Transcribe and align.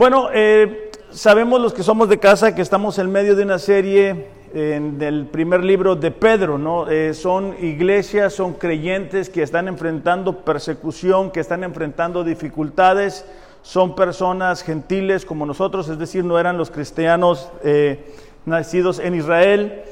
Bueno, 0.00 0.30
eh, 0.32 0.90
sabemos 1.10 1.60
los 1.60 1.74
que 1.74 1.82
somos 1.82 2.08
de 2.08 2.18
casa 2.18 2.54
que 2.54 2.62
estamos 2.62 2.98
en 2.98 3.12
medio 3.12 3.36
de 3.36 3.42
una 3.42 3.58
serie 3.58 4.28
en 4.54 4.98
del 4.98 5.26
primer 5.26 5.62
libro 5.62 5.94
de 5.94 6.10
Pedro, 6.10 6.56
¿no? 6.56 6.88
Eh, 6.88 7.12
son 7.12 7.54
iglesias, 7.60 8.32
son 8.32 8.54
creyentes 8.54 9.28
que 9.28 9.42
están 9.42 9.68
enfrentando 9.68 10.38
persecución, 10.38 11.30
que 11.30 11.40
están 11.40 11.64
enfrentando 11.64 12.24
dificultades, 12.24 13.26
son 13.60 13.94
personas 13.94 14.62
gentiles 14.62 15.26
como 15.26 15.44
nosotros, 15.44 15.86
es 15.90 15.98
decir, 15.98 16.24
no 16.24 16.38
eran 16.38 16.56
los 16.56 16.70
cristianos 16.70 17.50
eh, 17.62 18.14
nacidos 18.46 19.00
en 19.00 19.16
Israel. 19.16 19.82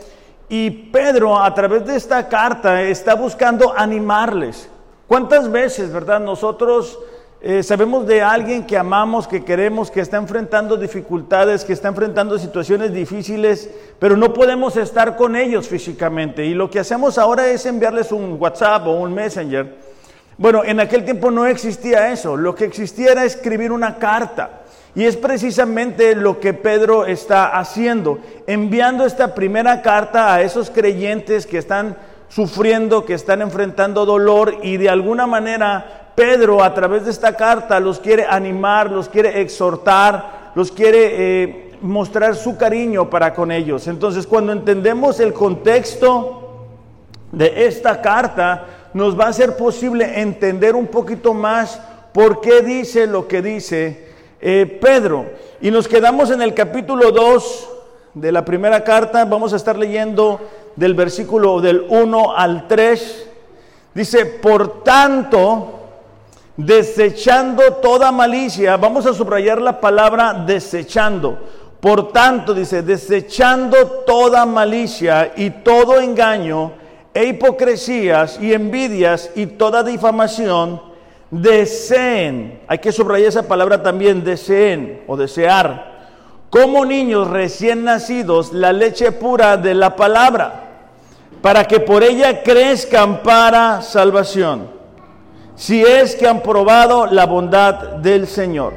Y 0.49 0.71
Pedro, 0.71 1.39
a 1.39 1.53
través 1.53 1.85
de 1.85 1.97
esta 1.97 2.31
carta, 2.31 2.81
está 2.81 3.15
buscando 3.15 3.75
animarles. 3.77 4.71
¿Cuántas 5.07 5.53
veces, 5.53 5.93
verdad, 5.93 6.19
nosotros 6.19 6.99
eh, 7.41 7.63
sabemos 7.63 8.05
de 8.05 8.21
alguien 8.21 8.67
que 8.67 8.77
amamos, 8.77 9.29
que 9.29 9.45
queremos, 9.45 9.93
que 9.93 10.01
está 10.01 10.17
enfrentando 10.17 10.77
dificultades, 10.77 11.65
que 11.65 11.73
está 11.73 11.87
enfrentando 11.87 12.37
situaciones 12.37 12.93
difíciles, 12.93 13.71
pero 14.01 14.17
no 14.17 14.35
podemos 14.35 14.77
estar 14.77 15.17
con 15.17 15.37
ellos 15.37 15.69
físicamente. 15.69 16.45
Y 16.45 16.55
lo 16.55 16.69
que 16.69 16.81
hacemos 16.81 17.17
ahora 17.17 17.49
es 17.49 17.65
enviarles 17.65 18.11
un 18.11 18.39
WhatsApp 18.41 18.89
o 18.89 18.93
un 18.93 19.15
Messenger. 19.15 19.77
Bueno, 20.37 20.65
en 20.65 20.81
aquel 20.81 21.05
tiempo 21.05 21.31
no 21.31 21.47
existía 21.47 22.11
eso. 22.11 22.37
Lo 22.37 22.57
que 22.57 22.65
existía 22.65 23.13
era 23.13 23.25
escribir 23.25 23.71
una 23.71 23.99
carta. 23.99 24.63
Y 24.97 25.05
es 25.05 25.17
precisamente 25.17 26.17
lo 26.17 26.41
que 26.41 26.55
Pedro 26.55 27.07
está 27.07 27.57
haciendo, 27.57 28.19
enviando 28.49 29.07
esta 29.07 29.37
primera 29.37 29.81
carta 29.81 30.35
a 30.35 30.43
esos 30.43 30.71
creyentes 30.71 31.47
que 31.47 31.59
están 31.59 31.97
sufriendo, 32.29 33.05
que 33.05 33.15
están 33.15 33.43
enfrentando 33.43 34.05
dolor 34.05 34.57
y 34.63 34.77
de 34.77 34.89
alguna 34.89 35.29
manera 35.29 36.08
Pedro 36.19 36.65
a 36.65 36.75
través 36.75 37.05
de 37.05 37.13
esta 37.13 37.37
carta 37.37 37.79
los 37.79 38.01
quiere 38.01 38.27
animar, 38.29 38.91
los 38.91 39.09
quiere 39.09 39.41
exhortar, 39.41 40.51
los 40.57 40.73
quiere 40.73 41.11
eh, 41.13 41.71
mostrar 41.81 42.35
su 42.35 42.57
cariño 42.57 43.09
para 43.09 43.33
con 43.33 43.53
ellos. 43.53 43.87
Entonces 43.87 44.27
cuando 44.27 44.51
entendemos 44.51 45.21
el 45.21 45.33
contexto 45.33 46.67
de 47.31 47.67
esta 47.67 48.03
carta, 48.03 48.67
nos 48.95 49.17
va 49.17 49.29
a 49.29 49.33
ser 49.33 49.57
posible 49.57 50.21
entender 50.21 50.75
un 50.75 50.89
poquito 50.89 51.35
más 51.35 51.81
por 52.13 52.41
qué 52.41 52.63
dice 52.63 53.07
lo 53.07 53.29
que 53.29 53.41
dice 53.41 54.09
eh, 54.41 54.79
Pedro. 54.83 55.25
Y 55.61 55.71
nos 55.71 55.87
quedamos 55.87 56.33
en 56.33 56.43
el 56.43 56.53
capítulo 56.53 57.13
2 57.13 57.71
de 58.15 58.33
la 58.33 58.45
primera 58.45 58.83
carta, 58.83 59.25
vamos 59.25 59.53
a 59.53 59.57
estar 59.57 59.79
leyendo 59.79 60.41
del 60.75 60.95
versículo 60.95 61.61
del 61.61 61.87
1 61.89 62.37
al 62.37 62.67
3. 62.67 63.29
Dice, 63.95 64.27
por 64.27 64.83
tanto, 64.83 65.78
desechando 66.59 67.75
toda 67.75 68.11
malicia, 68.11 68.77
vamos 68.77 69.07
a 69.07 69.15
subrayar 69.15 69.63
la 69.63 69.81
palabra 69.81 70.35
desechando. 70.35 71.39
Por 71.81 72.11
tanto, 72.11 72.53
dice, 72.53 72.83
desechando 72.83 73.87
toda 74.05 74.45
malicia 74.45 75.33
y 75.37 75.51
todo 75.51 76.01
engaño 76.01 76.73
e 77.15 77.27
hipocresías 77.27 78.41
y 78.43 78.53
envidias 78.53 79.31
y 79.37 79.47
toda 79.47 79.85
difamación, 79.85 80.83
deseen, 81.31 82.61
hay 82.67 82.79
que 82.79 82.91
subrayar 82.91 83.29
esa 83.29 83.47
palabra 83.47 83.81
también, 83.81 84.25
deseen 84.25 85.05
o 85.07 85.17
desear, 85.17 86.09
como 86.51 86.85
niños 86.85 87.31
recién 87.31 87.85
nacidos, 87.85 88.53
la 88.53 88.73
leche 88.73 89.13
pura 89.13 89.57
de 89.57 89.75
la 89.75 89.95
palabra, 89.95 90.65
para 91.41 91.67
que 91.67 91.79
por 91.79 92.03
ella 92.03 92.43
crezcan 92.43 93.23
para 93.23 93.81
salvación 93.81 94.78
si 95.59 95.83
es 95.83 96.15
que 96.15 96.29
han 96.29 96.41
probado 96.41 97.07
la 97.07 97.27
bondad 97.27 97.97
del 97.97 98.29
Señor. 98.29 98.75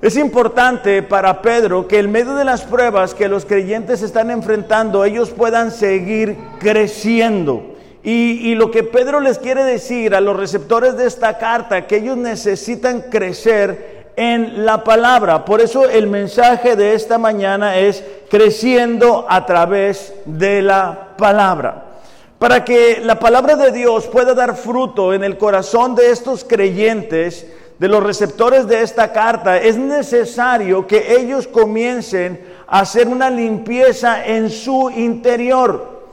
Es 0.00 0.16
importante 0.16 1.02
para 1.02 1.42
Pedro 1.42 1.86
que 1.86 1.98
en 1.98 2.10
medio 2.10 2.34
de 2.34 2.44
las 2.44 2.62
pruebas 2.62 3.14
que 3.14 3.28
los 3.28 3.44
creyentes 3.44 4.00
están 4.00 4.30
enfrentando, 4.30 5.04
ellos 5.04 5.30
puedan 5.30 5.72
seguir 5.72 6.38
creciendo. 6.58 7.74
Y, 8.02 8.54
lo 8.54 8.70
que 8.70 8.82
Pedro 8.82 9.20
les 9.20 9.38
quiere 9.38 9.62
decir 9.62 10.14
a 10.14 10.22
los 10.22 10.34
receptores 10.34 10.96
de 10.96 11.06
esta 11.06 11.36
carta, 11.36 11.86
que 11.86 11.96
ellos 11.96 12.16
necesitan 12.16 13.02
crecer 13.10 14.12
en 14.16 14.64
la 14.64 14.84
palabra. 14.84 15.44
Por 15.44 15.60
eso 15.60 15.86
el 15.86 16.06
mensaje 16.06 16.76
de 16.76 16.94
esta 16.94 17.18
mañana 17.18 17.76
es 17.76 18.02
creciendo 18.30 19.26
a 19.28 19.44
través 19.44 20.14
de 20.24 20.62
la 20.62 21.08
palabra. 21.18 21.89
Para 22.40 22.64
que 22.64 23.02
la 23.04 23.18
palabra 23.18 23.54
de 23.54 23.70
Dios 23.70 24.06
pueda 24.06 24.32
dar 24.32 24.56
fruto 24.56 25.12
en 25.12 25.22
el 25.22 25.36
corazón 25.36 25.94
de 25.94 26.10
estos 26.10 26.42
creyentes, 26.42 27.46
de 27.78 27.86
los 27.86 28.02
receptores 28.02 28.66
de 28.66 28.80
esta 28.80 29.12
carta, 29.12 29.58
es 29.58 29.76
necesario 29.76 30.86
que 30.86 31.16
ellos 31.16 31.46
comiencen 31.46 32.40
a 32.66 32.80
hacer 32.80 33.08
una 33.08 33.28
limpieza 33.28 34.24
en 34.24 34.48
su 34.48 34.88
interior. 34.88 36.06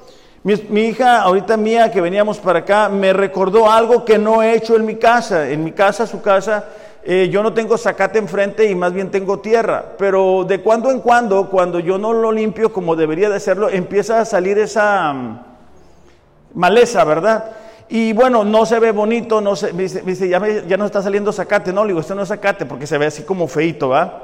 Mi, 0.43 0.81
hija, 0.81 1.21
ahorita 1.21 1.55
mía, 1.55 1.91
que 1.91 2.01
veníamos 2.01 2.39
para 2.39 2.59
acá, 2.59 2.89
me 2.89 3.13
recordó 3.13 3.71
algo 3.71 4.03
que 4.03 4.17
no 4.17 4.43
he 4.43 4.53
hecho 4.53 4.75
en 4.75 4.85
mi 4.85 4.95
casa. 4.95 5.49
En 5.49 5.63
mi 5.63 5.71
casa, 5.71 6.05
su 6.05 6.21
casa, 6.21 6.65
eh, 7.05 7.29
yo 7.31 7.41
no 7.41 7.53
tengo 7.53 7.77
zacate 7.77 8.19
enfrente 8.19 8.69
y 8.69 8.75
más 8.75 8.91
bien 8.91 9.11
tengo 9.11 9.39
tierra. 9.39 9.93
Pero 9.97 10.43
de 10.43 10.59
cuando 10.59 10.91
en 10.91 10.99
cuando, 10.99 11.49
cuando 11.49 11.79
yo 11.79 11.97
no 11.97 12.11
lo 12.11 12.33
limpio 12.33 12.73
como 12.73 12.97
debería 12.97 13.29
de 13.29 13.37
hacerlo, 13.37 13.69
empieza 13.69 14.19
a 14.19 14.25
salir 14.25 14.57
esa 14.57 15.45
maleza, 16.53 17.03
¿verdad? 17.03 17.51
Y 17.89 18.11
bueno, 18.13 18.43
no 18.43 18.65
se 18.65 18.79
ve 18.79 18.91
bonito, 18.91 19.39
no 19.39 19.55
se, 19.55 19.71
ya, 20.27 20.77
no 20.77 20.85
está 20.85 21.01
saliendo 21.01 21.31
zacate, 21.31 21.71
no, 21.71 21.83
le 21.83 21.89
digo, 21.89 22.01
esto 22.01 22.15
no 22.15 22.23
es 22.23 22.27
zacate 22.27 22.65
porque 22.65 22.85
se 22.85 22.97
ve 22.97 23.05
así 23.05 23.23
como 23.23 23.47
feito, 23.47 23.89
¿va? 23.89 24.23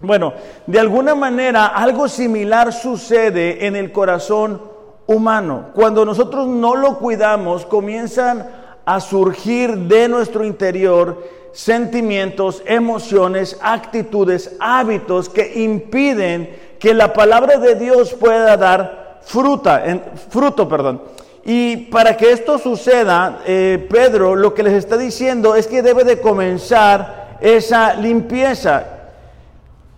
Bueno, 0.00 0.34
de 0.66 0.80
alguna 0.80 1.14
manera 1.14 1.66
algo 1.66 2.08
similar 2.08 2.72
sucede 2.72 3.66
en 3.66 3.76
el 3.76 3.92
corazón 3.92 4.60
humano. 5.06 5.66
Cuando 5.74 6.04
nosotros 6.04 6.48
no 6.48 6.74
lo 6.74 6.98
cuidamos, 6.98 7.66
comienzan 7.66 8.48
a 8.84 8.98
surgir 8.98 9.76
de 9.76 10.08
nuestro 10.08 10.44
interior 10.44 11.22
sentimientos, 11.52 12.62
emociones, 12.66 13.58
actitudes, 13.62 14.56
hábitos 14.58 15.28
que 15.28 15.62
impiden 15.62 16.74
que 16.80 16.94
la 16.94 17.12
palabra 17.12 17.58
de 17.58 17.76
Dios 17.76 18.12
pueda 18.14 18.56
dar 18.56 19.20
fruta, 19.22 19.84
fruto, 20.30 20.68
perdón. 20.68 21.02
Y 21.44 21.76
para 21.76 22.16
que 22.16 22.30
esto 22.30 22.58
suceda, 22.58 23.40
eh, 23.46 23.84
Pedro 23.90 24.36
lo 24.36 24.54
que 24.54 24.62
les 24.62 24.74
está 24.74 24.96
diciendo 24.96 25.56
es 25.56 25.66
que 25.66 25.82
debe 25.82 26.04
de 26.04 26.20
comenzar 26.20 27.38
esa 27.40 27.94
limpieza. 27.94 28.84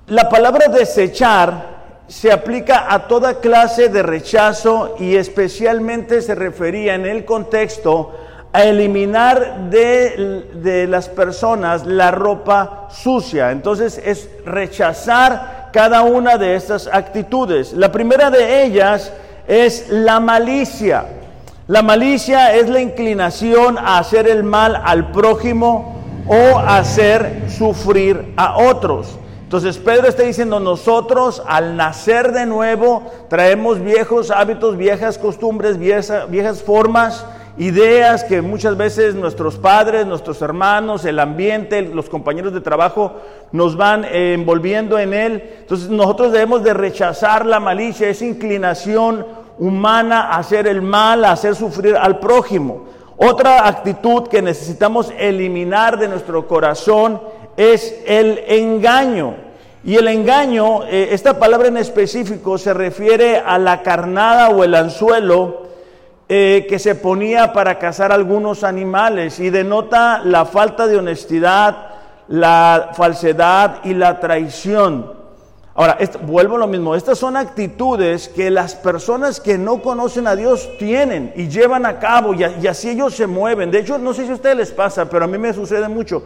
La 0.06 0.28
palabra 0.28 0.68
desechar 0.68 1.74
se 2.08 2.32
aplica 2.32 2.92
a 2.92 3.06
toda 3.08 3.40
clase 3.40 3.88
de 3.88 4.02
rechazo 4.02 4.96
y 4.98 5.16
especialmente 5.16 6.22
se 6.22 6.34
refería 6.34 6.94
en 6.94 7.06
el 7.06 7.24
contexto 7.24 8.12
a 8.52 8.64
eliminar 8.64 9.68
de, 9.68 10.44
de, 10.54 10.86
las 10.86 11.08
personas 11.08 11.84
la 11.84 12.10
ropa 12.10 12.88
sucia. 12.90 13.50
Entonces 13.50 14.00
es 14.02 14.28
rechazar 14.46 15.70
cada 15.72 16.02
una 16.02 16.38
de 16.38 16.54
estas 16.54 16.86
actitudes. 16.86 17.72
La 17.72 17.90
primera 17.90 18.30
de 18.30 18.64
ellas 18.64 19.12
es 19.48 19.88
la 19.90 20.20
malicia. 20.20 21.04
La 21.66 21.80
malicia 21.80 22.54
es 22.54 22.68
la 22.68 22.82
inclinación 22.82 23.78
a 23.78 23.96
hacer 23.96 24.28
el 24.28 24.44
mal 24.44 24.82
al 24.84 25.12
prójimo 25.12 25.94
o 26.26 26.58
hacer 26.58 27.44
sufrir 27.48 28.34
a 28.36 28.58
otros. 28.58 29.18
Entonces 29.44 29.78
Pedro 29.78 30.08
está 30.08 30.24
diciendo, 30.24 30.60
nosotros 30.60 31.42
al 31.46 31.74
nacer 31.74 32.32
de 32.32 32.44
nuevo 32.44 33.10
traemos 33.30 33.80
viejos 33.82 34.30
hábitos, 34.30 34.76
viejas 34.76 35.16
costumbres, 35.16 35.78
viejas, 35.78 36.62
formas, 36.62 37.24
ideas 37.56 38.24
que 38.24 38.42
muchas 38.42 38.76
veces 38.76 39.14
nuestros 39.14 39.56
padres, 39.56 40.04
nuestros 40.04 40.42
hermanos, 40.42 41.06
el 41.06 41.18
ambiente, 41.18 41.80
los 41.80 42.10
compañeros 42.10 42.52
de 42.52 42.60
trabajo 42.60 43.14
nos 43.52 43.74
van 43.74 44.04
envolviendo 44.04 44.98
en 44.98 45.14
él. 45.14 45.42
Entonces 45.60 45.88
nosotros 45.88 46.30
debemos 46.30 46.62
de 46.62 46.74
rechazar 46.74 47.46
la 47.46 47.58
malicia, 47.58 48.10
esa 48.10 48.26
inclinación 48.26 49.43
humana 49.58 50.30
hacer 50.30 50.66
el 50.66 50.82
mal, 50.82 51.24
hacer 51.24 51.54
sufrir 51.54 51.96
al 51.96 52.18
prójimo. 52.18 52.84
Otra 53.16 53.66
actitud 53.68 54.28
que 54.28 54.42
necesitamos 54.42 55.12
eliminar 55.18 55.98
de 55.98 56.08
nuestro 56.08 56.48
corazón 56.48 57.20
es 57.56 58.02
el 58.06 58.42
engaño. 58.48 59.36
Y 59.84 59.96
el 59.96 60.08
engaño, 60.08 60.84
eh, 60.84 61.08
esta 61.12 61.38
palabra 61.38 61.68
en 61.68 61.76
específico 61.76 62.58
se 62.58 62.72
refiere 62.72 63.38
a 63.38 63.58
la 63.58 63.82
carnada 63.82 64.48
o 64.48 64.64
el 64.64 64.74
anzuelo 64.74 65.64
eh, 66.26 66.66
que 66.68 66.78
se 66.78 66.94
ponía 66.94 67.52
para 67.52 67.78
cazar 67.78 68.10
algunos 68.10 68.64
animales 68.64 69.38
y 69.40 69.50
denota 69.50 70.22
la 70.24 70.46
falta 70.46 70.86
de 70.86 70.96
honestidad, 70.96 71.88
la 72.28 72.92
falsedad 72.94 73.84
y 73.84 73.92
la 73.92 74.18
traición. 74.20 75.23
Ahora, 75.76 75.98
vuelvo 76.22 76.54
a 76.54 76.60
lo 76.60 76.66
mismo, 76.68 76.94
estas 76.94 77.18
son 77.18 77.36
actitudes 77.36 78.28
que 78.28 78.48
las 78.48 78.76
personas 78.76 79.40
que 79.40 79.58
no 79.58 79.82
conocen 79.82 80.28
a 80.28 80.36
Dios 80.36 80.70
tienen 80.78 81.32
y 81.34 81.48
llevan 81.48 81.84
a 81.84 81.98
cabo 81.98 82.32
y, 82.32 82.44
así 82.44 82.90
ellos 82.90 83.14
se 83.14 83.26
mueven. 83.26 83.72
De 83.72 83.80
hecho, 83.80 83.98
no 83.98 84.14
sé 84.14 84.24
si 84.24 84.30
a 84.30 84.34
ustedes 84.34 84.56
les 84.56 84.70
pasa, 84.70 85.10
pero 85.10 85.24
a 85.24 85.28
mí 85.28 85.36
me 85.36 85.52
sucede 85.52 85.88
mucho. 85.88 86.22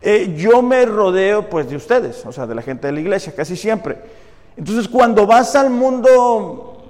eh, 0.00 0.34
yo 0.36 0.62
me 0.62 0.84
rodeo 0.86 1.48
pues 1.48 1.68
de 1.68 1.76
ustedes, 1.76 2.24
o 2.24 2.30
sea, 2.30 2.46
de 2.46 2.54
la 2.54 2.62
gente 2.62 2.86
de 2.86 2.92
la 2.92 3.00
iglesia, 3.00 3.34
casi 3.34 3.56
siempre. 3.56 3.98
Entonces 4.56 4.86
cuando 4.86 5.26
vas 5.26 5.56
al 5.56 5.70
mundo, 5.70 6.84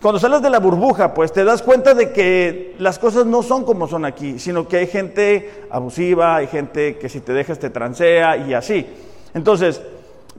cuando 0.00 0.18
sales 0.18 0.40
de 0.40 0.48
la 0.48 0.60
burbuja, 0.60 1.12
pues 1.12 1.30
te 1.30 1.44
das 1.44 1.60
cuenta 1.60 1.92
de 1.92 2.10
que 2.10 2.74
las 2.78 2.98
cosas 2.98 3.26
no 3.26 3.42
son 3.42 3.64
como 3.64 3.86
son 3.86 4.06
aquí, 4.06 4.38
sino 4.38 4.66
que 4.66 4.78
hay 4.78 4.86
gente 4.86 5.66
abusiva, 5.70 6.36
hay 6.36 6.46
gente 6.46 6.96
que 6.96 7.10
si 7.10 7.20
te 7.20 7.34
dejas 7.34 7.58
te 7.58 7.68
transea 7.68 8.38
y 8.38 8.54
así. 8.54 8.86
Entonces, 9.34 9.82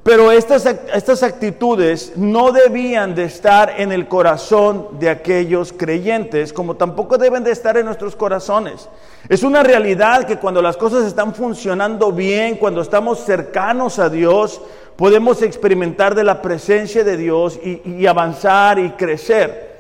pero 0.04 0.32
estas, 0.32 0.66
estas 0.66 1.22
actitudes 1.22 2.14
no 2.16 2.52
debían 2.52 3.14
de 3.14 3.26
estar 3.26 3.76
en 3.78 3.92
el 3.92 4.08
corazón 4.08 4.88
de 5.00 5.10
aquellos 5.10 5.72
creyentes, 5.72 6.54
como 6.54 6.76
tampoco 6.76 7.20
deben 7.20 7.44
de 7.44 7.52
estar 7.52 7.78
en 7.78 7.86
nuestros 7.86 8.16
corazones. 8.16 8.90
Es 9.30 9.44
una 9.44 9.62
realidad 9.62 10.24
que 10.24 10.38
cuando 10.38 10.62
las 10.62 10.76
cosas 10.76 11.06
están 11.06 11.36
funcionando 11.36 12.12
bien, 12.12 12.56
cuando 12.56 12.82
estamos 12.82 13.20
cercanos 13.20 14.00
a 14.00 14.10
Dios, 14.10 14.60
podemos 14.96 15.44
experimentar 15.44 16.16
de 16.16 16.24
la 16.24 16.42
presencia 16.42 17.04
de 17.04 17.18
Dios 17.18 17.60
y, 17.64 17.82
y 17.86 18.08
avanzar 18.08 18.80
y 18.80 18.90
crecer. 18.92 19.71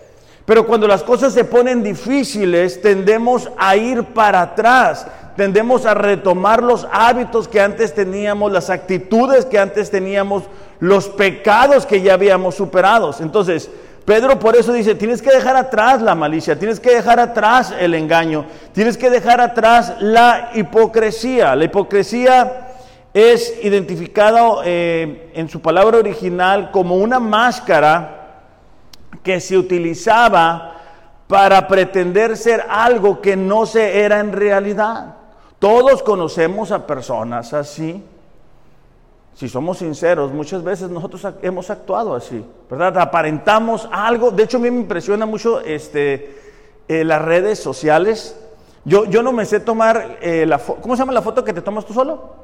Pero 0.45 0.65
cuando 0.65 0.87
las 0.87 1.03
cosas 1.03 1.33
se 1.33 1.45
ponen 1.45 1.83
difíciles, 1.83 2.81
tendemos 2.81 3.49
a 3.57 3.75
ir 3.75 4.03
para 4.05 4.41
atrás 4.41 5.05
tendemos 5.35 5.85
a 5.85 5.93
retomar 5.93 6.61
los 6.61 6.87
hábitos 6.91 7.47
que 7.47 7.61
antes 7.61 7.93
teníamos, 7.93 8.51
las 8.51 8.69
actitudes 8.69 9.45
que 9.45 9.59
antes 9.59 9.89
teníamos, 9.89 10.43
los 10.79 11.09
pecados 11.09 11.85
que 11.85 12.01
ya 12.01 12.13
habíamos 12.13 12.55
superado. 12.55 13.15
Entonces, 13.19 13.69
Pedro 14.05 14.39
por 14.39 14.55
eso 14.55 14.73
dice, 14.73 14.95
tienes 14.95 15.21
que 15.21 15.31
dejar 15.31 15.55
atrás 15.55 16.01
la 16.01 16.15
malicia, 16.15 16.57
tienes 16.57 16.79
que 16.79 16.91
dejar 16.91 17.19
atrás 17.19 17.73
el 17.79 17.93
engaño, 17.93 18.45
tienes 18.73 18.97
que 18.97 19.09
dejar 19.09 19.41
atrás 19.41 19.93
la 19.99 20.51
hipocresía. 20.53 21.55
La 21.55 21.65
hipocresía 21.65 22.67
es 23.13 23.53
identificada 23.63 24.41
eh, 24.65 25.31
en 25.33 25.49
su 25.49 25.61
palabra 25.61 25.99
original 25.99 26.71
como 26.71 26.95
una 26.95 27.19
máscara 27.19 28.20
que 29.23 29.39
se 29.39 29.57
utilizaba 29.57 30.77
para 31.27 31.67
pretender 31.67 32.35
ser 32.35 32.65
algo 32.69 33.21
que 33.21 33.35
no 33.35 33.65
se 33.65 34.01
era 34.01 34.19
en 34.19 34.33
realidad. 34.33 35.15
Todos 35.59 36.03
conocemos 36.03 36.71
a 36.71 36.85
personas 36.85 37.53
así. 37.53 38.03
Si 39.35 39.47
somos 39.47 39.77
sinceros, 39.77 40.33
muchas 40.33 40.63
veces 40.63 40.89
nosotros 40.89 41.25
hemos 41.41 41.69
actuado 41.69 42.15
así, 42.15 42.43
¿verdad? 42.69 42.97
Aparentamos 42.97 43.87
algo. 43.91 44.31
De 44.31 44.43
hecho, 44.43 44.57
a 44.57 44.59
mí 44.59 44.69
me 44.69 44.81
impresiona 44.81 45.25
mucho 45.25 45.61
este, 45.61 46.37
eh, 46.87 47.03
las 47.03 47.21
redes 47.21 47.59
sociales. 47.59 48.37
Yo, 48.83 49.05
yo 49.05 49.23
no 49.23 49.31
me 49.31 49.45
sé 49.45 49.59
tomar 49.59 50.17
eh, 50.21 50.45
la. 50.45 50.57
¿Cómo 50.57 50.95
se 50.95 51.01
llama 51.01 51.13
la 51.13 51.21
foto 51.21 51.43
que 51.43 51.53
te 51.53 51.61
tomas 51.61 51.85
tú 51.85 51.93
solo? 51.93 52.40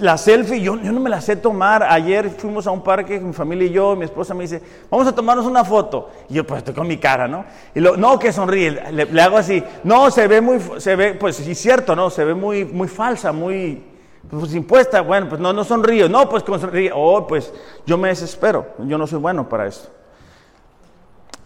La 0.00 0.18
selfie, 0.18 0.60
yo, 0.60 0.76
yo, 0.76 0.92
no 0.92 1.00
me 1.00 1.08
la 1.08 1.20
sé 1.20 1.36
tomar. 1.36 1.82
Ayer 1.82 2.28
fuimos 2.28 2.66
a 2.66 2.70
un 2.70 2.82
parque, 2.82 3.18
mi 3.18 3.32
familia 3.32 3.66
y 3.66 3.70
yo, 3.70 3.96
mi 3.96 4.04
esposa 4.04 4.34
me 4.34 4.42
dice, 4.42 4.62
vamos 4.90 5.06
a 5.06 5.14
tomarnos 5.14 5.46
una 5.46 5.64
foto. 5.64 6.10
Y 6.28 6.34
yo, 6.34 6.46
pues 6.46 6.58
estoy 6.58 6.74
con 6.74 6.86
mi 6.86 6.98
cara, 6.98 7.26
¿no? 7.26 7.46
Y 7.74 7.80
lo, 7.80 7.96
no, 7.96 8.18
que 8.18 8.30
sonríe. 8.30 8.92
Le, 8.92 9.22
hago 9.22 9.38
así. 9.38 9.64
No, 9.84 10.10
se 10.10 10.28
ve 10.28 10.42
muy, 10.42 10.60
se 10.78 10.94
ve, 10.94 11.14
pues 11.14 11.36
sí, 11.36 11.54
cierto, 11.54 11.96
¿no? 11.96 12.10
Se 12.10 12.22
ve 12.22 12.34
muy, 12.34 12.66
muy 12.66 12.86
falsa, 12.86 13.32
muy, 13.32 13.82
pues 14.28 14.54
impuesta. 14.54 15.00
Bueno, 15.00 15.30
pues 15.30 15.40
no, 15.40 15.54
no 15.54 15.64
sonrío. 15.64 16.06
No, 16.06 16.28
pues 16.28 16.42
con 16.42 16.60
sonríe. 16.60 16.90
Oh, 16.94 17.26
pues 17.26 17.52
yo 17.86 17.96
me 17.96 18.08
desespero. 18.08 18.66
Yo 18.80 18.98
no 18.98 19.06
soy 19.06 19.20
bueno 19.20 19.48
para 19.48 19.66
esto. 19.66 19.88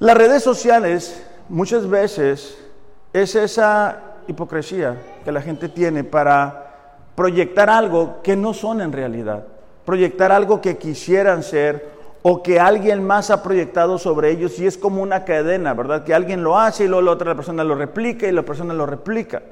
Las 0.00 0.16
redes 0.16 0.42
sociales 0.42 1.24
muchas 1.48 1.88
veces 1.88 2.58
es 3.12 3.36
esa 3.36 4.00
hipocresía 4.26 4.96
que 5.24 5.30
la 5.30 5.40
gente 5.40 5.68
tiene 5.68 6.02
para 6.02 6.71
proyectar 7.14 7.70
algo 7.70 8.20
que 8.22 8.36
no 8.36 8.54
son 8.54 8.80
en 8.80 8.92
realidad, 8.92 9.44
proyectar 9.84 10.32
algo 10.32 10.60
que 10.60 10.78
quisieran 10.78 11.42
ser 11.42 11.92
o 12.22 12.42
que 12.42 12.60
alguien 12.60 13.04
más 13.04 13.30
ha 13.30 13.42
proyectado 13.42 13.98
sobre 13.98 14.30
ellos 14.30 14.58
y 14.58 14.66
es 14.66 14.78
como 14.78 15.02
una 15.02 15.24
cadena, 15.24 15.74
¿verdad? 15.74 16.04
Que 16.04 16.14
alguien 16.14 16.44
lo 16.44 16.58
hace 16.58 16.84
y 16.84 16.88
luego 16.88 17.02
la 17.02 17.10
otra 17.12 17.34
persona 17.34 17.64
lo 17.64 17.74
replica 17.74 18.28
y 18.28 18.32
la 18.32 18.42
persona 18.42 18.72
lo 18.72 18.86
replica. 18.86 19.42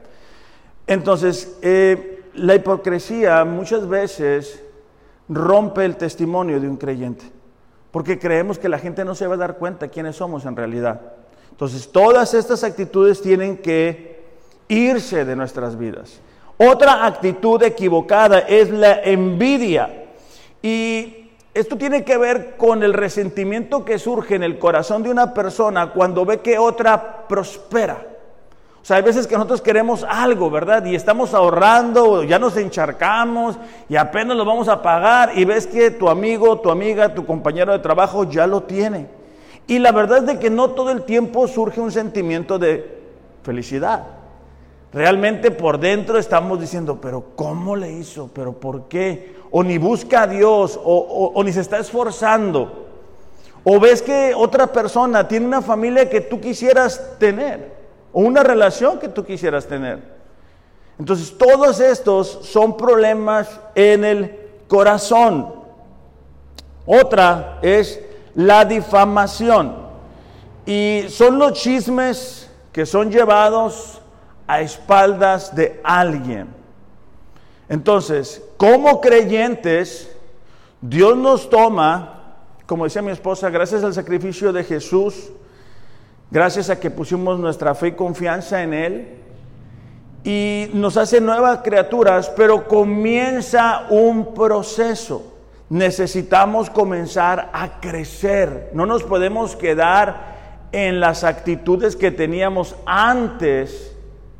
Entonces, 0.86 1.58
eh, 1.62 2.22
la 2.34 2.54
hipocresía 2.54 3.44
muchas 3.44 3.88
veces 3.88 4.62
rompe 5.28 5.84
el 5.84 5.96
testimonio 5.96 6.60
de 6.60 6.68
un 6.68 6.76
creyente, 6.76 7.24
porque 7.90 8.18
creemos 8.18 8.58
que 8.58 8.68
la 8.68 8.78
gente 8.78 9.04
no 9.04 9.14
se 9.14 9.26
va 9.26 9.34
a 9.34 9.38
dar 9.38 9.56
cuenta 9.58 9.88
quiénes 9.88 10.16
somos 10.16 10.44
en 10.44 10.56
realidad. 10.56 11.00
Entonces, 11.50 11.90
todas 11.90 12.34
estas 12.34 12.62
actitudes 12.64 13.20
tienen 13.20 13.58
que 13.58 14.20
irse 14.68 15.24
de 15.24 15.36
nuestras 15.36 15.76
vidas. 15.76 16.20
Otra 16.62 17.06
actitud 17.06 17.62
equivocada 17.62 18.40
es 18.40 18.68
la 18.68 19.00
envidia. 19.02 20.04
Y 20.60 21.30
esto 21.54 21.78
tiene 21.78 22.04
que 22.04 22.18
ver 22.18 22.56
con 22.58 22.82
el 22.82 22.92
resentimiento 22.92 23.82
que 23.82 23.98
surge 23.98 24.34
en 24.34 24.42
el 24.42 24.58
corazón 24.58 25.02
de 25.02 25.08
una 25.08 25.32
persona 25.32 25.92
cuando 25.92 26.26
ve 26.26 26.40
que 26.40 26.58
otra 26.58 27.26
prospera. 27.26 28.06
O 28.82 28.84
sea, 28.84 28.98
hay 28.98 29.02
veces 29.02 29.26
que 29.26 29.36
nosotros 29.36 29.62
queremos 29.62 30.04
algo, 30.06 30.50
¿verdad? 30.50 30.84
Y 30.84 30.94
estamos 30.94 31.32
ahorrando, 31.32 32.24
ya 32.24 32.38
nos 32.38 32.58
encharcamos 32.58 33.56
y 33.88 33.96
apenas 33.96 34.36
lo 34.36 34.44
vamos 34.44 34.68
a 34.68 34.82
pagar 34.82 35.32
y 35.38 35.46
ves 35.46 35.66
que 35.66 35.90
tu 35.90 36.10
amigo, 36.10 36.60
tu 36.60 36.70
amiga, 36.70 37.14
tu 37.14 37.24
compañero 37.24 37.72
de 37.72 37.78
trabajo 37.78 38.24
ya 38.24 38.46
lo 38.46 38.64
tiene. 38.64 39.06
Y 39.66 39.78
la 39.78 39.92
verdad 39.92 40.18
es 40.18 40.26
de 40.26 40.38
que 40.38 40.50
no 40.50 40.72
todo 40.72 40.90
el 40.90 41.04
tiempo 41.04 41.48
surge 41.48 41.80
un 41.80 41.90
sentimiento 41.90 42.58
de 42.58 43.00
felicidad. 43.44 44.19
Realmente 44.92 45.52
por 45.52 45.78
dentro 45.78 46.19
estamos 46.19 46.60
diciendo, 46.60 46.98
pero 47.00 47.25
¿cómo 47.37 47.76
le 47.76 47.92
hizo? 47.92 48.28
¿Pero 48.34 48.52
por 48.52 48.88
qué? 48.88 49.37
O 49.52 49.62
ni 49.62 49.78
busca 49.78 50.22
a 50.22 50.26
Dios, 50.26 50.78
o, 50.82 51.40
ni 51.44 51.52
se 51.52 51.60
está 51.60 51.78
esforzando. 51.78 52.88
O 53.62 53.78
ves 53.78 54.02
que 54.02 54.32
otra 54.34 54.66
persona 54.66 55.28
tiene 55.28 55.46
una 55.46 55.62
familia 55.62 56.08
que 56.08 56.20
tú 56.20 56.40
quisieras 56.40 57.19
tener, 57.19 57.72
o 58.12 58.22
una 58.22 58.42
relación 58.42 58.98
que 58.98 59.08
tú 59.08 59.25
quisieras 59.25 59.66
tener. 59.66 60.00
Entonces, 60.98 61.36
todos 61.38 61.78
estos 61.81 62.40
son 62.43 62.76
problemas 62.76 63.60
en 63.74 64.05
el 64.05 64.38
corazón. 64.67 65.55
Otra 66.84 67.58
es 67.62 68.00
la 68.34 68.65
difamación. 68.65 69.76
Y 70.67 71.05
son 71.08 71.38
los 71.38 71.53
chismes 71.55 72.50
que 72.72 72.86
son 72.86 73.10
llevados 73.10 73.99
a 74.50 74.62
espaldas 74.62 75.54
de 75.54 75.80
alguien. 75.84 76.48
Entonces, 77.69 78.42
como 78.56 79.00
creyentes, 79.00 80.10
Dios 80.80 81.16
nos 81.16 81.48
toma, 81.48 82.34
como 82.66 82.82
decía 82.82 83.00
mi 83.00 83.12
esposa, 83.12 83.48
gracias 83.48 83.84
al 83.84 83.94
sacrificio 83.94 84.52
de 84.52 84.64
Jesús, 84.64 85.30
gracias 86.32 86.69
a 86.69 86.80
que 86.80 86.90
pusimos 86.90 87.38
nuestra 87.38 87.76
fe 87.76 87.88
y 87.88 87.92
confianza 87.92 88.60
en 88.64 88.74
Él, 88.74 89.08
y 90.24 90.69
nos 90.74 90.96
hace 90.96 91.20
nuevas 91.20 91.60
criaturas, 91.62 92.28
pero 92.36 92.66
comienza 92.66 93.86
un 93.88 94.34
proceso. 94.34 95.32
Necesitamos 95.69 96.70
comenzar 96.70 97.50
a 97.52 97.78
crecer. 97.78 98.70
No 98.74 98.84
nos 98.84 99.04
podemos 99.04 99.54
quedar 99.54 100.69
en 100.72 100.98
las 100.98 101.22
actitudes 101.22 101.94
que 101.94 102.10
teníamos 102.10 102.74
antes 102.84 103.90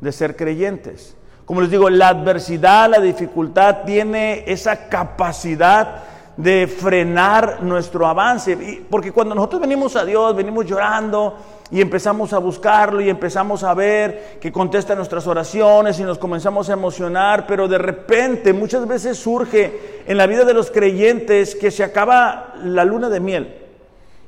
de 0.01 0.11
ser 0.11 0.35
creyentes. 0.35 1.15
Como 1.45 1.61
les 1.61 1.71
digo, 1.71 1.89
la 1.89 2.09
adversidad, 2.09 2.89
la 2.89 2.99
dificultad 2.99 3.83
tiene 3.85 4.43
esa 4.47 4.89
capacidad 4.89 6.03
de 6.37 6.67
frenar 6.67 7.61
nuestro 7.61 8.07
avance. 8.07 8.83
Porque 8.89 9.11
cuando 9.11 9.35
nosotros 9.35 9.61
venimos 9.61 9.95
a 9.95 10.05
Dios, 10.05 10.35
venimos 10.35 10.65
llorando 10.65 11.35
y 11.69 11.81
empezamos 11.81 12.33
a 12.33 12.39
buscarlo 12.39 13.01
y 13.01 13.09
empezamos 13.09 13.63
a 13.63 13.73
ver 13.73 14.37
que 14.41 14.51
contesta 14.51 14.95
nuestras 14.95 15.25
oraciones 15.27 15.99
y 15.99 16.03
nos 16.03 16.17
comenzamos 16.17 16.69
a 16.69 16.73
emocionar, 16.73 17.45
pero 17.47 17.67
de 17.67 17.77
repente 17.77 18.53
muchas 18.53 18.87
veces 18.87 19.17
surge 19.17 20.03
en 20.05 20.17
la 20.17 20.27
vida 20.27 20.43
de 20.43 20.53
los 20.53 20.71
creyentes 20.71 21.55
que 21.55 21.71
se 21.71 21.83
acaba 21.83 22.53
la 22.63 22.83
luna 22.83 23.09
de 23.09 23.19
miel. 23.19 23.57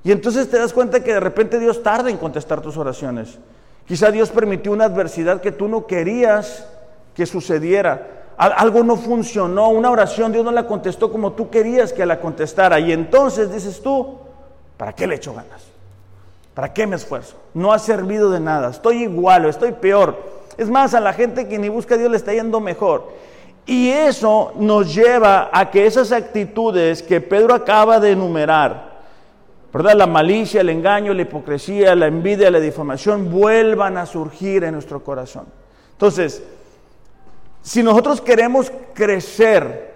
Y 0.03 0.11
entonces 0.11 0.49
te 0.49 0.57
das 0.57 0.73
cuenta 0.73 1.03
que 1.03 1.13
de 1.13 1.19
repente 1.19 1.59
Dios 1.59 1.81
tarda 1.81 2.09
en 2.09 2.17
contestar 2.17 2.61
tus 2.61 2.77
oraciones. 2.77 3.39
Quizá 3.87 4.11
Dios 4.11 4.29
permitió 4.29 4.71
una 4.71 4.85
adversidad 4.85 5.41
que 5.41 5.51
tú 5.51 5.67
no 5.67 5.85
querías 5.85 6.67
que 7.15 7.25
sucediera. 7.25 8.23
Algo 8.37 8.83
no 8.83 8.95
funcionó, 8.95 9.69
una 9.69 9.91
oración 9.91 10.31
Dios 10.31 10.43
no 10.43 10.51
la 10.51 10.65
contestó 10.65 11.11
como 11.11 11.33
tú 11.33 11.49
querías 11.49 11.93
que 11.93 12.05
la 12.05 12.19
contestara. 12.19 12.79
Y 12.79 12.91
entonces 12.91 13.53
dices 13.53 13.81
tú, 13.81 14.17
¿para 14.77 14.93
qué 14.93 15.05
le 15.05 15.15
echo 15.15 15.33
ganas? 15.33 15.63
¿Para 16.53 16.73
qué 16.73 16.87
me 16.87 16.95
esfuerzo? 16.95 17.35
No 17.53 17.73
ha 17.73 17.79
servido 17.79 18.29
de 18.31 18.39
nada, 18.39 18.69
estoy 18.69 19.03
igual 19.03 19.45
o 19.45 19.49
estoy 19.49 19.71
peor. 19.73 20.17
Es 20.57 20.69
más, 20.69 20.93
a 20.93 20.99
la 20.99 21.13
gente 21.13 21.47
que 21.47 21.57
ni 21.57 21.69
busca 21.69 21.95
a 21.95 21.97
Dios 21.97 22.11
le 22.11 22.17
está 22.17 22.33
yendo 22.33 22.59
mejor. 22.59 23.11
Y 23.65 23.89
eso 23.89 24.51
nos 24.57 24.93
lleva 24.93 25.49
a 25.51 25.71
que 25.71 25.85
esas 25.85 26.11
actitudes 26.11 27.01
que 27.01 27.21
Pedro 27.21 27.53
acaba 27.55 27.99
de 27.99 28.11
enumerar, 28.11 28.92
¿verdad? 29.73 29.95
La 29.95 30.05
malicia, 30.07 30.61
el 30.61 30.69
engaño, 30.69 31.13
la 31.13 31.23
hipocresía, 31.23 31.95
la 31.95 32.05
envidia, 32.07 32.51
la 32.51 32.59
difamación 32.59 33.31
vuelvan 33.31 33.97
a 33.97 34.05
surgir 34.05 34.63
en 34.63 34.73
nuestro 34.73 35.03
corazón. 35.03 35.45
Entonces, 35.93 36.43
Si 37.63 37.81
nosotros 37.81 38.19
queremos 38.19 38.71
crecer, 38.93 39.93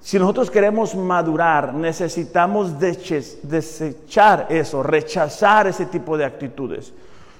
si 0.00 0.20
nosotros 0.20 0.52
queremos 0.52 0.94
madurar, 0.94 1.74
necesitamos 1.74 2.78
desechar 2.78 4.46
eso, 4.48 4.84
rechazar 4.84 5.66
ese 5.66 5.86
tipo 5.86 6.16
de 6.16 6.24
actitudes. 6.24 6.94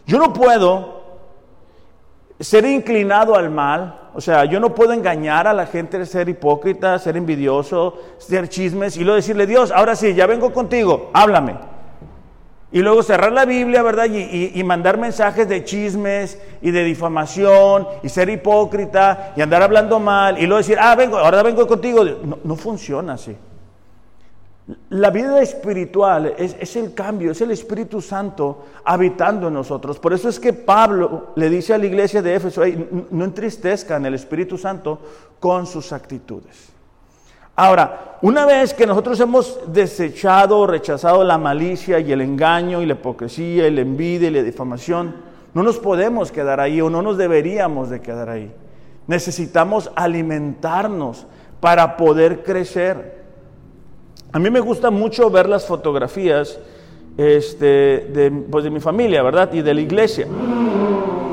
Yo 0.05 0.19
no 0.19 0.33
puedo 0.33 1.01
ser 2.41 2.65
inclinado 2.65 3.37
al 3.37 3.51
mal, 3.51 4.02
o 4.15 4.21
sea, 4.21 4.45
yo 4.45 4.61
no 4.61 4.75
puedo 4.75 4.93
engañar 4.93 5.47
a 5.47 5.55
la 5.55 5.67
gente, 5.67 6.05
ser 6.05 6.29
hipócrita, 6.29 6.99
ser 6.99 7.17
envidioso, 7.17 7.99
ser 8.19 8.49
chismes 8.49 8.97
y 8.97 9.01
luego 9.01 9.17
decirle, 9.17 9.47
Dios, 9.47 9.71
ahora 9.71 9.97
sí, 9.97 10.15
ya 10.15 10.27
vengo 10.27 10.53
contigo, 10.53 11.11
háblame. 11.15 11.55
Y 12.71 12.81
luego 12.81 13.03
cerrar 13.03 13.33
la 13.33 13.45
Biblia, 13.45 13.83
¿verdad? 13.83 14.07
Y, 14.07 14.63
mandar 14.65 14.97
mensajes 14.97 15.47
de 15.47 15.63
chismes 15.63 16.41
y 16.63 16.71
de 16.71 16.85
difamación 16.85 17.87
y 18.03 18.09
ser 18.09 18.31
hipócrita 18.31 19.35
y 19.37 19.43
andar 19.43 19.63
hablando 19.63 20.01
mal 20.01 20.39
y 20.39 20.47
luego 20.47 20.59
decir, 20.59 20.79
ah, 20.81 20.95
vengo, 20.95 21.19
ahora 21.19 21.43
vengo 21.43 21.67
contigo. 21.67 22.03
No, 22.03 22.39
no 22.43 22.57
funciona 22.57 23.15
así. 23.15 23.37
La 24.91 25.11
vida 25.11 25.43
espiritual 25.43 26.35
es, 26.39 26.77
el 26.77 26.95
cambio, 26.95 27.33
es 27.33 27.41
el 27.41 27.51
Espíritu 27.51 28.01
Santo 28.01 28.67
habitando 28.85 29.49
en 29.49 29.55
nosotros. 29.55 29.99
Por 29.99 30.13
eso 30.13 30.29
es 30.29 30.39
que 30.39 30.53
Pablo 30.53 31.33
le 31.35 31.51
dice 31.51 31.75
a 31.75 31.79
la 31.79 31.87
iglesia 31.87 32.23
de 32.23 32.37
Éfeso, 32.37 32.63
no 33.11 33.25
entristezcan 33.25 34.07
el 34.07 34.15
Espíritu 34.15 34.57
Santo 34.57 35.01
con 35.41 35.67
sus 35.67 35.93
actitudes. 35.93 36.69
Ahora, 37.57 38.19
una 38.23 38.47
vez 38.47 38.73
que 38.73 38.87
nosotros 38.87 39.19
hemos 39.21 39.61
desechado 39.67 40.61
o 40.61 40.67
rechazado 40.67 41.25
la 41.25 41.39
malicia 41.39 41.99
y 41.99 42.13
el 42.13 42.21
engaño 42.21 42.81
y 42.81 42.87
la 42.87 42.95
hipocresía 42.95 43.67
y 43.67 43.71
la 43.73 43.81
envidia 43.81 44.29
y 44.29 44.33
la 44.33 44.43
difamación, 44.43 45.17
no 45.53 45.63
nos 45.63 45.79
podemos 45.79 46.33
quedar 46.33 46.61
ahí 46.61 46.81
o 46.81 46.89
no 46.89 47.03
nos 47.03 47.19
deberíamos 47.19 47.91
de 47.91 48.01
quedar 48.01 48.31
ahí. 48.31 48.55
Necesitamos 49.07 49.91
alimentarnos 49.97 51.27
para 51.61 51.97
poder 51.97 52.43
crecer. 52.43 53.22
A 54.35 54.39
mí 54.39 54.49
me 54.49 54.61
gusta 54.61 54.91
mucho 54.91 55.31
ver 55.31 55.47
las 55.47 55.67
fotografías 55.67 56.59
este, 57.19 57.67
de, 57.67 58.33
pues 58.51 58.65
de 58.65 58.71
mi 58.71 58.81
familia, 58.81 59.23
¿verdad? 59.23 59.53
Y 59.53 59.61
de 59.61 59.75
la 59.75 59.81
iglesia. 59.83 60.27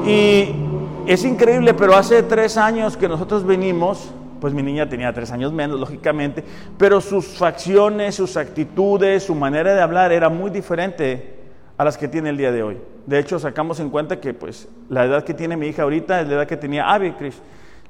Y 0.06 0.50
es 1.08 1.24
increíble, 1.24 1.74
pero 1.74 1.96
hace 1.96 2.24
tres 2.24 2.58
años 2.58 2.98
que 2.98 3.08
nosotros 3.08 3.46
venimos, 3.46 4.12
pues 4.42 4.54
mi 4.54 4.62
niña 4.62 4.90
tenía 4.90 5.14
tres 5.14 5.32
años 5.32 5.54
menos, 5.54 5.80
lógicamente, 5.80 6.44
pero 6.78 7.00
sus 7.00 7.26
facciones, 7.26 8.16
sus 8.16 8.36
actitudes, 8.36 9.24
su 9.24 9.34
manera 9.34 9.74
de 9.74 9.82
hablar 9.82 10.12
era 10.12 10.28
muy 10.28 10.50
diferente 10.50 11.38
a 11.78 11.86
las 11.86 11.98
que 11.98 12.10
tiene 12.10 12.32
el 12.32 12.38
día 12.38 12.52
de 12.52 12.64
hoy. 12.64 12.78
De 13.06 13.18
hecho, 13.18 13.40
sacamos 13.40 13.80
en 13.80 13.90
cuenta 13.90 14.20
que 14.20 14.34
pues 14.34 14.68
la 14.90 15.06
edad 15.06 15.24
que 15.24 15.34
tiene 15.34 15.56
mi 15.56 15.68
hija 15.68 15.84
ahorita 15.84 16.20
es 16.20 16.28
la 16.28 16.34
edad 16.34 16.48
que 16.48 16.58
tenía 16.58 16.92
Abby, 16.92 17.14
Chris 17.14 17.42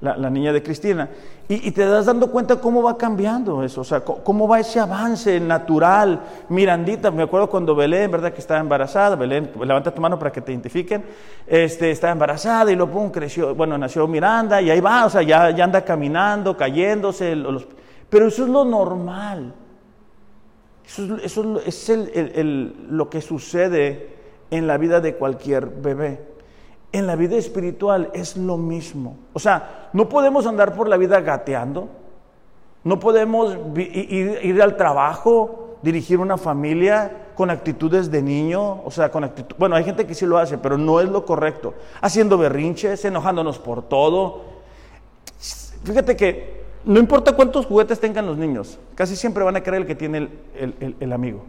la, 0.01 0.29
niña 0.29 0.53
de 0.53 0.63
Cristina. 0.63 1.10
Y, 1.48 1.72
te 1.72 1.86
das 1.86 2.06
dando 2.06 2.32
cuenta 2.32 2.58
cómo 2.58 2.82
va 2.82 2.98
cambiando 2.98 3.63
eso, 3.63 3.82
o 3.82 3.84
sea, 3.84 4.01
cómo 4.01 4.48
va 4.48 4.60
ese 4.60 4.79
avance 4.79 5.39
natural. 5.39 6.22
Mirandita, 6.50 7.12
me 7.12 7.24
acuerdo 7.24 7.50
cuando 7.50 7.75
Belén, 7.75 8.12
¿verdad? 8.12 8.32
Que 8.32 8.39
estaba 8.39 8.60
embarazada, 8.60 9.15
Belén, 9.15 9.51
levanta 9.60 9.94
tu 9.94 10.01
mano 10.01 10.18
para 10.18 10.32
que 10.32 10.41
te 10.41 10.51
identifiquen, 10.51 11.03
este, 11.48 11.91
estaba 11.91 12.13
embarazada 12.13 12.72
y 12.72 12.75
luego 12.75 12.91
pum, 12.91 13.10
creció, 13.10 13.56
bueno, 13.56 13.77
nació 13.77 14.08
Miranda 14.08 14.62
y 14.62 14.70
ahí 14.70 14.79
va, 14.79 15.06
o 15.06 15.10
sea, 15.10 15.22
ya, 15.22 15.50
ya 15.51 15.63
anda 15.63 15.84
caminando, 15.84 16.56
cayéndose, 16.56 17.36
pero 18.10 18.27
eso 18.27 18.44
es 18.44 18.50
lo 18.50 18.63
normal. 18.63 19.53
Eso, 20.86 21.18
es, 21.63 21.88
lo 22.89 23.10
que 23.10 23.22
sucede 23.22 24.10
en 24.50 24.65
la 24.65 24.77
vida 24.77 25.00
de 25.01 25.15
cualquier 25.15 25.68
bebé. 25.68 26.20
En 26.91 27.05
la 27.05 27.15
vida 27.15 27.36
espiritual 27.38 28.10
es 28.13 28.36
lo 28.36 28.58
mismo. 28.58 29.17
O 29.34 29.39
sea, 29.39 29.89
no 29.93 30.10
podemos 30.10 30.48
andar 30.48 30.74
por 30.74 30.88
la 30.88 30.98
vida 30.98 31.22
gateando, 31.22 31.88
no 32.84 33.00
podemos 33.00 33.58
ir, 33.75 34.62
al 34.62 34.75
trabajo, 34.75 35.77
dirigir 35.81 36.19
una 36.19 36.38
familia 36.38 37.27
con 37.36 37.50
actitudes 37.50 38.10
de 38.10 38.22
niño, 38.22 38.81
o 38.84 38.91
sea, 38.91 39.12
con 39.12 39.24
actitud, 39.24 39.55
bueno, 39.58 39.75
hay 39.75 39.84
gente 39.84 40.05
que 40.05 40.15
sí 40.15 40.25
lo 40.25 40.38
hace, 40.38 40.58
pero 40.58 40.77
no 40.77 41.00
es 41.00 41.10
lo 41.10 41.25
correcto. 41.25 41.74
Haciendo 42.01 42.38
berrinches, 42.38 43.05
enojándonos 43.05 43.60
por 43.60 43.84
todo. 43.84 44.41
Fíjate 45.84 46.15
que 46.15 46.63
no 46.86 47.00
importa 47.00 47.34
cuántos 47.34 47.65
juguetes 47.65 48.00
tengan 48.00 48.25
los 48.25 48.38
niños, 48.38 48.79
casi 48.96 49.15
siempre 49.15 49.43
van 49.43 49.55
a 49.55 49.62
querer 49.62 49.81
el 49.81 49.88
que 49.88 49.96
tiene 49.96 50.29
el, 50.55 50.96
el 51.00 51.13
amigo. 51.13 51.43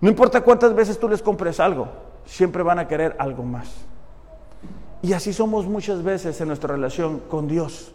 No 0.00 0.08
importa 0.08 0.40
cuántas 0.42 0.74
veces 0.74 0.98
tú 0.98 1.08
les 1.08 1.20
compres 1.20 1.60
algo, 1.60 1.88
siempre 2.24 2.62
van 2.62 2.78
a 2.78 2.88
querer 2.88 3.16
algo 3.18 3.42
más. 3.42 3.89
Y 5.02 5.12
así 5.12 5.32
somos 5.32 5.66
muchas 5.66 6.02
veces 6.02 6.40
en 6.40 6.48
nuestra 6.48 6.74
relación 6.74 7.20
con 7.28 7.48
Dios. 7.48 7.92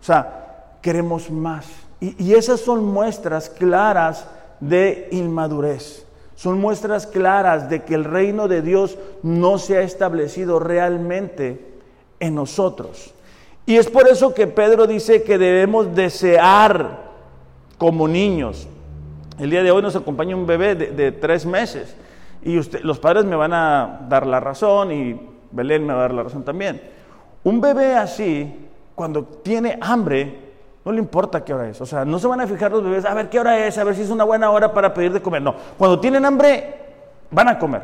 O 0.00 0.04
sea, 0.04 0.76
queremos 0.80 1.30
más. 1.30 1.66
Y, 2.00 2.34
esas 2.34 2.60
son 2.60 2.84
muestras 2.84 3.50
claras 3.50 4.26
de 4.60 5.08
inmadurez. 5.10 6.06
Son 6.36 6.60
muestras 6.60 7.06
claras 7.06 7.68
de 7.68 7.82
que 7.82 7.94
el 7.94 8.04
reino 8.04 8.46
de 8.46 8.62
Dios 8.62 8.96
no 9.22 9.58
se 9.58 9.76
ha 9.76 9.82
establecido 9.82 10.60
realmente 10.60 11.74
en 12.20 12.36
nosotros. 12.36 13.12
Y 13.66 13.76
es 13.76 13.90
por 13.90 14.08
eso 14.08 14.32
que 14.32 14.46
Pedro 14.46 14.86
dice 14.86 15.24
que 15.24 15.36
debemos 15.36 15.94
desear 15.94 17.08
como 17.76 18.06
niños. 18.06 18.68
El 19.38 19.50
día 19.50 19.62
de 19.62 19.72
hoy 19.72 19.82
nos 19.82 19.96
acompaña 19.96 20.36
un 20.36 20.46
bebé 20.46 20.74
de, 20.76 21.12
tres 21.12 21.44
meses 21.44 21.94
y 22.42 22.58
usted, 22.58 22.80
los 22.82 22.98
padres 22.98 23.24
me 23.24 23.36
van 23.36 23.52
a 23.52 24.06
dar 24.08 24.26
la 24.26 24.40
razón 24.40 24.92
y 24.92 25.20
Belén 25.50 25.86
me 25.86 25.92
va 25.92 26.00
a 26.00 26.02
dar 26.02 26.14
la 26.14 26.22
razón 26.24 26.44
también. 26.44 26.80
Un 27.44 27.60
bebé 27.60 27.94
así, 27.94 28.68
cuando 28.94 29.24
tiene 29.24 29.78
hambre, 29.80 30.48
no 30.84 30.92
le 30.92 30.98
importa 30.98 31.44
qué 31.44 31.54
hora 31.54 31.68
es. 31.68 31.80
O 31.80 31.86
sea, 31.86 32.04
no 32.04 32.18
se 32.18 32.26
van 32.26 32.40
a 32.40 32.46
fijar 32.46 32.70
los 32.70 32.82
bebés, 32.82 33.04
a 33.04 33.14
ver 33.14 33.28
qué 33.28 33.38
hora 33.38 33.66
es, 33.66 33.78
a 33.78 33.84
ver 33.84 33.94
si 33.94 34.02
es 34.02 34.10
una 34.10 34.24
buena 34.24 34.50
hora 34.50 34.72
para 34.72 34.92
pedir 34.94 35.12
de 35.12 35.20
comer. 35.20 35.42
No, 35.42 35.54
cuando 35.76 36.00
tienen 36.00 36.24
hambre, 36.24 36.74
van 37.30 37.48
a 37.48 37.58
comer. 37.58 37.82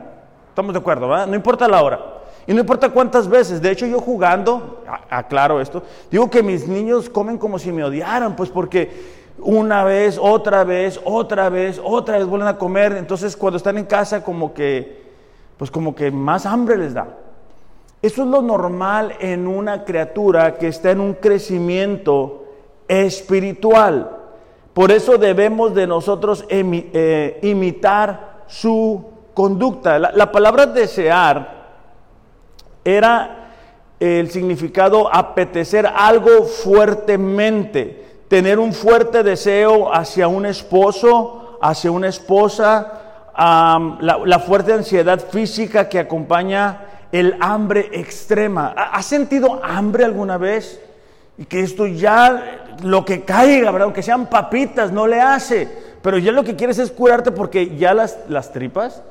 Estamos 0.48 0.72
de 0.72 0.78
acuerdo, 0.78 1.08
¿verdad? 1.08 1.26
No 1.26 1.34
importa 1.34 1.68
la 1.68 1.82
hora. 1.82 2.00
Y 2.46 2.52
no 2.52 2.60
importa 2.60 2.90
cuántas 2.90 3.28
veces. 3.28 3.60
De 3.60 3.70
hecho, 3.70 3.86
yo 3.86 4.00
jugando, 4.00 4.84
aclaro 5.10 5.60
esto, 5.60 5.82
digo 6.10 6.30
que 6.30 6.42
mis 6.42 6.68
niños 6.68 7.08
comen 7.08 7.38
como 7.38 7.58
si 7.58 7.72
me 7.72 7.84
odiaran, 7.84 8.36
pues 8.36 8.50
porque 8.50 9.24
una 9.38 9.84
vez, 9.84 10.18
otra 10.20 10.64
vez, 10.64 11.00
otra 11.04 11.48
vez, 11.48 11.80
otra 11.82 12.18
vez 12.18 12.26
vuelven 12.26 12.48
a 12.48 12.58
comer. 12.58 12.92
Entonces, 12.92 13.36
cuando 13.36 13.56
están 13.56 13.78
en 13.78 13.84
casa, 13.84 14.22
como 14.22 14.52
que, 14.52 15.04
pues 15.56 15.70
como 15.70 15.94
que 15.94 16.10
más 16.10 16.46
hambre 16.46 16.76
les 16.76 16.94
da. 16.94 17.06
Eso 18.04 18.20
es 18.20 18.28
lo 18.28 18.42
normal 18.42 19.14
en 19.18 19.46
una 19.46 19.82
criatura 19.82 20.56
que 20.56 20.68
está 20.68 20.90
en 20.90 21.00
un 21.00 21.14
crecimiento 21.14 22.44
espiritual. 22.86 24.10
Por 24.74 24.92
eso 24.92 25.16
debemos 25.16 25.74
de 25.74 25.86
nosotros 25.86 26.44
eh, 26.50 27.38
imitar 27.42 28.42
su 28.46 29.02
conducta. 29.32 29.98
La, 29.98 30.30
palabra 30.30 30.66
desear 30.66 31.78
era 32.84 33.48
el 33.98 34.30
significado 34.30 35.08
apetecer 35.10 35.86
algo 35.86 36.44
fuertemente, 36.44 38.18
tener 38.28 38.58
un 38.58 38.74
fuerte 38.74 39.22
deseo 39.22 39.90
hacia 39.90 40.28
un 40.28 40.44
esposo, 40.44 41.58
hacia 41.62 41.90
una 41.90 42.08
esposa, 42.08 43.00
la, 43.34 44.42
fuerte 44.46 44.74
ansiedad 44.74 45.20
física 45.20 45.88
que 45.88 45.98
acompaña 45.98 46.90
el 47.14 47.36
hambre 47.38 47.90
extrema. 47.92 48.74
¿Has 48.76 49.06
sentido 49.06 49.60
hambre 49.62 50.04
alguna 50.04 50.36
vez? 50.36 50.80
Y 51.38 51.44
que 51.44 51.60
esto 51.60 51.86
ya, 51.86 52.66
lo 52.82 53.04
que 53.04 53.22
caiga, 53.22 53.70
¿verdad? 53.70 53.84
Aunque 53.84 54.02
sean 54.02 54.26
papitas, 54.26 54.90
no 54.90 55.06
le 55.06 55.20
hace. 55.20 55.68
Pero 56.02 56.18
ya 56.18 56.32
lo 56.32 56.42
que 56.42 56.56
quieres 56.56 56.80
es 56.80 56.90
curarte 56.90 57.30
porque 57.30 57.76
ya 57.76 57.94
las, 57.94 58.18
las 58.28 58.50
tripas, 58.50 59.04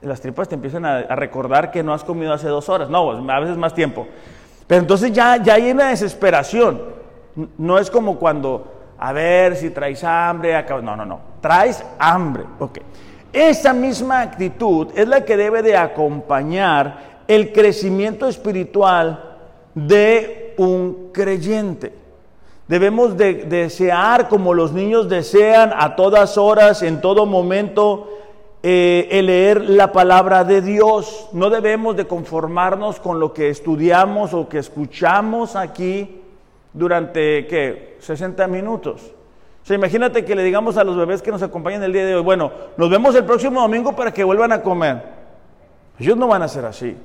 las 0.00 0.22
tripas 0.22 0.48
te 0.48 0.54
empiezan 0.54 0.86
a, 0.86 1.02
recordar 1.14 1.70
que 1.70 1.82
no 1.82 1.92
has 1.92 2.04
comido 2.04 2.32
hace 2.32 2.48
dos 2.48 2.70
horas. 2.70 2.88
No, 2.88 3.10
a 3.30 3.40
veces 3.40 3.58
más 3.58 3.74
tiempo. 3.74 4.08
Pero 4.66 4.80
entonces 4.80 5.12
ya, 5.12 5.36
ya 5.36 5.52
hay 5.52 5.72
una 5.72 5.90
desesperación. 5.90 6.80
No 7.58 7.78
es 7.78 7.90
como 7.90 8.18
cuando, 8.18 8.94
a 8.98 9.12
ver 9.12 9.56
si 9.56 9.68
traes 9.68 10.02
hambre. 10.04 10.64
No, 10.82 10.96
no, 10.96 11.04
no. 11.04 11.20
Traes 11.42 11.84
hambre. 11.98 12.44
Ok. 12.58 12.78
Esa 13.30 13.74
misma 13.74 14.22
actitud 14.22 14.88
es 14.94 15.06
la 15.06 15.22
que 15.22 15.36
debe 15.36 15.62
de 15.62 15.76
acompañar 15.76 17.11
el 17.28 17.52
crecimiento 17.52 18.26
espiritual 18.28 19.36
de 19.74 20.54
un 20.58 21.10
creyente. 21.12 21.92
Debemos 22.68 23.16
de, 23.16 23.34
desear 23.44 24.28
como 24.28 24.54
los 24.54 24.72
niños 24.72 25.08
desean 25.08 25.72
a 25.76 25.96
todas 25.96 26.38
horas, 26.38 26.82
en 26.82 27.00
todo 27.00 27.26
momento, 27.26 28.08
eh, 28.62 29.08
el 29.10 29.26
leer 29.26 29.60
la 29.62 29.92
palabra 29.92 30.44
de 30.44 30.62
Dios. 30.62 31.28
No 31.32 31.50
debemos 31.50 31.96
de 31.96 32.06
conformarnos 32.06 33.00
con 33.00 33.18
lo 33.18 33.32
que 33.32 33.50
estudiamos 33.50 34.32
o 34.32 34.48
que 34.48 34.58
escuchamos 34.58 35.56
aquí 35.56 36.22
durante, 36.72 37.46
¿qué? 37.46 37.96
60 38.00 38.46
minutos. 38.46 39.12
O 39.62 39.66
sea, 39.66 39.76
imagínate 39.76 40.24
que 40.24 40.34
le 40.34 40.42
digamos 40.42 40.76
a 40.76 40.84
los 40.84 40.96
bebés 40.96 41.22
que 41.22 41.30
nos 41.30 41.42
acompañan 41.42 41.82
el 41.82 41.92
día 41.92 42.04
de 42.04 42.16
hoy, 42.16 42.22
bueno, 42.22 42.50
nos 42.76 42.90
vemos 42.90 43.14
el 43.14 43.24
próximo 43.24 43.60
domingo 43.60 43.94
para 43.94 44.12
que 44.12 44.24
vuelvan 44.24 44.52
a 44.52 44.62
comer. 44.62 45.21
Ellos 45.98 46.16
no 46.16 46.28
van 46.28 46.42
a 46.42 46.48
ser 46.48 46.64
así. 46.64 46.96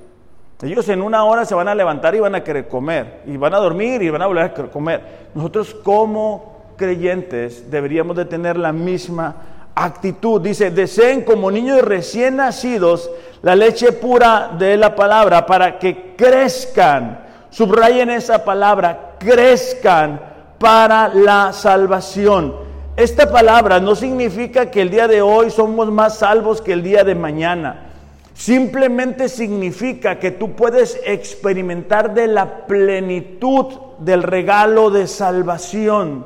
Ellos 0.61 0.89
en 0.89 1.03
una 1.03 1.23
hora 1.23 1.45
se 1.45 1.53
van 1.53 1.67
a 1.67 1.75
levantar 1.75 2.15
y 2.15 2.19
van 2.19 2.33
a 2.33 2.43
querer 2.43 2.67
comer, 2.67 3.21
y 3.27 3.37
van 3.37 3.53
a 3.53 3.57
dormir 3.57 4.01
y 4.01 4.09
van 4.09 4.23
a 4.23 4.27
volver 4.27 4.45
a 4.45 4.53
comer. 4.53 5.29
Nosotros 5.35 5.75
como 5.83 6.73
creyentes 6.77 7.69
deberíamos 7.69 8.15
de 8.17 8.25
tener 8.25 8.57
la 8.57 8.71
misma 8.71 9.35
actitud. 9.75 10.41
Dice, 10.41 10.71
deseen 10.71 11.23
como 11.23 11.51
niños 11.51 11.81
recién 11.81 12.37
nacidos 12.37 13.09
la 13.43 13.55
leche 13.55 13.91
pura 13.91 14.51
de 14.57 14.77
la 14.77 14.95
palabra 14.95 15.45
para 15.45 15.77
que 15.77 16.15
crezcan. 16.15 17.25
Subrayen 17.51 18.09
esa 18.09 18.43
palabra, 18.43 19.15
crezcan 19.19 20.19
para 20.57 21.09
la 21.09 21.53
salvación. 21.53 22.55
Esta 22.95 23.31
palabra 23.31 23.79
no 23.79 23.95
significa 23.95 24.71
que 24.71 24.81
el 24.81 24.89
día 24.89 25.07
de 25.07 25.21
hoy 25.21 25.51
somos 25.51 25.91
más 25.91 26.17
salvos 26.17 26.61
que 26.63 26.73
el 26.73 26.81
día 26.81 27.03
de 27.03 27.13
mañana. 27.13 27.86
Simplemente 28.37 29.29
significa 29.29 30.19
que 30.19 30.29
tú 30.29 30.55
puedes 30.55 31.01
experimentar 31.03 32.13
de 32.13 32.27
la 32.27 32.67
plenitud 32.67 33.65
del 33.97 34.21
regalo 34.21 34.91
de 34.91 35.07
salvación. 35.07 36.23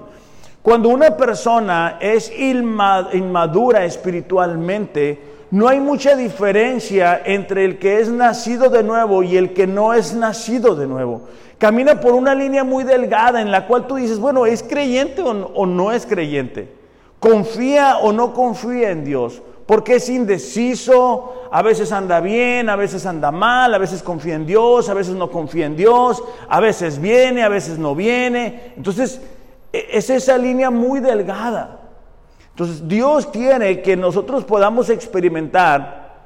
Cuando 0.62 0.90
una 0.90 1.16
persona 1.16 1.98
es 2.02 2.30
inmadura 2.38 3.86
espiritualmente, 3.86 5.22
no 5.52 5.70
hay 5.70 5.80
mucha 5.80 6.18
diferencia 6.18 7.22
entre 7.24 7.64
el 7.64 7.80
que 7.80 8.02
es 8.02 8.10
nacido 8.10 8.70
de 8.70 8.84
nuevo 8.84 9.24
y 9.24 9.38
el 9.38 9.54
que 9.54 9.66
no 9.66 9.94
es 9.94 10.14
nacido 10.14 10.76
de 10.76 10.88
nuevo. 10.88 11.22
Camina 11.58 12.02
por 12.02 12.14
una 12.14 12.36
línea 12.36 12.66
muy 12.66 12.84
delgada 12.84 13.42
en 13.42 13.52
la 13.52 13.68
cual 13.68 13.88
tú 13.88 13.96
dices, 13.96 14.20
bueno, 14.20 14.46
¿es 14.46 14.64
creyente 14.64 15.22
o 15.22 15.66
no 15.66 15.92
es 15.94 16.06
creyente? 16.06 16.74
¿Confía 17.20 18.00
o 18.00 18.12
no 18.12 18.34
confía 18.34 18.92
en 18.92 19.06
Dios? 19.06 19.42
Porque 19.72 19.96
es 19.96 20.10
indeciso, 20.10 21.48
a 21.50 21.62
veces 21.62 21.94
anda 21.94 22.20
bien, 22.20 22.68
a 22.68 22.76
veces 22.76 23.06
anda 23.06 23.32
mal, 23.32 23.74
a 23.74 23.78
veces 23.78 24.04
confía 24.04 24.36
en 24.36 24.46
Dios, 24.46 24.90
a 24.90 24.94
veces 24.94 25.16
no 25.16 25.32
confía 25.32 25.66
en 25.66 25.78
Dios, 25.78 26.22
a 26.50 26.60
veces 26.60 27.00
viene, 27.00 27.42
a 27.42 27.48
veces 27.48 27.80
no 27.80 27.96
viene. 27.96 28.74
Entonces, 28.76 29.22
e, 29.72 29.88
es 29.94 30.10
esa 30.10 30.38
línea 30.38 30.70
muy 30.72 31.00
delgada. 31.00 31.80
Entonces 32.50 32.86
Dios 32.86 33.28
quiere 33.28 33.82
que 33.82 33.96
nosotros 33.96 34.44
podamos 34.44 34.90
experimentar 34.90 36.18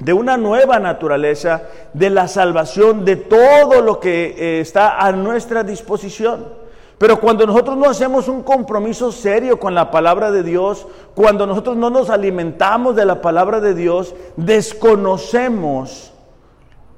de 0.00 0.12
una 0.12 0.36
nueva 0.36 0.80
naturaleza, 0.80 1.62
de 1.92 2.10
la 2.10 2.26
salvación, 2.26 3.04
de 3.04 3.14
todo 3.14 3.80
lo 3.80 4.00
que 4.00 4.34
eh, 4.36 4.60
está 4.60 4.98
a 4.98 5.12
nuestra 5.12 5.62
disposición. 5.62 6.61
Pero 7.02 7.18
cuando 7.18 7.44
nosotros 7.48 7.76
no 7.76 7.90
hacemos 7.90 8.28
un 8.28 8.44
compromiso 8.44 9.10
serio 9.10 9.58
con 9.58 9.74
la 9.74 9.90
palabra 9.90 10.30
de 10.30 10.44
Dios, 10.44 10.86
cuando 11.16 11.48
nosotros 11.48 11.76
no 11.76 11.90
nos 11.90 12.10
alimentamos 12.10 12.94
de 12.94 13.04
la 13.04 13.20
palabra 13.20 13.58
de 13.58 13.74
Dios, 13.74 14.14
desconocemos 14.36 16.12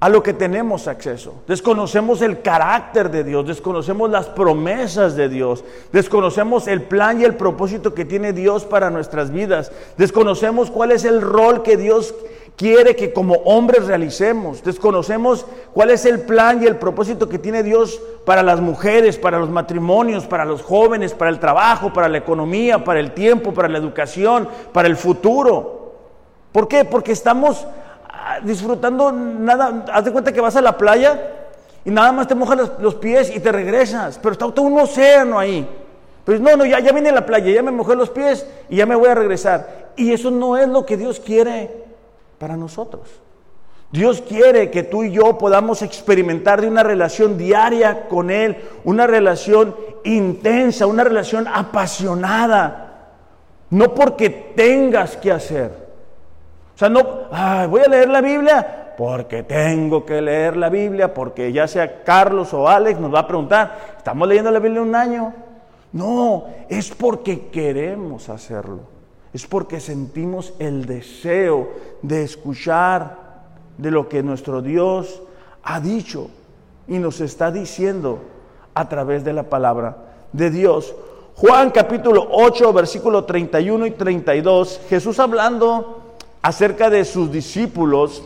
a 0.00 0.11
lo 0.11 0.23
que 0.23 0.34
tenemos 0.34 0.88
acceso. 0.88 1.37
Desconocemos 1.49 2.20
el 2.20 2.42
carácter 2.42 3.11
de 3.11 3.25
Dios, 3.25 3.46
desconocemos 3.46 4.11
las 4.11 4.26
promesas 4.26 5.16
de 5.16 5.30
Dios, 5.30 5.64
desconocemos 5.90 6.68
el 6.68 6.82
plan 6.82 7.23
y 7.23 7.25
el 7.25 7.37
propósito 7.37 7.94
que 7.94 8.04
tiene 8.04 8.34
Dios 8.34 8.66
para 8.66 8.90
nuestras 8.90 9.30
vidas, 9.30 9.73
desconocemos 9.96 10.70
cuál 10.70 10.92
es 10.92 11.06
el 11.06 11.23
rol 11.23 11.62
que 11.62 11.78
Dios 11.78 12.14
quiere 12.56 12.94
que 12.94 13.12
como 13.12 13.34
hombres 13.44 13.87
realicemos, 13.87 14.62
desconocemos 14.62 15.46
cuál 15.73 15.90
es 15.90 16.04
el 16.06 16.20
plan 16.20 16.62
y 16.62 16.66
el 16.66 16.76
propósito 16.76 17.28
que 17.28 17.38
tiene 17.38 17.62
Dios 17.62 18.00
para 18.25 18.42
las 18.42 18.61
mujeres, 18.61 19.18
para 19.18 19.38
los 19.38 19.50
matrimonios, 19.50 20.26
para 20.26 20.44
los 20.44 20.62
jóvenes, 20.62 21.14
para 21.14 21.30
el 21.30 21.40
trabajo, 21.40 21.92
para 21.92 22.08
la 22.08 22.18
economía, 22.18 22.84
para 22.84 23.00
el 23.00 23.12
tiempo, 23.12 23.52
para 23.52 23.69
la 23.69 23.78
educación, 23.78 24.49
para 24.73 24.88
el 24.88 24.97
futuro. 24.97 25.93
¿Por 26.52 26.69
qué? 26.69 26.84
Porque 26.84 27.12
estamos 27.12 27.67
disfrutando 28.45 29.10
nada. 29.12 29.84
Haz 29.93 30.04
de 30.04 30.12
cuenta 30.12 30.32
que 30.32 30.40
vas 30.40 30.56
a 30.56 30.62
la 30.62 30.78
playa 30.78 31.21
y 31.84 31.90
nada 31.90 32.12
más 32.12 32.28
te 32.28 32.34
mojas 32.34 32.71
los, 32.78 32.95
pies 32.95 33.34
y 33.34 33.40
te 33.40 33.52
regresas, 33.52 34.19
pero 34.23 34.32
está 34.32 34.50
todo 34.50 34.67
un 34.67 34.78
océano 34.78 35.38
ahí. 35.38 35.69
Pues 36.25 36.40
no, 36.40 36.56
no, 36.56 36.64
ya, 36.64 36.80
ya 36.80 36.93
vine 36.93 37.10
a 37.10 37.12
la 37.12 37.26
playa, 37.26 37.52
ya 37.52 37.62
me 37.62 37.71
mojé 37.71 37.95
los 37.97 38.08
pies 38.08 38.47
y 38.71 38.76
ya 38.76 38.86
me 38.86 38.95
voy 38.95 39.08
a 39.08 39.14
regresar. 39.14 39.90
Y 39.97 40.12
eso 40.12 40.30
no 40.30 40.56
es 40.56 40.69
lo 40.69 40.86
que 40.86 40.97
Dios 40.97 41.21
quiere 41.21 41.84
para 42.38 42.56
nosotros. 42.56 43.08
Dios 43.90 44.23
quiere 44.23 44.70
que 44.70 44.82
tú 44.82 45.04
y 45.04 45.12
yo 45.12 45.38
podamos 45.38 45.82
experimentar 45.82 46.60
de 46.60 46.68
una 46.68 46.82
relación 46.82 47.38
diaria 47.38 48.08
con 48.08 48.30
Él, 48.30 48.56
una 48.84 49.06
relación 49.06 49.76
intensa, 50.04 50.86
una 50.86 51.04
relación 51.04 51.47
apasionada, 51.47 53.10
no 53.70 53.94
porque 53.94 54.30
tengas 54.30 55.16
que 55.16 55.30
hacer, 55.30 55.84
o 56.75 56.78
sea, 56.78 56.88
no, 56.88 57.28
voy 57.68 57.82
a 57.82 57.88
leer 57.88 58.08
la 58.08 58.20
Biblia 58.20 58.84
porque 58.97 59.42
tengo 59.42 60.04
que 60.04 60.20
leer 60.20 60.56
la 60.56 60.68
Biblia, 60.68 61.12
porque 61.12 61.52
ya 61.52 61.66
sea 61.66 62.02
Carlos 62.02 62.52
o 62.54 62.68
Alex 62.68 62.99
nos 62.99 63.12
va 63.12 63.20
a 63.20 63.26
preguntar, 63.26 63.94
¿estamos 63.97 64.26
leyendo 64.28 64.50
la 64.50 64.58
Biblia 64.58 64.82
un 64.82 64.94
año? 64.94 65.32
No, 65.92 66.47
es 66.68 66.90
porque 66.90 67.49
queremos 67.49 68.28
hacerlo. 68.28 68.94
Es 69.34 69.47
porque 69.49 69.80
sentimos 69.80 70.54
el 70.60 70.86
deseo 70.86 71.68
de 72.02 72.23
escuchar 72.23 73.18
de 73.76 73.90
lo 73.90 74.08
que 74.08 74.23
nuestro 74.23 74.62
Dios 74.62 75.23
ha 75.64 75.80
dicho 75.80 76.30
y 76.86 76.99
nos 76.99 77.20
está 77.20 77.50
diciendo 77.50 78.20
a 78.75 78.88
través 78.88 79.25
de 79.25 79.32
la 79.32 79.42
palabra 79.42 79.97
de 80.32 80.50
Dios. 80.50 80.94
Juan 81.34 81.73
capítulo 81.73 82.28
8, 82.30 82.73
versículo 82.73 83.25
31 83.25 83.86
y 83.86 83.90
32, 83.90 84.82
Jesús 84.88 85.18
hablando 85.18 86.14
acerca 86.40 86.88
de 86.88 87.04
sus 87.04 87.32
discípulos. 87.32 88.23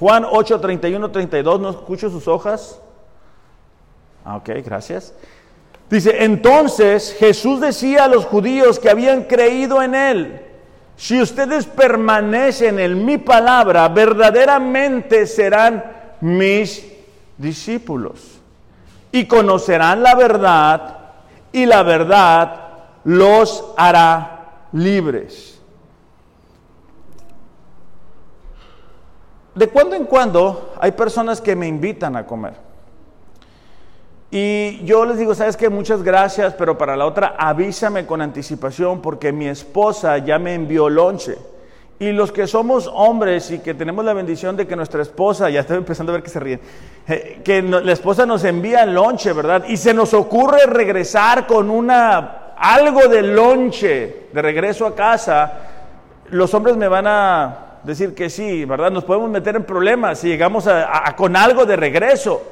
Juan 0.00 0.24
8, 0.28 0.60
31, 0.60 1.10
32, 1.12 1.60
¿no 1.60 1.70
escucho 1.70 2.10
sus 2.10 2.26
hojas? 2.26 2.80
Ah, 4.24 4.38
ok, 4.38 4.50
gracias. 4.64 5.14
Dice, 5.90 6.24
entonces 6.24 7.16
Jesús 7.18 7.60
decía 7.60 8.04
a 8.04 8.08
los 8.08 8.26
judíos 8.26 8.78
que 8.78 8.90
habían 8.90 9.24
creído 9.24 9.82
en 9.82 9.94
él, 9.94 10.42
si 10.96 11.22
ustedes 11.22 11.66
permanecen 11.66 12.78
en 12.78 13.04
mi 13.04 13.18
palabra, 13.18 13.88
verdaderamente 13.88 15.26
serán 15.26 15.84
mis 16.20 16.84
discípulos 17.36 18.40
y 19.12 19.26
conocerán 19.26 20.02
la 20.02 20.14
verdad 20.14 20.98
y 21.52 21.64
la 21.64 21.82
verdad 21.82 22.60
los 23.04 23.64
hará 23.76 24.64
libres. 24.72 25.58
de 29.58 29.68
cuando 29.68 29.96
en 29.96 30.04
cuando 30.04 30.72
hay 30.80 30.92
personas 30.92 31.40
que 31.40 31.56
me 31.56 31.66
invitan 31.66 32.14
a 32.14 32.24
comer. 32.24 32.67
Y 34.30 34.84
yo 34.84 35.06
les 35.06 35.18
digo, 35.18 35.34
sabes 35.34 35.56
que 35.56 35.70
muchas 35.70 36.02
gracias, 36.02 36.54
pero 36.54 36.76
para 36.76 36.96
la 36.96 37.06
otra 37.06 37.34
avísame 37.38 38.06
con 38.06 38.20
anticipación 38.20 39.00
porque 39.00 39.32
mi 39.32 39.48
esposa 39.48 40.18
ya 40.18 40.38
me 40.38 40.54
envió 40.54 40.90
lonche. 40.90 41.36
Y 42.00 42.12
los 42.12 42.30
que 42.30 42.46
somos 42.46 42.88
hombres 42.92 43.50
y 43.50 43.58
que 43.58 43.74
tenemos 43.74 44.04
la 44.04 44.12
bendición 44.12 44.56
de 44.56 44.66
que 44.66 44.76
nuestra 44.76 45.02
esposa, 45.02 45.50
ya 45.50 45.60
estoy 45.60 45.78
empezando 45.78 46.12
a 46.12 46.14
ver 46.14 46.22
que 46.22 46.30
se 46.30 46.38
ríen, 46.38 46.60
eh, 47.08 47.40
que 47.42 47.60
la 47.62 47.92
esposa 47.92 48.24
nos 48.24 48.44
envía 48.44 48.86
lonche, 48.86 49.32
¿verdad? 49.32 49.64
Y 49.66 49.76
se 49.76 49.92
nos 49.92 50.14
ocurre 50.14 50.66
regresar 50.66 51.46
con 51.46 51.70
una 51.70 52.54
algo 52.58 53.08
de 53.08 53.22
lonche 53.22 54.28
de 54.32 54.42
regreso 54.42 54.86
a 54.86 54.94
casa, 54.94 55.52
los 56.30 56.52
hombres 56.54 56.76
me 56.76 56.88
van 56.88 57.06
a 57.06 57.80
decir 57.84 58.14
que 58.14 58.28
sí, 58.28 58.64
¿verdad? 58.64 58.90
Nos 58.90 59.04
podemos 59.04 59.30
meter 59.30 59.56
en 59.56 59.64
problemas 59.64 60.18
si 60.18 60.28
llegamos 60.28 60.66
a, 60.66 61.14
con 61.16 61.36
algo 61.36 61.64
de 61.64 61.76
regreso, 61.76 62.42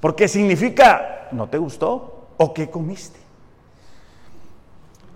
porque 0.00 0.28
significa, 0.28 1.28
¿no 1.32 1.48
te 1.48 1.58
gustó? 1.58 2.28
¿O 2.36 2.54
qué 2.54 2.70
comiste? 2.70 3.18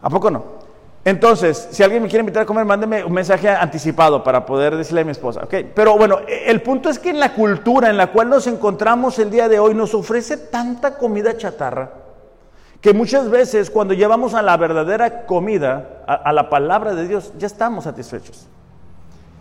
¿A 0.02 0.10
poco 0.10 0.30
no? 0.30 0.62
Entonces, 1.04 1.68
si 1.72 1.82
alguien 1.82 2.02
me 2.02 2.08
quiere 2.08 2.20
invitar 2.20 2.44
a 2.44 2.46
comer, 2.46 2.64
mándeme 2.64 3.04
un 3.04 3.12
mensaje 3.12 3.48
anticipado 3.48 4.22
para 4.22 4.46
poder 4.46 4.76
decirle 4.76 5.00
a 5.00 5.04
mi 5.04 5.10
esposa, 5.10 5.40
¿ok? 5.42 5.54
Pero 5.74 5.96
bueno, 5.96 6.20
el 6.28 6.62
punto 6.62 6.88
es 6.88 6.98
que 6.98 7.10
en 7.10 7.18
la 7.18 7.34
cultura 7.34 7.90
en 7.90 7.96
la 7.96 8.08
cual 8.12 8.28
nos 8.28 8.46
encontramos 8.46 9.18
el 9.18 9.30
día 9.30 9.48
de 9.48 9.58
hoy 9.58 9.74
nos 9.74 9.94
ofrece 9.94 10.36
tanta 10.36 10.96
comida 10.96 11.36
chatarra 11.36 11.90
que 12.80 12.92
muchas 12.92 13.30
veces 13.30 13.70
cuando 13.70 13.94
llevamos 13.94 14.34
a 14.34 14.42
la 14.42 14.56
verdadera 14.56 15.24
comida, 15.24 16.02
a 16.06 16.32
la 16.32 16.50
palabra 16.50 16.94
de 16.94 17.06
Dios, 17.06 17.32
ya 17.38 17.46
estamos 17.46 17.84
satisfechos. 17.84 18.48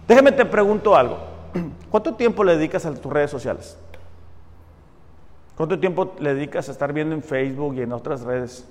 Déjame 0.08 0.32
te 0.32 0.45
pregunto 0.45 0.95
algo. 0.95 1.17
¿Cuánto 1.89 2.13
tiempo 2.13 2.43
le 2.43 2.56
dedicas 2.56 2.86
a 2.86 2.93
tus 2.93 3.12
redes 3.12 3.32
sociales? 3.32 3.77
¿Cuánto 5.62 5.80
tiempo 5.80 6.15
le 6.17 6.34
dedicas 6.34 6.69
a 6.69 6.71
estar 6.71 6.91
viendo 6.91 7.13
en 7.13 7.21
Facebook 7.21 7.76
y 7.76 7.82
en 7.82 7.93
otras 7.93 8.21
redes? 8.21 8.67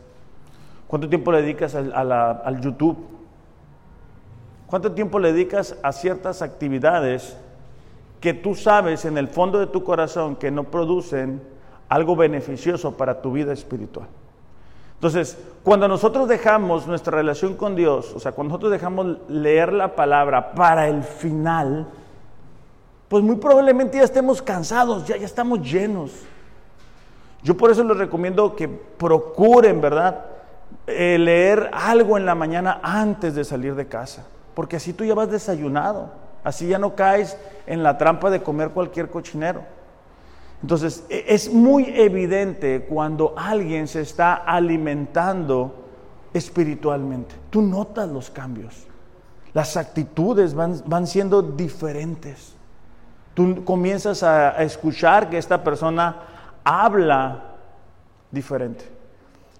¿Cuánto 0.88 1.08
tiempo 1.08 1.30
le 1.30 1.40
dedicas 1.40 1.76
al, 1.76 2.60
YouTube? 2.60 2.98
¿Cuánto 4.66 4.90
tiempo 4.90 5.20
le 5.20 5.32
dedicas 5.32 5.76
a 5.84 5.92
ciertas 5.92 6.42
actividades 6.42 7.36
que 8.20 8.34
tú 8.34 8.56
sabes 8.56 9.04
en 9.04 9.18
el 9.18 9.28
fondo 9.28 9.60
de 9.60 9.68
tu 9.68 9.84
corazón 9.84 10.34
que 10.34 10.50
no 10.50 10.64
producen 10.64 11.40
algo 11.88 12.16
beneficioso 12.16 12.96
para 12.96 13.22
tu 13.22 13.30
vida 13.30 13.52
espiritual? 13.52 14.08
Entonces, 14.94 15.38
cuando 15.62 15.86
nosotros 15.86 16.26
dejamos 16.26 16.88
nuestra 16.88 17.16
relación 17.16 17.54
con 17.54 17.76
Dios, 17.76 18.12
o 18.16 18.18
sea, 18.18 18.32
cuando 18.32 18.54
nosotros 18.54 18.72
dejamos 18.72 19.18
leer 19.28 19.72
la 19.72 19.94
palabra 19.94 20.54
para 20.56 20.88
el 20.88 21.04
final, 21.04 21.86
pues 23.06 23.22
muy 23.22 23.36
probablemente 23.36 23.98
ya 23.98 24.02
estemos 24.02 24.42
cansados, 24.42 25.06
ya, 25.06 25.16
ya 25.16 25.26
estamos 25.26 25.60
llenos. 25.60 26.26
Yo 27.42 27.56
por 27.56 27.70
eso 27.70 27.82
les 27.84 27.96
recomiendo 27.96 28.54
que 28.54 28.68
procuren, 28.68 29.80
¿verdad? 29.80 30.24
Eh, 30.86 31.18
leer 31.18 31.70
algo 31.72 32.16
en 32.16 32.26
la 32.26 32.34
mañana 32.34 32.80
antes 32.82 33.34
de 33.34 33.44
salir 33.44 33.74
de 33.74 33.86
casa, 33.86 34.26
porque 34.54 34.76
así 34.76 34.92
tú 34.92 35.04
ya 35.04 35.14
vas 35.14 35.30
desayunado, 35.30 36.10
así 36.44 36.68
ya 36.68 36.78
no 36.78 36.94
caes 36.94 37.36
en 37.66 37.82
la 37.82 37.96
trampa 37.96 38.30
de 38.30 38.42
comer 38.42 38.70
cualquier 38.70 39.10
cochinero. 39.10 39.62
Entonces, 40.62 41.04
e, 41.08 41.24
es 41.28 41.52
muy 41.52 41.84
evidente 41.86 42.86
cuando 42.88 43.34
alguien 43.36 43.88
se 43.88 44.02
está 44.02 44.34
alimentando 44.34 45.74
espiritualmente. 46.34 47.34
Tú 47.50 47.62
notas 47.62 48.08
los 48.08 48.30
cambios. 48.30 48.86
Las 49.52 49.76
actitudes 49.76 50.54
van, 50.54 50.80
van 50.86 51.06
siendo 51.06 51.42
diferentes. 51.42 52.54
Tú 53.34 53.64
comienzas 53.64 54.22
a, 54.22 54.50
a 54.50 54.62
escuchar 54.62 55.30
que 55.30 55.38
esta 55.38 55.64
persona 55.64 56.16
habla 56.64 57.44
diferente. 58.30 58.84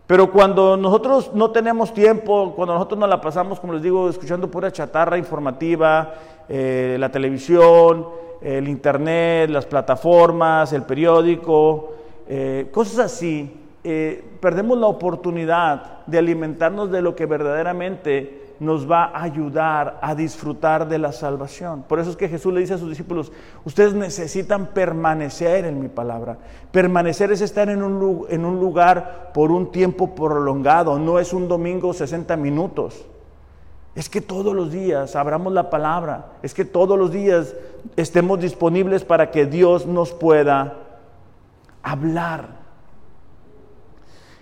Pero 0.06 0.32
cuando 0.32 0.76
nosotros 0.76 1.30
no 1.34 1.52
tenemos 1.52 1.94
tiempo, 1.94 2.52
cuando 2.56 2.74
nosotros 2.74 2.98
nos 2.98 3.08
la 3.08 3.20
pasamos, 3.20 3.60
como 3.60 3.74
les 3.74 3.82
digo, 3.82 4.08
escuchando 4.08 4.50
pura 4.50 4.72
chatarra 4.72 5.16
informativa, 5.16 6.14
eh, 6.48 6.96
la 6.98 7.10
televisión, 7.10 8.08
el 8.40 8.66
internet, 8.66 9.50
las 9.50 9.66
plataformas, 9.66 10.72
el 10.72 10.82
periódico, 10.82 11.92
eh, 12.28 12.68
cosas 12.72 12.98
así, 12.98 13.56
eh, 13.84 14.24
perdemos 14.40 14.78
la 14.78 14.88
oportunidad 14.88 16.04
de 16.06 16.18
alimentarnos 16.18 16.90
de 16.90 17.02
lo 17.02 17.14
que 17.14 17.26
verdaderamente 17.26 18.39
nos 18.60 18.88
va 18.88 19.06
a 19.06 19.22
ayudar 19.22 19.98
a 20.02 20.14
disfrutar 20.14 20.86
de 20.86 20.98
la 20.98 21.12
salvación. 21.12 21.82
Por 21.88 21.98
eso 21.98 22.10
es 22.10 22.16
que 22.16 22.28
Jesús 22.28 22.52
le 22.52 22.60
dice 22.60 22.74
a 22.74 22.78
sus 22.78 22.90
discípulos, 22.90 23.32
ustedes 23.64 23.94
necesitan 23.94 24.66
permanecer 24.66 25.64
en 25.64 25.80
mi 25.80 25.88
palabra. 25.88 26.36
Permanecer 26.70 27.32
es 27.32 27.40
estar 27.40 27.70
en 27.70 27.82
un, 27.82 28.60
lugar 28.60 29.30
por 29.32 29.50
un 29.50 29.72
tiempo 29.72 30.14
prolongado, 30.14 30.98
no 30.98 31.18
es 31.18 31.32
un 31.32 31.48
domingo 31.48 31.94
60 31.94 32.36
minutos. 32.36 33.06
Es 33.94 34.10
que 34.10 34.20
todos 34.20 34.54
los 34.54 34.70
días 34.70 35.16
abramos 35.16 35.54
la 35.54 35.70
palabra, 35.70 36.32
es 36.42 36.52
que 36.52 36.66
todos 36.66 36.98
los 36.98 37.10
días 37.10 37.56
estemos 37.96 38.40
disponibles 38.40 39.04
para 39.04 39.30
que 39.30 39.46
Dios 39.46 39.86
nos 39.86 40.12
pueda 40.12 40.76
hablar. 41.82 42.59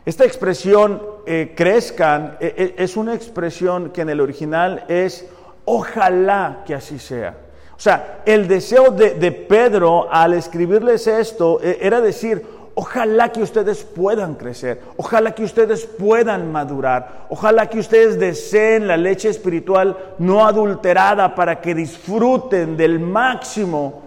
Esta 0.09 0.25
expresión 0.25 1.03
eh, 1.27 1.53
crezcan 1.55 2.39
eh, 2.41 2.55
eh, 2.57 2.75
es 2.79 2.97
una 2.97 3.15
expresión 3.15 3.91
que 3.91 4.01
en 4.01 4.09
el 4.09 4.23
original 4.23 4.87
es 4.89 5.27
ojalá 5.67 6.63
que 6.65 6.75
así 6.75 6.99
sea. 6.99 7.37
O 7.77 7.79
sea, 7.79 8.23
el 8.25 8.49
deseo 8.49 8.91
de, 8.91 9.17
de 9.17 9.33
Pedro 9.33 10.09
al 10.11 10.33
escribirles 10.33 11.07
esto 11.07 11.61
era 11.61 12.01
decir, 12.01 12.43
ojalá 12.75 13.31
que 13.33 13.43
ustedes 13.43 13.85
puedan 13.85 14.37
crecer, 14.37 14.81
ojalá 14.97 15.35
que 15.35 15.45
ustedes 15.45 15.85
puedan 15.85 16.51
madurar, 16.51 17.27
ojalá 17.29 17.69
que 17.69 17.79
ustedes 17.79 18.19
deseen 18.19 18.89
la 18.89 18.97
leche 18.97 19.29
espiritual 19.29 20.15
no 20.17 20.47
adulterada 20.47 21.35
para 21.35 21.61
que 21.61 21.75
disfruten 21.75 22.79
del 22.79 22.99
máximo 22.99 24.05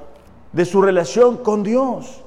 de 0.51 0.65
su 0.65 0.81
relación 0.81 1.37
con 1.37 1.61
Dios. 1.61 2.23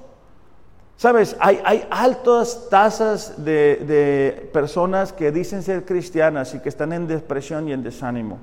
Sabes, 0.96 1.36
hay, 1.40 1.84
altas 1.90 2.68
tasas 2.70 3.44
de, 3.44 4.48
personas 4.52 5.12
que 5.12 5.32
dicen 5.32 5.62
ser 5.62 5.84
cristianas 5.84 6.54
y 6.54 6.60
que 6.60 6.68
están 6.68 6.92
en 6.92 7.08
depresión 7.08 7.68
y 7.68 7.72
en 7.72 7.82
desánimo. 7.82 8.38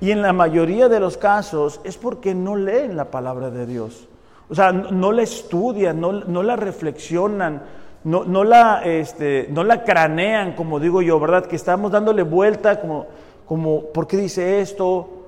Y 0.00 0.10
en 0.10 0.22
la 0.22 0.32
mayoría 0.32 0.88
de 0.88 0.98
los 0.98 1.16
casos 1.16 1.80
es 1.84 1.96
porque 1.96 2.34
no 2.34 2.56
leen 2.56 2.96
la 2.96 3.10
palabra 3.10 3.50
de 3.50 3.66
Dios. 3.66 4.08
O 4.48 4.54
sea, 4.54 4.72
no, 4.72 5.12
la 5.12 5.22
estudian, 5.22 6.00
no, 6.00 6.42
la 6.42 6.56
reflexionan, 6.56 7.62
no, 8.04 8.44
la, 8.44 8.82
este, 8.84 9.46
no 9.50 9.62
la 9.62 9.84
cranean, 9.84 10.54
como 10.54 10.80
digo 10.80 11.02
yo, 11.02 11.20
¿verdad? 11.20 11.46
Que 11.46 11.56
estamos 11.56 11.92
dándole 11.92 12.22
vuelta 12.22 12.80
como, 12.80 13.06
como 13.46 13.84
¿por 13.92 14.06
qué 14.06 14.16
dice 14.16 14.60
esto? 14.60 15.21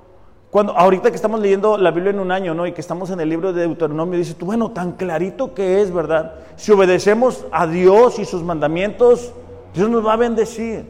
Cuando, 0.55 0.71
ahorita 0.71 1.09
que 1.09 1.17
estamos 1.17 1.41
leyendo 1.41 1.77
la 1.77 1.91
Biblia 1.91 2.11
en 2.11 2.19
un 2.21 2.31
año, 2.31 2.53
¿no? 2.53 2.65
Y 2.65 2.71
que 2.71 2.79
estamos 2.79 3.09
en 3.09 3.19
el 3.19 3.27
libro 3.27 3.51
de 3.51 3.63
Deuteronomio, 3.63 4.17
dice 4.17 4.35
tú, 4.35 4.45
bueno, 4.45 4.71
tan 4.71 4.93
clarito 4.93 5.53
que 5.53 5.81
es, 5.81 5.93
¿verdad? 5.93 6.35
Si 6.55 6.71
obedecemos 6.71 7.43
a 7.51 7.67
Dios 7.67 8.19
y 8.19 8.23
sus 8.23 8.41
mandamientos, 8.41 9.33
Dios 9.73 9.89
nos 9.89 10.07
va 10.07 10.13
a 10.13 10.15
bendecir. 10.15 10.85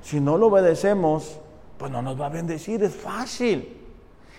Si 0.00 0.20
no 0.20 0.38
lo 0.38 0.46
obedecemos, 0.46 1.40
pues 1.76 1.90
no 1.90 2.02
nos 2.02 2.20
va 2.20 2.26
a 2.26 2.28
bendecir, 2.28 2.84
es 2.84 2.94
fácil. 2.94 3.78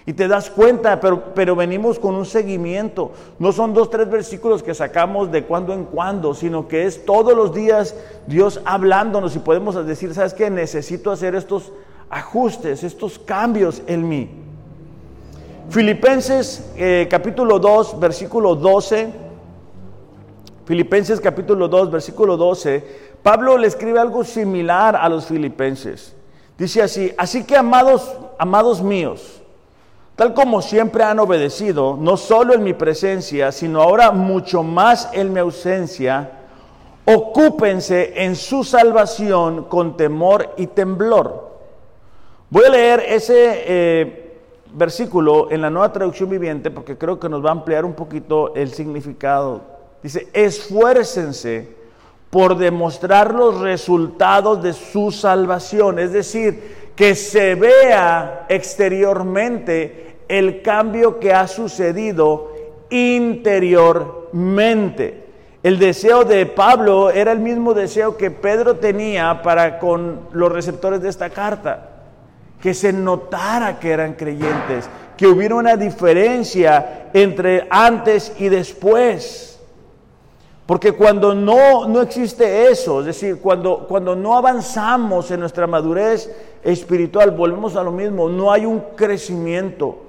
Y 0.05 0.13
te 0.13 0.29
das 0.29 0.49
cuenta, 0.49 1.01
pero, 1.01 1.33
pero 1.35 1.57
venimos 1.57 1.99
con 1.99 2.15
un 2.15 2.25
seguimiento. 2.25 3.11
No 3.39 3.51
son 3.51 3.73
dos, 3.73 3.89
tres 3.89 4.09
versículos 4.09 4.63
que 4.63 4.73
sacamos 4.73 5.33
de 5.33 5.43
cuando 5.43 5.73
en 5.73 5.83
cuando, 5.83 6.33
sino 6.33 6.69
que 6.69 6.85
es 6.85 7.05
todos 7.05 7.35
los 7.35 7.53
días 7.53 7.93
Dios 8.25 8.61
hablándonos 8.63 9.35
y 9.35 9.39
podemos 9.39 9.85
decir, 9.85 10.13
¿sabes 10.13 10.33
qué? 10.33 10.49
Necesito 10.49 11.11
hacer 11.11 11.35
estos 11.35 11.73
ajustes, 12.09 12.83
estos 12.83 13.19
cambios 13.19 13.81
en 13.87 14.07
mí. 14.07 14.29
Filipenses 15.69 16.71
eh, 16.77 17.07
capítulo 17.09 17.59
2, 17.59 17.99
versículo 17.99 18.55
12. 18.55 19.13
Filipenses 20.65 21.19
capítulo 21.19 21.67
2, 21.67 21.91
versículo 21.91 22.37
12. 22.37 23.07
Pablo 23.21 23.57
le 23.57 23.67
escribe 23.67 23.99
algo 23.99 24.23
similar 24.23 24.95
a 24.95 25.09
los 25.09 25.25
filipenses. 25.25 26.15
Dice 26.57 26.81
así, 26.81 27.13
así 27.17 27.43
que 27.43 27.55
amados, 27.55 28.15
amados 28.39 28.81
míos, 28.81 29.41
tal 30.15 30.33
como 30.33 30.61
siempre 30.61 31.03
han 31.03 31.19
obedecido, 31.19 31.97
no 31.99 32.17
solo 32.17 32.53
en 32.53 32.63
mi 32.63 32.73
presencia, 32.73 33.51
sino 33.51 33.81
ahora 33.81 34.11
mucho 34.11 34.63
más 34.63 35.09
en 35.13 35.33
mi 35.33 35.39
ausencia, 35.39 36.31
ocúpense 37.05 38.23
en 38.23 38.35
su 38.35 38.63
salvación 38.63 39.65
con 39.65 39.97
temor 39.97 40.53
y 40.57 40.67
temblor 40.67 41.46
Voy 42.49 42.63
a 42.63 42.69
leer 42.69 43.03
ese 43.09 43.63
eh, 43.65 44.37
versículo 44.71 45.51
en 45.51 45.61
la 45.61 45.69
nueva 45.69 45.91
traducción 45.91 46.29
viviente 46.29 46.71
porque 46.71 46.97
creo 46.97 47.19
que 47.19 47.27
nos 47.27 47.43
va 47.43 47.49
a 47.49 47.51
ampliar 47.51 47.83
un 47.83 47.93
poquito 47.93 48.55
el 48.55 48.71
significado. 48.71 49.63
Dice, 50.01 50.29
esfuércense 50.31 51.75
por 52.29 52.57
demostrar 52.57 53.33
los 53.33 53.59
resultados 53.59 54.63
de 54.63 54.71
su 54.71 55.11
salvación, 55.11 55.99
es 55.99 56.13
decir, 56.13 56.93
que 56.95 57.15
se 57.15 57.55
vea 57.55 58.45
exteriormente 58.47 60.19
el 60.29 60.61
cambio 60.61 61.19
que 61.19 61.33
ha 61.33 61.49
sucedido 61.49 62.53
interiormente. 62.89 65.25
El 65.63 65.79
deseo 65.79 66.23
de 66.23 66.45
Pablo 66.45 67.09
era 67.09 67.33
el 67.33 67.39
mismo 67.39 67.73
deseo 67.73 68.15
que 68.15 68.31
Pedro 68.31 68.77
tenía 68.77 69.41
para 69.41 69.79
con 69.79 70.29
los 70.31 70.49
receptores 70.49 71.01
de 71.01 71.09
esta 71.09 71.29
carta 71.29 71.95
que 72.61 72.73
se 72.73 72.91
notara 72.91 73.79
que 73.79 73.91
eran 73.91 74.13
creyentes, 74.13 74.89
que 75.15 75.27
hubiera 75.27 75.55
una 75.55 75.77
diferencia 75.77 77.09
entre 77.13 77.67
antes 77.69 78.33
y 78.39 78.49
después. 78.49 79.59
Porque 80.65 80.91
cuando 80.91 81.33
no, 81.33 81.87
no 81.87 82.01
existe 82.01 82.69
eso, 82.69 82.99
es 82.99 83.05
decir, 83.05 83.39
cuando, 83.39 83.87
cuando 83.87 84.15
no 84.17 84.37
avanzamos 84.37 85.31
en 85.31 85.39
nuestra 85.39 85.65
madurez 85.65 86.29
espiritual, 86.61 87.31
volvemos 87.31 87.77
a 87.77 87.83
lo 87.83 87.91
mismo, 87.91 88.27
no 88.27 88.51
hay 88.51 88.65
un 88.65 88.81
crecimiento. 88.97 89.99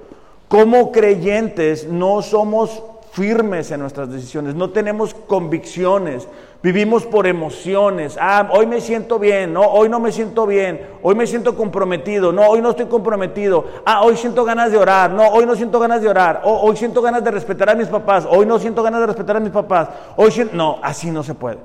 Como 0.49 0.91
creyentes 0.91 1.87
no 1.87 2.21
somos 2.21 2.83
firmes 3.13 3.71
en 3.71 3.79
nuestras 3.79 4.11
decisiones, 4.11 4.53
no 4.53 4.71
tenemos 4.71 5.13
convicciones, 5.13 6.27
vivimos 6.61 7.05
por 7.05 7.27
emociones. 7.27 8.17
Ah, 8.19 8.49
hoy 8.51 8.65
me 8.65 8.81
siento 8.81 9.19
bien, 9.19 9.53
no, 9.53 9.61
hoy 9.61 9.89
no 9.89 9.99
me 9.99 10.11
siento 10.11 10.45
bien, 10.45 10.87
hoy 11.01 11.15
me 11.15 11.25
siento 11.25 11.55
comprometido, 11.55 12.31
no, 12.31 12.47
hoy 12.47 12.61
no 12.61 12.71
estoy 12.71 12.87
comprometido. 12.87 13.65
Ah, 13.85 14.01
hoy 14.03 14.17
siento 14.17 14.43
ganas 14.43 14.71
de 14.71 14.77
orar, 14.77 15.11
no, 15.11 15.27
hoy 15.27 15.45
no 15.45 15.55
siento 15.55 15.79
ganas 15.79 16.01
de 16.01 16.09
orar, 16.09 16.41
hoy 16.43 16.75
siento 16.75 17.01
ganas 17.01 17.23
de 17.23 17.31
respetar 17.31 17.69
a 17.69 17.75
mis 17.75 17.87
papás, 17.87 18.27
hoy 18.29 18.45
no 18.45 18.59
siento 18.59 18.83
ganas 18.83 19.01
de 19.01 19.07
respetar 19.07 19.37
a 19.37 19.39
mis 19.39 19.51
papás, 19.51 19.89
hoy 20.15 20.31
siento... 20.31 20.55
no, 20.55 20.79
así 20.83 21.11
no 21.11 21.23
se 21.23 21.33
puede. 21.33 21.59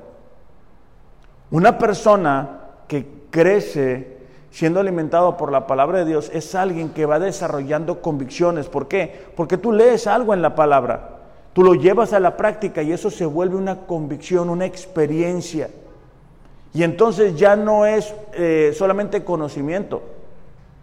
Una 1.51 1.77
persona 1.77 2.61
que 2.87 3.07
crece 3.29 4.15
siendo 4.49 4.79
alimentado 4.79 5.35
por 5.35 5.51
la 5.51 5.67
palabra 5.67 5.99
de 5.99 6.05
Dios 6.05 6.31
es 6.33 6.55
alguien 6.55 6.89
que 6.89 7.05
va 7.05 7.19
desarrollando 7.19 8.01
convicciones. 8.01 8.67
¿Por 8.67 8.87
qué? 8.87 9.25
Porque 9.35 9.57
tú 9.57 9.73
lees 9.73 10.07
algo 10.07 10.33
en 10.33 10.41
la 10.41 10.55
palabra. 10.55 11.14
Tú 11.55 11.63
lo 11.63 11.73
llevas 11.73 12.11
a 12.11 12.19
la 12.19 12.35
práctica 12.35 12.83
y 12.83 12.91
eso 12.91 13.09
se 13.09 13.25
vuelve 13.25 13.55
una 13.55 13.87
convicción, 13.87 14.49
una 14.49 14.65
experiencia. 14.65 15.69
Y 16.73 16.83
entonces 16.83 17.37
ya 17.37 17.55
no 17.55 17.85
es 17.85 18.13
eh, 18.33 18.73
solamente 18.77 19.23
conocimiento, 19.23 20.03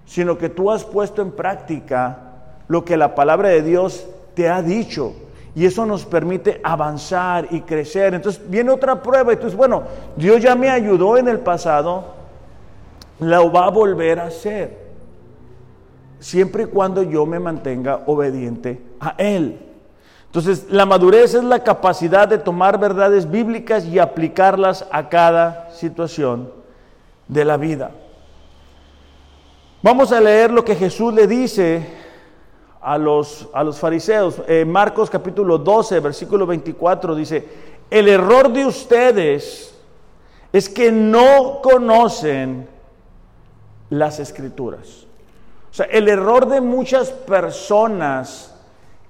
sino 0.07 0.39
que 0.39 0.49
tú 0.49 0.71
has 0.71 0.83
puesto 0.83 1.21
en 1.21 1.33
práctica 1.33 2.21
lo 2.69 2.87
que 2.87 2.97
la 2.97 3.15
palabra 3.15 3.51
de 3.51 3.61
Dios 3.61 4.07
te 4.33 4.49
ha 4.49 4.63
dicho. 4.63 5.13
Y 5.55 5.67
eso 5.67 5.85
nos 5.85 6.07
permite 6.07 6.59
avanzar 6.65 7.49
y 7.51 7.61
crecer. 7.61 8.15
Entonces 8.15 8.41
viene 8.49 8.71
otra 8.71 9.03
prueba 9.03 9.31
y 9.35 9.37
tú 9.37 9.43
dices, 9.43 9.59
bueno, 9.59 9.83
Dios 10.17 10.41
ya 10.41 10.55
me 10.55 10.71
ayudó 10.71 11.19
en 11.19 11.29
el 11.29 11.41
pasado, 11.41 12.15
lo 13.21 13.53
va 13.53 13.67
a 13.67 13.71
volver 13.71 14.21
a 14.21 14.29
hacer. 14.29 14.79
Siempre 16.19 16.63
y 16.63 16.67
cuando 16.69 17.03
yo 17.03 17.27
me 17.27 17.39
mantenga 17.39 18.05
obediente 18.07 18.81
a 19.01 19.17
Él. 19.19 19.69
Entonces, 20.33 20.69
la 20.71 20.87
madurez 20.87 21.35
es 21.35 21.45
la 21.45 21.63
capacidad 21.63 22.27
de 22.27 22.39
tomar 22.39 22.81
verdades 22.81 23.31
bíblicas 23.31 23.85
y 23.85 23.99
aplicarlas 23.99 24.87
a 24.91 25.11
cada 25.11 25.71
situación 25.73 26.51
de 27.29 27.45
la 27.45 27.59
vida. 27.59 27.91
Vamos 29.83 30.11
a 30.11 30.23
leer 30.23 30.51
lo 30.51 30.65
que 30.65 30.75
Jesús 30.75 31.13
le 31.13 31.27
dice 31.27 31.87
a 32.81 32.97
los, 32.97 33.47
a 33.53 33.63
los 33.63 33.79
fariseos. 33.79 34.41
Eh, 34.49 34.65
Marcos 34.65 35.11
capítulo 35.11 35.59
12, 35.59 36.01
versículo 36.01 36.47
24 36.47 37.15
dice, 37.15 37.47
el 37.91 38.09
error 38.09 38.51
de 38.51 38.65
ustedes 38.65 39.79
es 40.51 40.67
que 40.71 40.91
no 40.91 41.61
conocen 41.63 42.67
las 43.91 44.19
escrituras. 44.19 45.05
O 45.71 45.75
sea, 45.75 45.85
el 45.91 46.09
error 46.09 46.49
de 46.49 46.63
muchas 46.63 47.11
personas 47.11 48.52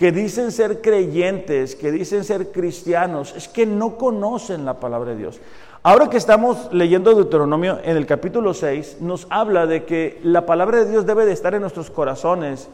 que 0.03 0.11
dicen 0.11 0.51
ser 0.51 0.81
creyentes, 0.81 1.77
que 1.77 1.93
dicen 1.93 2.25
ser 2.25 2.51
cristianos, 2.51 3.33
es 3.37 3.47
que 3.47 3.67
no 3.67 3.97
conocen 3.97 4.65
la 4.65 4.81
palabra 4.81 5.13
de 5.13 5.17
Dios. 5.17 5.41
Ahora 5.85 6.11
que 6.11 6.17
estamos 6.17 6.71
leyendo 6.73 7.15
Deuteronomio 7.15 7.79
en 7.85 7.97
el 7.97 8.05
capítulo 8.05 8.53
6, 8.53 8.97
nos 9.01 9.29
habla 9.31 9.65
de 9.67 9.85
que 9.85 10.19
la 10.25 10.45
palabra 10.45 10.79
de 10.79 10.91
Dios 10.91 11.07
debe 11.07 11.25
de 11.25 11.31
estar 11.31 11.55
en 11.55 11.61
nuestros 11.61 11.89
corazones 11.89 12.69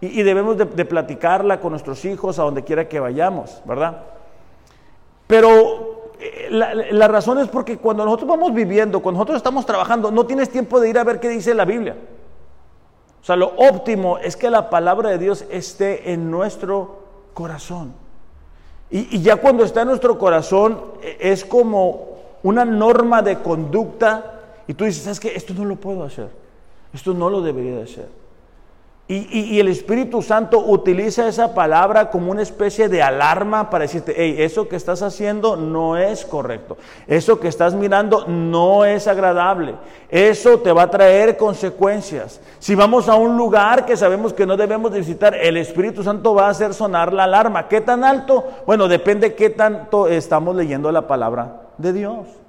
y, 0.00 0.24
debemos 0.24 0.58
de, 0.58 0.84
platicarla 0.84 1.60
con 1.60 1.70
nuestros 1.70 2.04
hijos 2.04 2.40
a 2.40 2.42
donde 2.42 2.64
quiera 2.64 2.88
que 2.88 2.98
vayamos, 2.98 3.62
¿verdad? 3.64 4.02
Pero 5.28 6.10
eh, 6.18 6.48
la, 6.50 6.74
la, 6.74 7.06
razón 7.06 7.38
es 7.38 7.46
porque 7.46 7.76
cuando 7.78 8.04
nosotros 8.04 8.28
vamos 8.28 8.52
viviendo, 8.52 8.98
cuando 8.98 9.18
nosotros 9.18 9.36
estamos 9.36 9.64
trabajando, 9.64 10.10
no 10.10 10.26
tienes 10.26 10.50
tiempo 10.50 10.80
de 10.80 10.90
ir 10.90 10.98
a 10.98 11.04
ver 11.04 11.20
qué 11.20 11.28
dice 11.28 11.54
la 11.54 11.64
Biblia. 11.64 11.94
O 13.22 13.24
sea, 13.24 13.36
lo 13.36 13.52
óptimo 13.56 14.18
es 14.18 14.36
que 14.36 14.50
la 14.50 14.68
palabra 14.68 15.10
de 15.10 15.18
Dios 15.18 15.44
esté 15.48 16.12
en 16.12 16.28
nuestro 16.28 17.02
corazón. 17.34 17.94
Y, 18.90 19.22
ya 19.22 19.36
cuando 19.36 19.64
está 19.64 19.82
en 19.82 19.88
nuestro 19.88 20.18
corazón 20.18 20.78
e, 21.02 21.16
es 21.20 21.44
como 21.44 22.08
una 22.42 22.64
norma 22.64 23.22
de 23.22 23.38
conducta 23.38 24.40
y 24.66 24.74
tú 24.74 24.84
dices, 24.84 25.04
¿sabes 25.04 25.20
qué? 25.20 25.34
Esto 25.34 25.54
no 25.54 25.64
lo 25.64 25.76
puedo 25.76 26.02
hacer. 26.02 26.28
Esto 26.92 27.14
no 27.14 27.30
lo 27.30 27.40
debería 27.40 27.76
de 27.76 27.82
hacer. 27.84 28.08
Y, 29.14 29.60
el 29.60 29.68
Espíritu 29.68 30.22
Santo 30.22 30.58
utiliza 30.58 31.28
esa 31.28 31.54
palabra 31.54 32.08
como 32.10 32.30
una 32.30 32.40
especie 32.40 32.88
de 32.88 33.02
alarma 33.02 33.68
para 33.68 33.82
decirte, 33.82 34.14
hey, 34.16 34.36
eso 34.38 34.68
que 34.68 34.76
estás 34.76 35.02
haciendo 35.02 35.54
no 35.56 35.98
es 35.98 36.24
correcto, 36.24 36.78
eso 37.06 37.38
que 37.38 37.48
estás 37.48 37.74
mirando 37.74 38.26
no 38.26 38.86
es 38.86 39.06
agradable, 39.06 39.74
eso 40.08 40.60
te 40.60 40.72
va 40.72 40.84
a 40.84 40.90
traer 40.90 41.36
consecuencias. 41.36 42.40
Si 42.58 42.74
vamos 42.74 43.08
a 43.10 43.16
un 43.16 43.36
lugar 43.36 43.84
que 43.84 43.98
sabemos 43.98 44.32
que 44.32 44.46
no 44.46 44.56
debemos 44.56 44.90
visitar, 44.92 45.34
el 45.34 45.58
Espíritu 45.58 46.02
Santo 46.02 46.34
va 46.34 46.46
a 46.46 46.50
hacer 46.50 46.72
sonar 46.72 47.12
la 47.12 47.24
alarma. 47.24 47.68
¿Qué 47.68 47.82
tan 47.82 48.04
alto? 48.04 48.44
Bueno, 48.66 48.88
depende 48.88 49.34
qué 49.34 49.50
tanto 49.50 50.08
estamos 50.08 50.56
leyendo 50.56 50.90
la 50.90 51.06
palabra 51.06 51.64
de 51.76 51.92
Dios. 51.92 52.41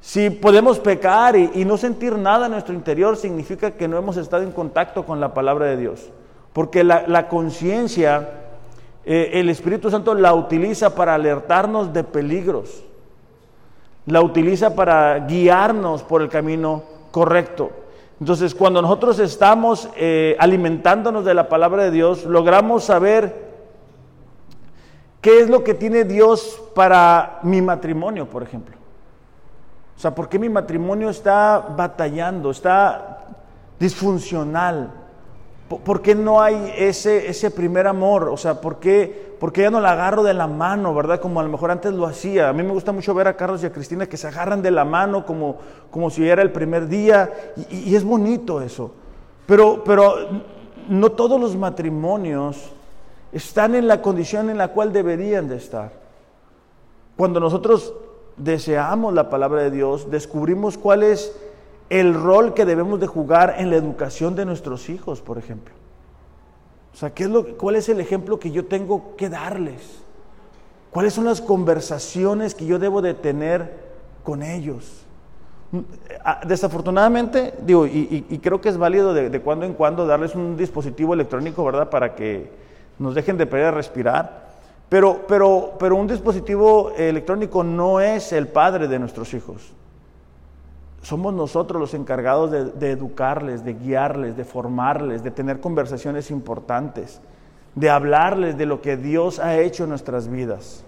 Si 0.00 0.30
podemos 0.30 0.78
pecar 0.78 1.36
y, 1.36 1.64
no 1.64 1.76
sentir 1.76 2.16
nada 2.16 2.46
en 2.46 2.52
nuestro 2.52 2.74
interior, 2.74 3.16
significa 3.16 3.72
que 3.72 3.88
no 3.88 3.98
hemos 3.98 4.16
estado 4.16 4.42
en 4.42 4.52
contacto 4.52 5.04
con 5.04 5.20
la 5.20 5.34
palabra 5.34 5.66
de 5.66 5.76
Dios. 5.76 6.10
Porque 6.52 6.84
la, 6.84 7.28
conciencia, 7.28 8.30
eh, 9.04 9.30
el 9.34 9.50
Espíritu 9.50 9.90
Santo 9.90 10.14
la 10.14 10.34
utiliza 10.34 10.94
para 10.94 11.14
alertarnos 11.14 11.92
de 11.92 12.04
peligros. 12.04 12.84
La 14.06 14.22
utiliza 14.22 14.74
para 14.74 15.18
guiarnos 15.26 16.02
por 16.02 16.22
el 16.22 16.28
camino 16.28 16.84
correcto. 17.10 17.70
Entonces, 18.20 18.54
cuando 18.54 18.80
nosotros 18.80 19.18
estamos 19.18 19.88
eh, 19.96 20.36
alimentándonos 20.38 21.24
de 21.24 21.34
la 21.34 21.48
palabra 21.48 21.84
de 21.84 21.90
Dios, 21.90 22.24
logramos 22.24 22.84
saber 22.84 23.48
qué 25.20 25.40
es 25.40 25.50
lo 25.50 25.62
que 25.62 25.74
tiene 25.74 26.04
Dios 26.04 26.62
para 26.74 27.40
mi 27.42 27.60
matrimonio, 27.60 28.28
por 28.28 28.42
ejemplo. 28.42 28.77
O 29.98 30.00
sea, 30.00 30.14
¿por 30.14 30.28
qué 30.28 30.38
mi 30.38 30.48
matrimonio 30.48 31.10
está 31.10 31.58
batallando, 31.76 32.52
está 32.52 33.24
disfuncional? 33.80 34.92
¿Por 35.68 36.02
qué 36.02 36.14
no 36.14 36.40
hay 36.40 36.72
ese, 36.76 37.28
ese 37.28 37.50
primer 37.50 37.88
amor? 37.88 38.28
O 38.28 38.36
sea, 38.36 38.60
¿por 38.60 38.76
qué, 38.76 39.34
¿por 39.40 39.52
qué 39.52 39.62
ya 39.62 39.72
no 39.72 39.80
la 39.80 39.90
agarro 39.90 40.22
de 40.22 40.34
la 40.34 40.46
mano, 40.46 40.94
verdad? 40.94 41.18
Como 41.18 41.40
a 41.40 41.42
lo 41.42 41.48
mejor 41.48 41.72
antes 41.72 41.92
lo 41.92 42.06
hacía. 42.06 42.48
A 42.48 42.52
mí 42.52 42.62
me 42.62 42.70
gusta 42.70 42.92
mucho 42.92 43.12
ver 43.12 43.26
a 43.26 43.36
Carlos 43.36 43.60
y 43.64 43.66
a 43.66 43.72
Cristina 43.72 44.06
que 44.06 44.16
se 44.16 44.28
agarran 44.28 44.62
de 44.62 44.70
la 44.70 44.84
mano 44.84 45.26
como, 45.26 45.56
como 45.90 46.10
si 46.10 46.28
era 46.28 46.42
el 46.42 46.52
primer 46.52 46.86
día. 46.86 47.32
Y, 47.68 47.90
y 47.90 47.96
es 47.96 48.04
bonito 48.04 48.62
eso. 48.62 48.92
Pero, 49.46 49.82
pero 49.82 50.14
no 50.88 51.10
todos 51.10 51.40
los 51.40 51.56
matrimonios 51.56 52.70
están 53.32 53.74
en 53.74 53.88
la 53.88 54.00
condición 54.00 54.48
en 54.48 54.58
la 54.58 54.68
cual 54.68 54.92
deberían 54.92 55.48
de 55.48 55.56
estar. 55.56 55.90
Cuando 57.16 57.40
nosotros 57.40 57.92
deseamos 58.38 59.14
la 59.14 59.28
palabra 59.28 59.62
de 59.62 59.70
Dios, 59.70 60.10
descubrimos 60.10 60.78
cuál 60.78 61.02
es 61.02 61.36
el 61.90 62.14
rol 62.14 62.54
que 62.54 62.64
debemos 62.64 63.00
de 63.00 63.06
jugar 63.06 63.56
en 63.58 63.70
la 63.70 63.76
educación 63.76 64.34
de 64.34 64.44
nuestros 64.44 64.88
hijos, 64.88 65.20
por 65.20 65.38
ejemplo. 65.38 65.74
O 66.92 66.96
sea, 66.96 67.10
¿qué 67.10 67.24
es 67.24 67.30
lo, 67.30 67.56
¿cuál 67.56 67.76
es 67.76 67.88
el 67.88 68.00
ejemplo 68.00 68.38
que 68.38 68.50
yo 68.50 68.66
tengo 68.66 69.16
que 69.16 69.28
darles? 69.28 70.02
¿Cuáles 70.90 71.14
son 71.14 71.24
las 71.24 71.40
conversaciones 71.40 72.54
que 72.54 72.66
yo 72.66 72.78
debo 72.78 73.02
de 73.02 73.14
tener 73.14 73.88
con 74.24 74.42
ellos? 74.42 75.04
Ah, 76.24 76.40
desafortunadamente, 76.46 77.54
digo, 77.62 77.86
y, 77.86 78.22
creo 78.42 78.60
que 78.60 78.70
es 78.70 78.78
válido 78.78 79.12
de, 79.12 79.28
de, 79.28 79.40
cuando 79.40 79.66
en 79.66 79.74
cuando 79.74 80.06
darles 80.06 80.34
un 80.34 80.56
dispositivo 80.56 81.12
electrónico, 81.12 81.64
¿verdad? 81.64 81.90
Para 81.90 82.14
que 82.14 82.50
nos 82.98 83.14
dejen 83.14 83.36
de 83.36 83.46
perder 83.46 83.74
respirar. 83.74 84.47
Pero, 84.88 85.26
pero, 85.28 85.74
pero 85.78 85.96
un 85.96 86.06
dispositivo 86.06 86.92
electrónico 86.96 87.62
no 87.62 88.00
es 88.00 88.32
el 88.32 88.48
padre 88.48 88.88
de 88.88 88.98
nuestros 88.98 89.34
hijos. 89.34 89.74
Somos 91.02 91.32
nosotros 91.34 91.80
los 91.80 91.94
encargados 91.94 92.50
de, 92.50 92.90
educarles, 92.90 93.64
de 93.64 93.74
guiarles, 93.74 94.36
de 94.36 94.44
formarles, 94.44 95.22
de 95.22 95.30
tener 95.30 95.60
conversaciones 95.60 96.30
importantes, 96.30 97.20
de 97.74 97.90
hablarles 97.90 98.58
de 98.58 98.66
lo 98.66 98.80
que 98.80 98.96
Dios 98.96 99.38
ha 99.38 99.58
hecho 99.58 99.84
en 99.84 99.90
nuestras 99.90 100.28
vidas. 100.28 100.84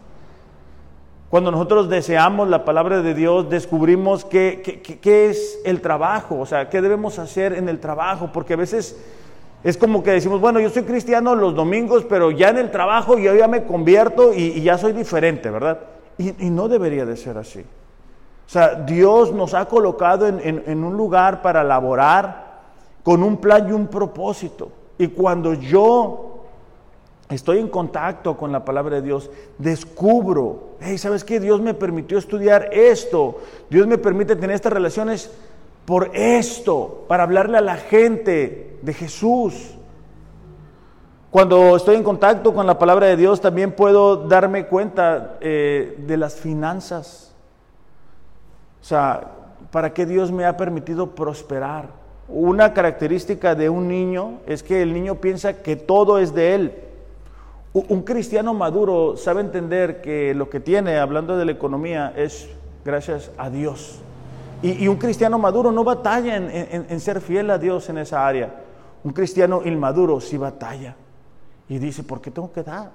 Cuando 1.28 1.52
nosotros 1.52 1.88
deseamos 1.88 2.48
la 2.48 2.64
palabra 2.64 3.02
de 3.02 3.14
Dios, 3.14 3.48
descubrimos 3.48 4.24
qué, 4.24 4.82
qué 5.00 5.30
es 5.30 5.60
el 5.64 5.80
trabajo, 5.80 6.40
o 6.40 6.46
sea, 6.46 6.68
qué 6.68 6.82
debemos 6.82 7.20
hacer 7.20 7.52
en 7.52 7.68
el 7.68 7.78
trabajo, 7.78 8.30
porque 8.32 8.54
a 8.54 8.56
veces 8.56 8.96
es 9.62 9.76
como 9.76 10.02
que 10.02 10.12
decimos, 10.12 10.40
bueno, 10.40 10.58
yo 10.58 10.70
soy 10.70 10.84
cristiano 10.84 11.34
los 11.34 11.54
domingos, 11.54 12.04
pero 12.08 12.30
ya 12.30 12.48
en 12.48 12.58
el 12.58 12.70
trabajo 12.70 13.18
yo 13.18 13.34
ya 13.34 13.46
me 13.46 13.64
convierto 13.64 14.32
y, 14.32 14.62
ya 14.62 14.78
soy 14.78 14.92
diferente, 14.92 15.50
¿verdad? 15.50 15.80
Y, 16.16 16.50
no 16.50 16.68
debería 16.68 17.04
de 17.04 17.16
ser 17.16 17.36
así. 17.36 17.60
O 17.60 18.52
sea, 18.52 18.74
Dios 18.74 19.32
nos 19.32 19.54
ha 19.54 19.66
colocado 19.66 20.26
en, 20.26 20.84
un 20.84 20.96
lugar 20.96 21.42
para 21.42 21.62
laborar 21.62 22.60
con 23.02 23.22
un 23.22 23.36
plan 23.36 23.68
y 23.68 23.72
un 23.72 23.86
propósito. 23.86 24.72
Y 24.98 25.08
cuando 25.08 25.54
yo 25.54 26.44
estoy 27.28 27.58
en 27.58 27.68
contacto 27.68 28.36
con 28.36 28.52
la 28.52 28.64
palabra 28.64 28.96
de 28.96 29.02
Dios, 29.02 29.30
descubro, 29.58 30.70
hey, 30.80 30.98
¿sabes 30.98 31.22
qué? 31.22 31.38
Dios 31.38 31.60
me 31.60 31.74
permitió 31.74 32.18
estudiar 32.18 32.70
esto, 32.72 33.38
Dios 33.68 33.86
me 33.86 33.98
permite 33.98 34.36
tener 34.36 34.56
estas 34.56 34.72
relaciones 34.72 35.30
por 35.84 36.10
esto, 36.14 37.04
para 37.08 37.24
hablarle 37.24 37.58
a 37.58 37.62
la 37.62 37.76
gente 37.76 38.78
de 38.82 38.94
Jesús. 38.94 39.74
Cuando 41.30 41.76
estoy 41.76 41.96
en 41.96 42.02
contacto 42.02 42.52
con 42.52 42.66
la 42.66 42.78
palabra 42.78 43.06
de 43.06 43.16
Dios, 43.16 43.40
también 43.40 43.72
puedo 43.72 44.16
darme 44.16 44.66
cuenta 44.66 45.36
eh, 45.40 45.96
de 46.06 46.16
las 46.16 46.34
finanzas. 46.34 47.32
O 48.80 48.84
sea, 48.84 49.30
¿para 49.70 49.92
qué 49.92 50.06
Dios 50.06 50.32
me 50.32 50.44
ha 50.44 50.56
permitido 50.56 51.14
prosperar? 51.14 51.88
Una 52.28 52.72
característica 52.74 53.54
de 53.54 53.68
un 53.68 53.88
niño 53.88 54.40
es 54.46 54.62
que 54.62 54.82
el 54.82 54.92
niño 54.92 55.16
piensa 55.16 55.62
que 55.62 55.76
todo 55.76 56.18
es 56.18 56.34
de 56.34 56.54
él. 56.54 56.74
Un 57.72 58.02
cristiano 58.02 58.52
maduro 58.52 59.16
sabe 59.16 59.40
entender 59.40 60.00
que 60.00 60.34
lo 60.34 60.50
que 60.50 60.58
tiene, 60.58 60.98
hablando 60.98 61.36
de 61.36 61.44
la 61.44 61.52
economía, 61.52 62.12
es 62.16 62.48
gracias 62.84 63.30
a 63.38 63.50
Dios. 63.50 64.00
Y, 64.62 64.88
un 64.88 64.96
cristiano 64.96 65.38
maduro 65.38 65.72
no 65.72 65.84
batalla 65.84 66.36
en, 66.36 67.00
ser 67.00 67.20
fiel 67.20 67.50
a 67.50 67.58
Dios 67.58 67.88
en 67.88 67.98
esa 67.98 68.26
área. 68.26 68.62
Un 69.02 69.12
cristiano 69.12 69.62
inmaduro 69.64 70.20
sí 70.20 70.36
batalla. 70.36 70.96
Y 71.68 71.78
dice, 71.78 72.02
¿por 72.02 72.20
qué 72.20 72.30
tengo 72.30 72.52
que 72.52 72.62
dar? 72.62 72.90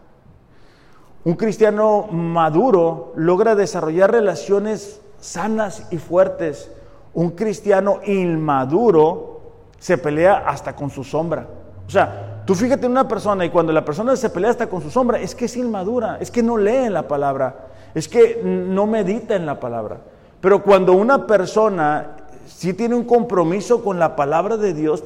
Un 1.23 1.33
cristiano 1.33 2.07
maduro 2.11 3.13
logra 3.15 3.55
desarrollar 3.55 4.11
relaciones 4.11 5.01
sanas 5.19 5.87
y 5.89 5.97
fuertes. 5.97 6.71
Un 7.15 7.31
cristiano 7.31 7.99
inmaduro 8.05 9.41
se 9.79 9.97
pelea 9.97 10.43
hasta 10.47 10.75
con 10.75 10.91
su 10.91 11.03
sombra. 11.03 11.47
O 11.87 11.89
sea, 11.89 12.43
tú 12.45 12.53
fíjate 12.53 12.85
en 12.85 12.91
una 12.91 13.07
persona 13.07 13.43
y 13.43 13.49
cuando 13.49 13.73
la 13.73 13.83
persona 13.83 14.15
se 14.15 14.29
pelea 14.29 14.51
hasta 14.51 14.67
con 14.67 14.81
su 14.83 14.91
sombra, 14.91 15.19
es 15.19 15.33
que 15.33 15.45
es 15.45 15.57
inmadura, 15.57 16.17
es 16.19 16.29
que 16.29 16.43
no 16.43 16.57
lee 16.57 16.85
en 16.85 16.93
la 16.93 17.07
palabra, 17.07 17.69
es 17.95 18.07
que 18.07 18.41
no 18.43 18.85
medita 18.85 19.35
en 19.35 19.47
la 19.47 19.59
palabra. 19.59 19.97
Pero 20.41 20.61
cuando 20.63 20.93
una 20.93 21.25
persona 21.25 22.15
sí 22.45 22.73
tiene 22.73 22.95
un 22.95 23.05
compromiso 23.05 23.83
con 23.83 23.99
la 23.99 24.15
palabra 24.15 24.57
de 24.57 24.73
Dios, 24.73 25.03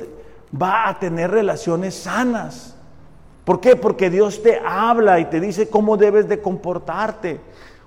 va 0.60 0.90
a 0.90 1.00
tener 1.00 1.32
relaciones 1.32 1.96
sanas. 1.96 2.76
¿Por 3.46 3.60
qué? 3.60 3.76
Porque 3.76 4.10
Dios 4.10 4.44
te 4.44 4.60
habla 4.64 5.20
y 5.20 5.26
te 5.26 5.40
dice 5.40 5.70
cómo 5.70 5.98
debes 5.98 6.28
de 6.28 6.42
comportarte. 6.42 7.40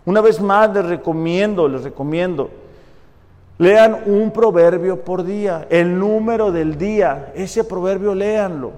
Una 0.04 0.20
vez 0.20 0.40
más 0.40 0.72
les 0.74 0.84
recomiendo, 0.86 1.68
les 1.68 1.84
recomiendo, 1.84 2.50
lean 3.58 4.00
un 4.06 4.32
proverbio 4.32 5.04
por 5.04 5.22
día, 5.22 5.66
el 5.70 5.96
número 5.96 6.50
del 6.50 6.76
día, 6.76 7.32
ese 7.36 7.62
proverbio 7.62 8.14
léanlo. 8.14 8.72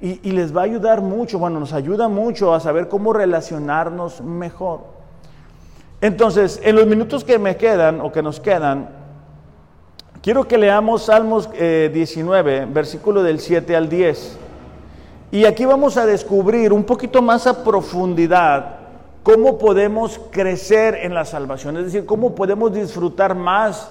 Y, 0.00 0.20
y, 0.28 0.32
les 0.32 0.56
va 0.56 0.62
a 0.62 0.64
ayudar 0.64 1.00
mucho, 1.00 1.38
bueno, 1.38 1.60
nos 1.60 1.72
ayuda 1.72 2.08
mucho 2.08 2.52
a 2.52 2.58
saber 2.58 2.88
cómo 2.88 3.12
relacionarnos 3.12 4.20
mejor. 4.20 4.80
Entonces, 6.02 6.60
en 6.64 6.74
los 6.74 6.84
minutos 6.84 7.22
que 7.22 7.38
me 7.38 7.56
quedan 7.56 8.00
o 8.00 8.10
que 8.10 8.22
nos 8.22 8.40
quedan, 8.40 8.88
quiero 10.20 10.48
que 10.48 10.58
leamos 10.58 11.04
Salmos 11.04 11.48
19, 11.52 12.56
eh, 12.56 12.66
versículo 12.68 13.22
del 13.22 13.38
7 13.38 13.76
al 13.76 13.88
10. 13.88 14.36
Y 15.30 15.44
aquí 15.44 15.64
vamos 15.64 15.96
a 15.96 16.04
descubrir 16.04 16.72
un 16.72 16.82
poquito 16.82 17.22
más 17.22 17.46
a 17.46 17.62
profundidad 17.62 18.80
cómo 19.22 19.58
podemos 19.58 20.20
crecer 20.32 20.98
en 21.02 21.14
la 21.14 21.24
salvación, 21.24 21.76
es 21.76 21.84
decir, 21.84 22.04
cómo 22.04 22.34
podemos 22.34 22.74
disfrutar 22.74 23.36
más 23.36 23.88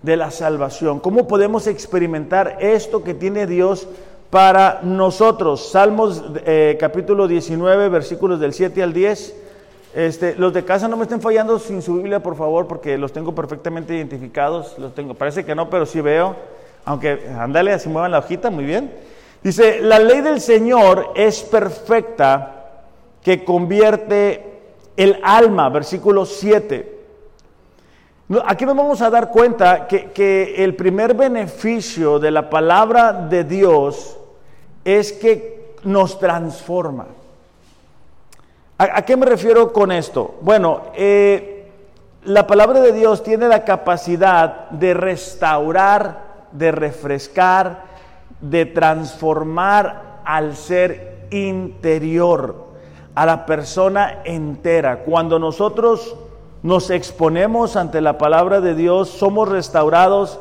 de 0.00 0.16
la 0.16 0.30
salvación, 0.30 1.00
cómo 1.00 1.26
podemos 1.26 1.66
experimentar 1.66 2.58
esto 2.60 3.02
que 3.02 3.14
tiene 3.14 3.48
Dios 3.48 3.88
para 4.30 4.78
nosotros. 4.84 5.70
Salmos 5.72 6.22
eh, 6.46 6.76
capítulo 6.78 7.26
19, 7.26 7.88
versículos 7.88 8.38
del 8.38 8.52
7 8.52 8.80
al 8.80 8.92
10. 8.92 9.47
Este, 9.94 10.34
los 10.36 10.52
de 10.52 10.64
casa 10.64 10.86
no 10.86 10.96
me 10.96 11.04
estén 11.04 11.20
fallando 11.20 11.58
sin 11.58 11.80
su 11.80 11.94
Biblia, 11.94 12.22
por 12.22 12.36
favor, 12.36 12.66
porque 12.66 12.98
los 12.98 13.12
tengo 13.12 13.34
perfectamente 13.34 13.94
identificados. 13.94 14.78
Los 14.78 14.94
tengo, 14.94 15.14
parece 15.14 15.44
que 15.44 15.54
no, 15.54 15.70
pero 15.70 15.86
sí 15.86 16.00
veo. 16.00 16.36
Aunque, 16.84 17.28
ándale, 17.38 17.72
así 17.72 17.88
muevan 17.88 18.12
la 18.12 18.18
hojita, 18.18 18.50
muy 18.50 18.64
bien. 18.64 18.92
Dice, 19.42 19.80
la 19.80 19.98
ley 19.98 20.20
del 20.20 20.40
Señor 20.40 21.12
es 21.14 21.42
perfecta 21.42 22.82
que 23.22 23.44
convierte 23.44 24.60
el 24.96 25.18
alma, 25.22 25.68
versículo 25.68 26.26
7. 26.26 26.96
Aquí 28.44 28.66
nos 28.66 28.76
vamos 28.76 29.00
a 29.00 29.08
dar 29.08 29.30
cuenta 29.30 29.86
que, 29.86 30.10
que 30.10 30.62
el 30.62 30.74
primer 30.74 31.14
beneficio 31.14 32.18
de 32.18 32.30
la 32.30 32.50
palabra 32.50 33.12
de 33.12 33.44
Dios 33.44 34.18
es 34.84 35.12
que 35.12 35.76
nos 35.84 36.18
transforma. 36.18 37.06
¿A, 38.80 39.02
qué 39.02 39.16
me 39.16 39.26
refiero 39.26 39.72
con 39.72 39.90
esto? 39.90 40.36
Bueno, 40.40 40.82
eh, 40.94 41.68
la 42.22 42.46
palabra 42.46 42.80
de 42.80 42.92
Dios 42.92 43.24
tiene 43.24 43.48
la 43.48 43.64
capacidad 43.64 44.70
de 44.70 44.94
restaurar, 44.94 46.46
de 46.52 46.70
refrescar, 46.70 47.82
de 48.40 48.66
transformar 48.66 50.20
al 50.24 50.54
ser 50.54 51.26
interior, 51.32 52.68
a 53.16 53.26
la 53.26 53.46
persona 53.46 54.20
entera. 54.24 55.00
Cuando 55.00 55.40
nosotros 55.40 56.14
nos 56.62 56.90
exponemos 56.90 57.74
ante 57.74 58.00
la 58.00 58.16
palabra 58.16 58.60
de 58.60 58.76
Dios, 58.76 59.08
somos 59.08 59.48
restaurados, 59.48 60.38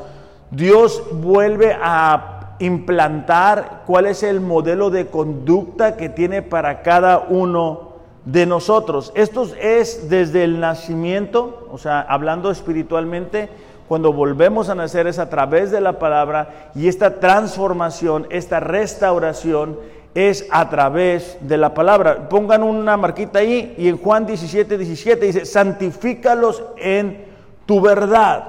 Dios 0.52 1.02
vuelve 1.12 1.76
a 1.82 2.56
implantar 2.60 3.82
cuál 3.88 4.06
es 4.06 4.22
el 4.22 4.42
modelo 4.42 4.92
de 4.92 5.08
conducta 5.08 5.98
que 5.98 6.10
tiene 6.10 6.44
para 6.44 6.84
cada 6.84 7.18
uno 7.18 7.87
de 8.28 8.46
nosotros. 8.46 9.14
Esto 9.16 9.48
es 9.60 10.10
desde 10.10 10.44
el 10.44 10.60
nacimiento, 10.60 11.68
o 11.72 11.78
sea, 11.78 12.02
hablando 12.02 12.52
espiritualmente, 12.52 13.50
cuando 13.88 14.12
volvemos 14.12 14.68
a 14.68 14.76
nacer 14.76 15.08
es 15.08 15.18
a 15.18 15.30
través 15.30 15.72
de 15.72 15.80
la 15.80 15.98
palabra 15.98 16.72
y 16.76 16.90
esta 16.90 17.22
transformación, 17.22 18.28
esta 18.30 18.60
restauración 18.60 19.80
es 20.14 20.46
a 20.52 20.70
través 20.70 21.38
de 21.40 21.58
la 21.58 21.74
palabra. 21.74 22.28
Pongan 22.28 22.64
una 22.64 22.98
marquita 22.98 23.40
ahí 23.40 23.76
y 23.78 23.88
en 23.88 23.98
Juan 23.98 24.26
17, 24.26 24.78
17 24.78 25.26
dice, 25.26 25.46
santifícalos 25.46 26.64
en 26.76 27.26
tu 27.66 27.80
verdad. 27.80 28.44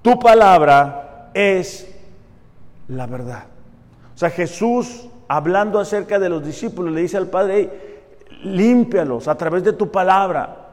Tu 0.00 0.18
palabra 0.18 1.30
es 1.34 1.94
la 2.88 3.06
verdad. 3.06 3.44
O 4.14 4.18
sea, 4.18 4.30
Jesús 4.30 5.08
hablando 5.28 5.78
acerca 5.78 6.18
de 6.18 6.30
los 6.30 6.42
discípulos 6.42 6.94
le 6.94 7.02
dice 7.02 7.18
al 7.18 7.26
Padre, 7.26 7.93
límpialos 8.44 9.28
a 9.28 9.36
través 9.36 9.64
de 9.64 9.72
tu 9.72 9.90
palabra. 9.90 10.64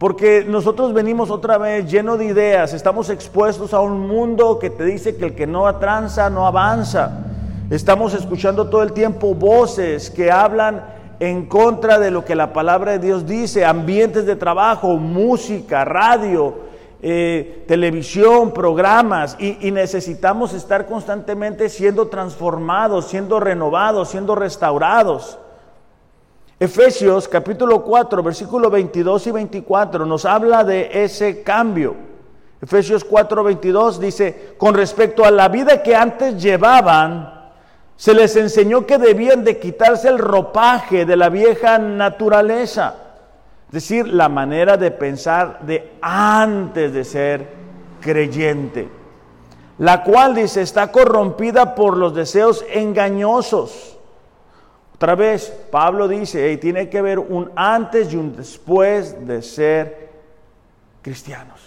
Porque 0.00 0.46
nosotros 0.48 0.94
venimos 0.94 1.30
otra 1.30 1.58
vez 1.58 1.90
lleno 1.90 2.16
de 2.16 2.24
ideas, 2.24 2.72
estamos 2.72 3.10
expuestos 3.10 3.74
a 3.74 3.80
un 3.80 4.08
mundo 4.08 4.58
que 4.58 4.70
te 4.70 4.84
dice 4.84 5.16
que 5.16 5.26
el 5.26 5.34
que 5.34 5.46
no 5.46 5.66
atranza 5.66 6.30
no 6.30 6.46
avanza. 6.46 7.26
Estamos 7.68 8.14
escuchando 8.14 8.70
todo 8.70 8.82
el 8.82 8.92
tiempo 8.92 9.34
voces 9.34 10.10
que 10.10 10.32
hablan 10.32 10.82
en 11.20 11.44
contra 11.44 11.98
de 11.98 12.10
lo 12.10 12.24
que 12.24 12.34
la 12.34 12.54
palabra 12.54 12.92
de 12.92 12.98
Dios 12.98 13.26
dice, 13.26 13.66
ambientes 13.66 14.24
de 14.24 14.36
trabajo, 14.36 14.96
música, 14.96 15.84
radio, 15.84 16.54
eh, 17.02 17.64
televisión, 17.68 18.52
programas, 18.52 19.36
y 19.38 19.70
necesitamos 19.70 20.54
estar 20.54 20.86
constantemente 20.86 21.68
siendo 21.68 22.08
transformados, 22.08 23.06
siendo 23.06 23.38
renovados, 23.38 24.08
siendo 24.08 24.34
restaurados. 24.34 25.38
Efesios 26.62 27.26
capítulo 27.26 27.82
4, 27.82 28.22
versículo 28.22 28.68
22 28.68 29.28
y 29.28 29.30
24 29.30 30.04
nos 30.04 30.26
habla 30.26 30.62
de 30.62 30.90
ese 30.92 31.42
cambio. 31.42 31.96
Efesios 32.60 33.02
4, 33.02 33.42
22 33.42 33.98
dice, 33.98 34.54
con 34.58 34.74
respecto 34.74 35.24
a 35.24 35.30
la 35.30 35.48
vida 35.48 35.82
que 35.82 35.96
antes 35.96 36.36
llevaban, 36.36 37.52
se 37.96 38.12
les 38.12 38.36
enseñó 38.36 38.84
que 38.84 38.98
debían 38.98 39.42
de 39.42 39.58
quitarse 39.58 40.08
el 40.08 40.18
ropaje 40.18 41.06
de 41.06 41.16
la 41.16 41.30
vieja 41.30 41.78
naturaleza, 41.78 42.94
es 43.68 43.72
decir, 43.72 44.06
la 44.06 44.28
manera 44.28 44.76
de 44.76 44.90
pensar 44.90 45.60
de 45.62 45.92
antes 46.02 46.92
de 46.92 47.04
ser 47.04 47.48
creyente, 48.02 48.86
la 49.78 50.04
cual 50.04 50.34
dice 50.34 50.60
está 50.60 50.92
corrompida 50.92 51.74
por 51.74 51.96
los 51.96 52.14
deseos 52.14 52.62
engañosos 52.70 53.96
otra 55.00 55.14
vez, 55.14 55.50
Pablo 55.70 56.08
dice, 56.08 56.54
tiene 56.58 56.90
que 56.90 56.98
haber 56.98 57.18
un 57.18 57.50
antes 57.56 58.12
y 58.12 58.16
un 58.16 58.36
después 58.36 59.26
de 59.26 59.40
ser 59.40 60.10
cristianos. 61.00 61.58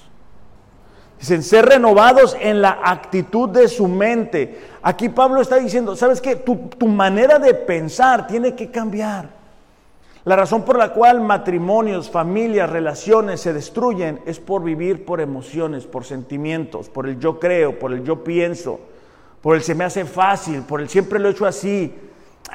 Dicen, 1.20 1.42
ser 1.42 1.66
renovados 1.66 2.38
en 2.40 2.62
la 2.62 2.82
actitud 2.84 3.50
de 3.50 3.68
su 3.68 3.88
mente. 3.88 4.62
Aquí 4.84 5.10
Pablo 5.10 5.42
está 5.42 5.56
diciendo, 5.56 5.96
¿sabes 5.96 6.22
qué? 6.22 6.36
Tu, 6.36 6.56
tu 6.78 6.86
manera 6.86 7.40
de 7.40 7.56
pensar 7.56 8.28
tiene 8.28 8.54
que 8.54 8.70
cambiar. 8.70 9.30
La 10.26 10.36
razón 10.36 10.62
por 10.62 10.78
la 10.78 10.94
cual 10.94 11.20
matrimonios, 11.20 12.12
familias, 12.12 12.70
relaciones 12.70 13.42
se 13.42 13.52
destruyen 13.52 14.20
es 14.28 14.40
por 14.40 14.64
vivir 14.64 15.06
por 15.06 15.20
emociones, 15.20 15.88
por 15.88 16.06
sentimientos, 16.06 16.88
por 16.88 17.10
el 17.10 17.18
yo 17.18 17.40
creo, 17.40 17.80
por 17.80 17.94
el 17.94 18.04
yo 18.04 18.24
pienso, 18.24 18.80
por 19.42 19.56
el 19.56 19.64
se 19.64 19.74
me 19.74 19.86
hace 19.86 20.06
fácil, 20.06 20.62
por 20.62 20.82
el 20.82 20.88
siempre 20.88 21.18
lo 21.18 21.30
he 21.30 21.32
hecho 21.32 21.48
así, 21.48 21.92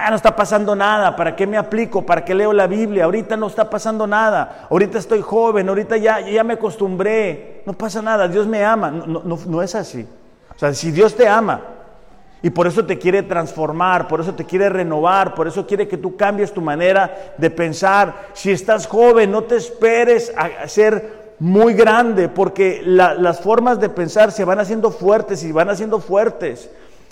Ah, 0.00 0.10
no 0.10 0.16
está 0.16 0.36
pasando 0.36 0.76
nada, 0.76 1.16
¿para 1.16 1.34
qué 1.34 1.44
me 1.44 1.56
aplico? 1.56 2.06
¿Para 2.06 2.24
qué 2.24 2.32
leo 2.32 2.52
la 2.52 2.68
Biblia? 2.68 3.04
Ahorita 3.04 3.36
no 3.36 3.48
está 3.48 3.68
pasando 3.68 4.06
nada, 4.06 4.68
ahorita 4.70 4.96
estoy 4.96 5.20
joven, 5.20 5.68
ahorita 5.68 5.96
ya, 5.96 6.20
ya 6.20 6.44
me 6.44 6.54
acostumbré, 6.54 7.62
no 7.66 7.72
pasa 7.72 8.00
nada, 8.00 8.28
Dios 8.28 8.46
me 8.46 8.64
ama. 8.64 8.92
No, 8.92 9.22
no, 9.24 9.38
no 9.44 9.60
es 9.60 9.74
así. 9.74 10.06
O 10.54 10.58
sea, 10.58 10.72
si 10.72 10.92
Dios 10.92 11.16
te 11.16 11.26
ama 11.26 11.62
y 12.42 12.50
por 12.50 12.68
eso 12.68 12.86
te 12.86 12.96
quiere 12.96 13.24
transformar, 13.24 14.06
por 14.06 14.20
eso 14.20 14.34
te 14.34 14.44
quiere 14.44 14.68
renovar, 14.68 15.34
por 15.34 15.48
eso 15.48 15.66
quiere 15.66 15.88
que 15.88 15.98
tú 15.98 16.16
cambies 16.16 16.52
tu 16.52 16.60
manera 16.60 17.34
de 17.36 17.50
pensar, 17.50 18.28
si 18.34 18.52
estás 18.52 18.86
joven, 18.86 19.32
no 19.32 19.42
te 19.42 19.56
esperes 19.56 20.32
a 20.36 20.68
ser 20.68 21.34
muy 21.40 21.74
grande, 21.74 22.28
porque 22.28 22.82
las 22.84 23.40
formas 23.40 23.80
de 23.80 23.88
pensar 23.88 24.30
se 24.30 24.44
van 24.44 24.60
haciendo 24.60 24.92
fuertes 24.92 25.42
y 25.42 25.50
van 25.50 25.70
haciendo 25.70 25.98
fuertes. 25.98 26.70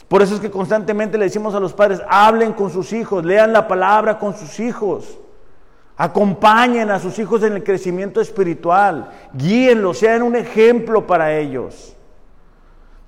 Por 0.08 0.22
eso 0.22 0.34
es 0.34 0.40
que 0.40 0.50
constantemente 0.50 1.18
le 1.18 1.24
decimos 1.24 1.54
a 1.54 1.60
los 1.60 1.72
padres, 1.72 2.00
hablen 2.08 2.52
con 2.52 2.70
sus 2.70 2.92
hijos, 2.92 3.24
lean 3.24 3.52
la 3.52 3.66
palabra 3.66 4.18
con 4.18 4.36
sus 4.36 4.60
hijos, 4.60 5.18
acompañen 5.96 6.90
a 6.90 7.00
sus 7.00 7.18
hijos 7.18 7.42
en 7.42 7.54
el 7.54 7.64
crecimiento 7.64 8.20
espiritual, 8.20 9.10
guíenlos, 9.32 9.98
sean 9.98 10.22
un 10.22 10.36
ejemplo 10.36 11.06
para 11.06 11.36
ellos. 11.36 11.96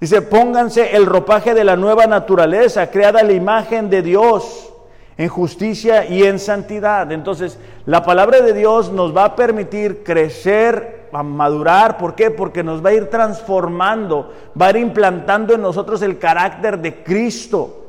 Dice, 0.01 0.23
pónganse 0.23 0.97
el 0.97 1.07
ropaje 1.07 1.55
de 1.55 1.65
la 1.65 1.77
nueva 1.77 2.07
naturaleza, 2.07 2.91
creada 2.91 3.23
la 3.23 3.33
imagen 3.33 3.91
de 3.91 4.03
Dios, 4.03 4.73
en 5.17 5.29
justicia 5.29 6.07
y 6.07 6.25
en 6.25 6.39
santidad. 6.39 7.11
Entonces, 7.11 7.59
la 7.87 8.05
palabra 8.05 8.41
de 8.41 8.53
Dios 8.55 8.93
nos 8.93 9.17
va 9.17 9.25
a 9.25 9.37
permitir 9.37 10.05
crecer 10.05 10.98
a 11.13 11.23
madurar. 11.23 11.99
¿Por 11.99 12.15
qué? 12.15 12.31
Porque 12.31 12.63
nos 12.63 12.85
va 12.85 12.91
a 12.91 12.95
ir 12.95 13.11
transformando, 13.11 14.33
va 14.61 14.67
a 14.67 14.71
ir 14.71 14.77
implantando 14.77 15.55
en 15.55 15.63
nosotros 15.63 16.03
el 16.03 16.19
carácter 16.19 16.79
de 16.79 17.03
Cristo. 17.03 17.87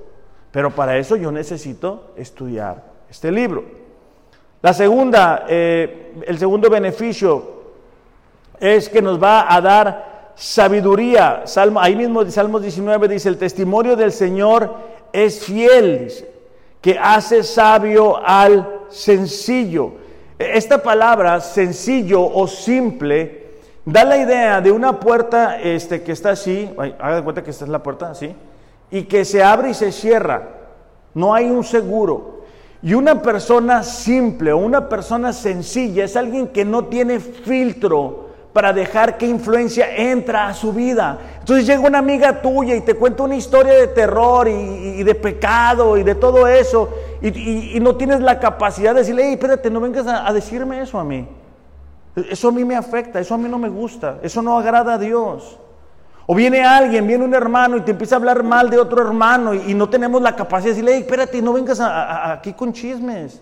Pero 0.52 0.72
para 0.72 0.98
eso 0.98 1.16
yo 1.16 1.32
necesito 1.32 2.12
estudiar 2.16 2.84
este 3.10 3.32
libro. 3.32 3.64
La 4.62 4.74
segunda, 4.74 5.46
eh, 5.48 6.14
el 6.26 6.38
segundo 6.38 6.70
beneficio 6.70 7.60
es 8.60 8.90
que 8.90 9.02
nos 9.02 9.22
va 9.22 9.54
a 9.54 9.62
dar 9.62 10.32
sabiduría. 10.36 11.44
Salmo, 11.46 11.80
ahí 11.80 11.96
mismo 11.96 12.26
Salmos 12.30 12.62
19 12.62 13.08
dice, 13.08 13.30
el 13.30 13.38
testimonio 13.38 13.96
del 13.96 14.12
Señor 14.12 14.76
es 15.14 15.46
fiel, 15.46 16.12
que 16.82 16.98
hace 17.00 17.44
sabio 17.44 18.18
al 18.18 18.82
sencillo. 18.90 19.94
Esta 20.40 20.82
palabra 20.82 21.42
sencillo 21.42 22.24
o 22.24 22.48
simple 22.48 23.50
da 23.84 24.06
la 24.06 24.16
idea 24.16 24.62
de 24.62 24.72
una 24.72 24.98
puerta 24.98 25.60
este, 25.60 26.02
que 26.02 26.14
está 26.14 26.30
así, 26.30 26.72
haga 26.78 27.22
cuenta 27.22 27.44
que 27.44 27.52
esta 27.52 27.66
es 27.66 27.70
la 27.70 27.84
puerta 27.84 28.12
así, 28.12 28.34
y 28.90 29.04
que 29.04 29.26
se 29.26 29.44
abre 29.44 29.72
y 29.72 29.74
se 29.74 29.92
cierra. 29.92 30.48
No 31.14 31.34
hay 31.34 31.50
un 31.50 31.66
seguro. 31.66 32.40
Y 32.82 32.94
una 32.94 33.22
persona 33.22 33.84
simple 33.84 34.54
o 34.54 34.58
una 34.58 34.88
persona 34.88 35.34
sencilla 35.34 36.06
es 36.06 36.16
alguien 36.16 36.48
que 36.48 36.64
no 36.64 36.86
tiene 36.86 37.20
filtro 37.20 38.29
para 38.54 38.74
dejar 38.74 39.18
que 39.18 39.28
influencia 39.28 39.96
entra 39.96 40.48
a 40.48 40.54
su 40.54 40.74
vida. 40.74 41.18
Entonces 41.40 41.68
llega 41.68 41.82
una 41.82 42.00
amiga 42.00 42.42
tuya 42.42 42.76
y 42.76 42.82
te 42.82 42.96
cuenta 42.96 43.24
una 43.24 43.36
historia 43.36 43.74
de 43.74 43.88
terror 43.88 44.48
y, 44.48 45.04
de 45.04 45.16
pecado 45.16 45.98
y 45.98 46.04
de 46.04 46.16
todo 46.16 46.48
eso 46.48 46.90
y, 47.22 47.80
no 47.80 47.96
tienes 47.96 48.22
la 48.22 48.40
capacidad 48.40 48.94
de 48.94 49.02
decirle, 49.02 49.24
hey, 49.26 49.34
espérate, 49.34 49.70
no 49.70 49.80
vengas 49.80 50.08
a, 50.08 50.28
a 50.28 50.34
decirme 50.34 50.82
eso 50.82 51.00
a 51.00 51.04
mí. 51.04 51.28
Eso 52.16 52.50
a 52.50 52.52
mí 52.52 52.66
me 52.66 52.76
afecta, 52.76 53.20
eso 53.20 53.36
a 53.36 53.38
mí 53.38 53.48
no 53.48 53.60
me 53.60 53.70
gusta, 53.70 54.18
eso 54.24 54.42
no 54.42 54.58
agrada 54.58 54.96
a 54.96 54.98
Dios. 54.98 55.60
O 56.26 56.36
viene 56.36 56.64
alguien, 56.64 57.08
viene 57.08 57.26
un 57.26 57.34
hermano 57.34 57.78
y 57.78 57.82
te 57.82 57.92
empieza 57.92 58.16
a 58.16 58.18
hablar 58.18 58.44
mal 58.44 58.70
de 58.70 58.78
otro 58.78 59.02
hermano 59.02 59.54
y, 59.54 59.74
no 59.74 59.90
tenemos 59.90 60.22
la 60.22 60.36
capacidad 60.36 60.66
de 60.66 60.70
decirle, 60.72 60.92
hey, 60.96 61.02
espérate, 61.02 61.42
no 61.42 61.54
vengas 61.54 61.80
aquí 61.82 62.54
con 62.54 62.74
chismes. 62.74 63.42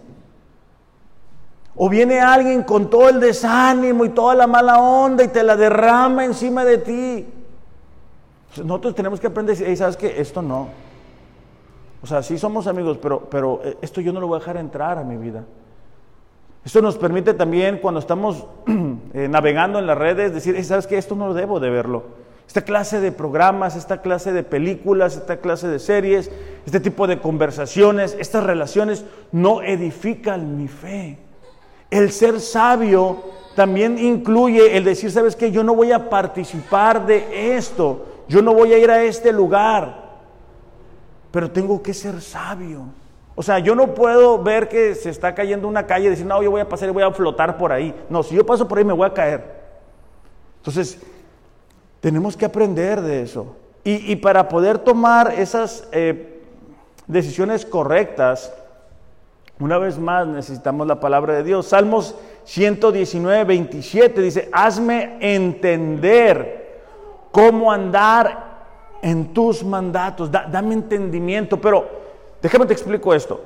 O 1.78 1.90
viene 1.90 2.20
alguien 2.20 2.64
con 2.64 2.90
todo 2.90 3.08
el 3.10 3.20
desánimo 3.20 4.04
y 4.04 4.10
toda 4.10 4.34
la 4.34 4.48
mala 4.48 4.80
onda 4.80 5.24
y 5.24 5.28
te 5.28 5.44
la 5.44 5.56
derrama 5.56 6.26
encima 6.26 6.66
de 6.66 6.78
ti. 6.80 7.28
Nosotros 8.64 8.96
tenemos 8.96 9.20
que 9.20 9.28
aprender, 9.28 9.56
hey, 9.60 9.76
¿sabes 9.76 9.96
qué? 9.96 10.20
Esto 10.20 10.42
no. 10.42 10.70
O 12.02 12.08
sea, 12.08 12.24
sí 12.24 12.38
somos 12.38 12.66
amigos, 12.66 12.98
pero, 13.00 13.28
pero 13.30 13.62
eh, 13.64 13.78
esto 13.82 14.02
yo 14.02 14.12
no 14.12 14.20
lo 14.20 14.28
voy 14.28 14.38
a 14.38 14.40
dejar 14.40 14.58
entrar 14.58 14.98
a 14.98 15.04
mi 15.04 15.18
vida. 15.18 15.44
Esto 16.66 16.82
nos 16.82 16.98
permite 16.98 17.34
también 17.34 17.78
cuando 17.78 18.00
estamos 18.00 18.46
eh, 19.14 19.28
navegando 19.30 19.78
en 19.78 19.86
las 19.86 19.98
redes 19.98 20.34
decir, 20.34 20.64
¿sabes 20.66 20.88
qué? 20.88 20.98
Esto 20.98 21.16
no 21.16 21.34
debo 21.34 21.60
de 21.60 21.70
verlo. 21.70 22.04
Esta 22.48 22.62
clase 22.62 23.02
de 23.02 23.12
programas, 23.12 23.76
esta 23.76 24.02
clase 24.02 24.32
de 24.32 24.44
películas, 24.44 25.16
esta 25.16 25.38
clase 25.38 25.68
de 25.68 25.80
series, 25.80 26.32
este 26.66 26.80
tipo 26.80 27.06
de 27.06 27.20
conversaciones, 27.20 28.16
estas 28.20 28.44
relaciones 28.44 29.06
no 29.32 29.62
edifican 29.62 30.58
mi 30.58 30.68
fe. 30.68 31.27
El 31.90 32.12
ser 32.12 32.40
sabio 32.42 33.24
también 33.56 33.98
incluye 33.98 34.78
el 34.78 34.84
decir, 34.84 35.12
¿sabes 35.12 35.36
qué? 35.36 35.52
Yo 35.52 35.64
no 35.64 35.74
voy 35.74 35.92
a 35.92 36.10
participar 36.10 37.06
de 37.06 37.56
esto, 37.56 38.06
yo 38.28 38.42
no 38.42 38.54
voy 38.54 38.74
a 38.74 38.78
ir 38.78 38.92
a 38.92 39.04
este 39.04 39.32
lugar, 39.32 40.20
pero 41.32 41.50
tengo 41.50 41.82
que 41.82 41.94
ser 41.94 42.22
sabio. 42.22 42.84
O 43.36 43.44
sea, 43.44 43.60
yo 43.60 43.76
no 43.76 43.94
puedo 43.94 44.42
ver 44.42 44.68
que 44.68 44.96
se 44.96 45.10
está 45.10 45.36
cayendo 45.36 45.68
una 45.68 45.86
calle 45.86 46.08
y 46.08 46.10
decir, 46.10 46.26
no, 46.26 46.42
yo 46.42 46.50
voy 46.50 46.62
a 46.62 46.68
pasar 46.68 46.90
y 46.90 46.92
voy 46.92 47.04
a 47.04 47.12
flotar 47.12 47.58
por 47.58 47.72
ahí. 47.72 47.94
No, 48.10 48.24
si 48.24 48.36
yo 48.36 48.46
paso 48.46 48.68
por 48.68 48.80
ahí 48.80 48.84
me 48.84 48.94
voy 48.94 49.08
a 49.08 49.14
caer. 49.14 49.44
Entonces, 50.58 51.00
tenemos 52.00 52.36
que 52.36 52.46
aprender 52.46 53.02
de 53.02 53.22
eso. 53.22 53.56
Y, 53.84 54.18
para 54.18 54.50
poder 54.50 54.80
tomar 54.80 55.34
esas 55.38 55.88
eh, 55.94 56.44
decisiones 57.08 57.66
correctas, 57.66 58.54
una 59.60 59.78
vez 59.78 59.98
más 59.98 60.28
necesitamos 60.28 60.86
la 60.86 61.00
palabra 61.00 61.34
de 61.34 61.44
Dios. 61.44 61.68
Salmos 61.68 62.16
119, 62.44 63.44
27 63.44 64.22
dice, 64.22 64.50
hazme 64.52 65.18
entender 65.20 66.82
cómo 67.32 67.72
andar 67.72 68.48
en 69.02 69.34
tus 69.34 69.64
mandatos, 69.64 70.32
dame 70.32 70.74
entendimiento. 70.74 71.60
Pero 71.60 71.88
déjame 72.42 72.66
te 72.66 72.74
explico 72.74 73.14
esto. 73.14 73.42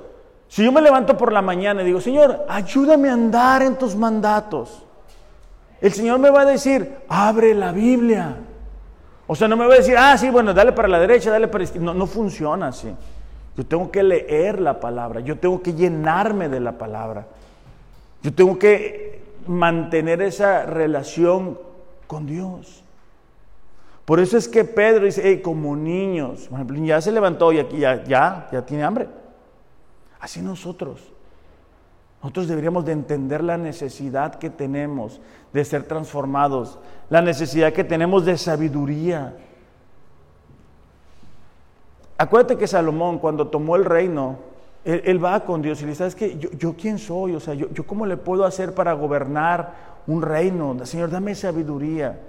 Si 0.48 0.66
yo 0.66 0.72
me 0.72 0.82
levanto 0.82 1.16
por 1.16 1.32
la 1.32 1.42
mañana 1.42 1.82
y 1.82 1.86
digo, 1.86 2.02
Señor, 2.02 2.46
ayúdame 2.50 3.10
a 3.10 3.14
andar 3.14 3.62
en 3.62 3.78
tus 3.78 3.96
mandatos. 3.96 4.84
El 5.80 5.94
Señor 5.94 6.20
me 6.20 6.30
va 6.30 6.42
a 6.42 6.46
decir, 6.46 6.98
abre 7.08 7.56
la 7.56 7.72
Biblia. 7.72 8.36
O 9.28 9.36
sea, 9.36 9.48
no 9.48 9.56
me 9.56 9.66
va 9.66 9.76
a 9.76 9.78
decir, 9.78 9.96
ah, 9.98 10.18
sí, 10.18 10.30
bueno, 10.30 10.54
dale 10.54 10.74
para 10.74 10.90
la 10.90 11.00
derecha, 11.00 11.32
dale 11.32 11.48
para 11.48 11.60
la 11.60 11.64
izquierda. 11.64 11.86
No, 11.86 11.94
no 11.94 12.06
funciona 12.06 12.68
así. 12.68 12.94
Yo 13.62 13.68
tengo 13.68 13.92
que 13.92 14.02
leer 14.02 14.60
la 14.60 14.80
palabra, 14.80 15.20
yo 15.20 15.38
tengo 15.38 15.62
que 15.62 15.76
llenarme 15.76 16.50
de 16.50 16.60
la 16.60 16.80
palabra. 16.80 17.28
Yo 18.24 18.34
tengo 18.34 18.58
que 18.58 19.22
mantener 19.46 20.24
esa 20.24 20.66
relación 20.66 21.60
con 22.08 22.26
Dios. 22.26 22.84
Por 24.04 24.20
eso 24.20 24.36
es 24.36 24.48
que 24.48 24.64
Pedro 24.64 25.06
dice, 25.06 25.22
hey, 25.24 25.42
como 25.44 25.76
niños, 25.76 26.50
ya 26.84 27.02
se 27.02 27.12
levantó 27.12 27.54
y 27.54 27.60
aquí 27.60 27.78
ya, 27.78 28.04
ya, 28.04 28.50
ya 28.52 28.66
tiene 28.66 28.84
hambre. 28.84 29.08
Así 30.20 30.42
nosotros. 30.42 31.14
Nosotros 32.24 32.48
deberíamos 32.48 32.84
de 32.84 32.94
entender 32.94 33.44
la 33.44 33.60
necesidad 33.60 34.40
que 34.40 34.50
tenemos 34.50 35.22
de 35.54 35.64
ser 35.66 35.84
transformados, 35.84 36.80
la 37.12 37.22
necesidad 37.22 37.74
que 37.74 37.84
tenemos 37.84 38.26
de 38.26 38.40
sabiduría. 38.40 39.36
Acuérdate 42.22 42.58
que 42.58 42.68
Salomón 42.68 43.18
cuando 43.18 43.48
tomó 43.48 43.76
el 43.76 43.86
reino, 43.86 44.38
él, 44.86 45.24
va 45.24 45.44
con 45.46 45.62
Dios 45.62 45.80
y 45.82 45.86
le 45.86 45.90
dice, 45.90 46.00
¿sabes 46.00 46.16
qué? 46.16 46.38
Yo, 46.38 46.76
quién 46.76 47.00
soy? 47.00 47.34
O 47.36 47.40
sea, 47.40 47.56
yo, 47.56 47.70
yo, 47.72 47.86
cómo 47.88 48.06
le 48.06 48.18
puedo 48.18 48.46
hacer 48.46 48.76
para 48.76 48.94
gobernar 48.94 49.74
un 50.06 50.22
reino? 50.22 50.86
Señor, 50.86 51.10
dame 51.10 51.34
sabiduría. 51.34 52.20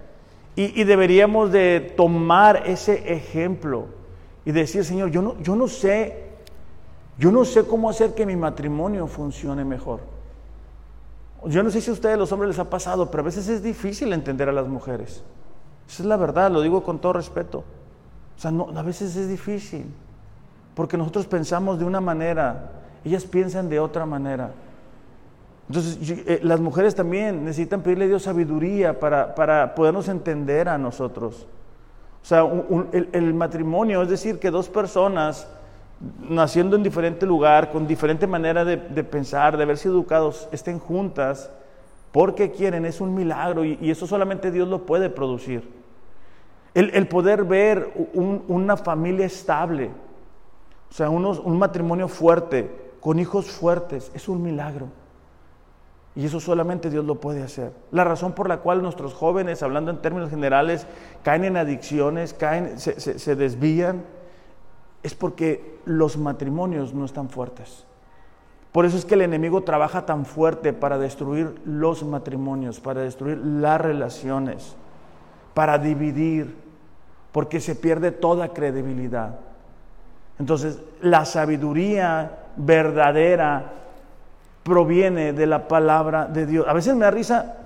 Y, 0.57 0.81
y, 0.81 0.85
deberíamos 0.85 1.53
de 1.53 1.93
tomar 1.95 2.63
ese 2.67 3.13
ejemplo 3.13 3.87
y 4.47 4.53
decir, 4.53 4.83
Señor, 4.85 5.11
yo 5.11 5.21
no, 5.21 5.39
yo 5.41 5.57
no 5.57 5.69
sé 5.69 6.33
yo 7.19 7.31
no 7.31 7.45
sé 7.45 7.65
cómo 7.65 7.91
hacer 7.91 8.15
que 8.15 8.25
mi 8.25 8.37
matrimonio 8.37 9.07
funcione 9.07 9.65
mejor. 9.65 10.01
Yo 11.45 11.63
no 11.63 11.71
sé 11.71 11.83
si 11.83 11.91
a 11.91 11.93
ustedes 11.93 12.17
los 12.17 12.33
hombres 12.33 12.49
les 12.49 12.59
ha 12.59 12.71
pasado, 12.71 13.11
pero 13.11 13.23
a 13.23 13.27
veces 13.27 13.47
es 13.49 13.63
difícil 13.63 14.13
entender 14.15 14.49
a 14.49 14.53
las 14.53 14.69
mujeres. 14.69 15.23
Esa 15.87 16.03
es 16.03 16.07
la 16.07 16.17
verdad, 16.17 16.51
lo 16.51 16.63
digo 16.63 16.83
con 16.83 17.01
todo 17.01 17.13
respeto. 17.13 17.65
O 18.37 18.41
sea, 18.41 18.51
no, 18.51 18.69
a 18.75 18.83
veces 18.83 19.15
es 19.17 19.29
difícil, 19.29 19.87
porque 20.75 20.97
nosotros 20.97 21.27
pensamos 21.27 21.79
de 21.79 21.85
una 21.85 22.01
manera, 22.01 22.71
ellas 23.05 23.25
piensan 23.25 23.69
de 23.69 23.79
otra 23.79 24.07
manera. 24.07 24.51
Entonces, 25.69 25.99
eh, 26.27 26.41
las 26.43 26.61
mujeres 26.61 26.95
también 26.95 27.45
necesitan 27.45 27.83
pedirle 27.83 28.07
a 28.07 28.09
Dios 28.09 28.23
sabiduría 28.25 28.99
para, 28.99 29.35
para 29.35 29.75
podernos 29.75 30.09
entender 30.09 30.69
a 30.69 30.77
nosotros. 30.77 31.47
O 32.23 32.25
sea, 32.25 32.45
el, 32.93 33.09
el 33.13 33.35
matrimonio, 33.35 34.03
es 34.03 34.09
decir, 34.09 34.39
que 34.39 34.51
dos 34.51 34.69
personas 34.69 35.49
naciendo 36.29 36.77
en 36.77 36.83
diferente 36.83 37.27
lugar, 37.27 37.71
con 37.71 37.87
diferente 37.87 38.27
manera 38.27 38.65
de, 38.65 38.77
pensar, 39.05 39.57
de 39.57 39.63
haberse 39.63 39.89
educados, 39.89 40.49
estén 40.53 40.79
juntas 40.79 41.51
porque 42.11 42.51
quieren, 42.51 42.85
es 42.85 43.01
un 43.01 43.15
milagro 43.15 43.65
y, 43.65 43.91
eso 43.91 44.07
solamente 44.07 44.51
Dios 44.51 44.69
lo 44.69 44.85
puede 44.85 45.09
producir. 45.09 45.82
El, 46.75 47.07
poder 47.09 47.45
ver 47.45 47.93
una 48.15 48.77
familia 48.77 49.27
estable, 49.27 49.91
o 50.91 50.95
sea, 50.95 51.11
un 51.11 51.59
matrimonio 51.59 52.09
fuerte, 52.09 52.93
con 53.01 53.19
hijos 53.19 53.51
fuertes, 53.51 54.11
es 54.15 54.29
un 54.29 54.43
milagro. 54.43 54.89
Y 56.15 56.27
eso 56.27 56.41
solamente 56.41 56.91
Dios 56.91 57.05
lo 57.05 57.17
puede 57.17 57.43
hacer. 57.43 57.73
La 57.91 58.05
razón 58.05 58.33
por 58.33 58.49
la 58.49 58.59
cual 58.59 58.83
nuestros 58.83 59.15
jóvenes, 59.15 59.63
hablando 59.63 59.91
en 59.91 60.03
términos 60.03 60.31
generales, 60.31 60.87
caen 61.23 61.45
en 61.45 61.57
adicciones, 61.57 62.35
caen, 62.35 62.79
se 62.79 63.37
desvían, 63.37 64.05
es 65.03 65.15
porque 65.15 65.79
los 65.85 66.17
matrimonios 66.17 66.95
no 66.95 67.05
están 67.05 67.29
fuertes. 67.29 67.87
Por 68.73 68.87
eso 68.87 68.97
es 68.97 69.05
que 69.05 69.15
el 69.15 69.23
enemigo 69.23 69.63
trabaja 69.63 70.07
tan 70.07 70.25
fuerte 70.25 70.73
para 70.73 70.99
destruir 70.99 71.61
los 71.67 72.05
matrimonios, 72.05 72.81
para 72.81 73.03
destruir 73.03 73.39
las 73.39 73.81
relaciones, 73.81 74.77
para 75.53 75.79
dividir, 75.79 76.57
porque 77.33 77.61
se 77.61 77.75
pierde 77.75 78.13
toda 78.13 78.49
credibilidad. 78.49 79.37
Entonces, 80.39 80.79
la 81.01 81.25
sabiduría 81.25 82.39
verdadera 82.57 83.73
proviene 84.63 85.33
de 85.33 85.47
la 85.47 85.67
palabra 85.67 86.27
de 86.27 86.47
Dios. 86.47 86.67
A 86.69 86.73
veces 86.73 86.95
me 86.95 87.05
da 87.05 87.11
risa 87.11 87.57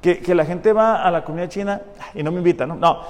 que, 0.00 0.34
la 0.34 0.44
gente 0.44 0.72
va 0.72 1.02
a 1.02 1.10
la 1.10 1.24
comida 1.24 1.48
china 1.48 1.80
y 2.14 2.22
no 2.22 2.30
me 2.30 2.38
invita, 2.38 2.66
¿no? 2.66 2.76
No, 2.76 3.00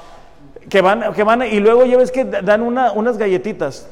que 0.69 0.81
van, 0.81 1.13
que 1.13 1.25
van 1.25 1.43
y 1.43 1.59
luego 1.61 1.85
ya 1.85 1.97
ves 1.97 2.13
que 2.13 2.25
dan 2.25 2.63
unas 2.63 3.19
galletitas 3.19 3.89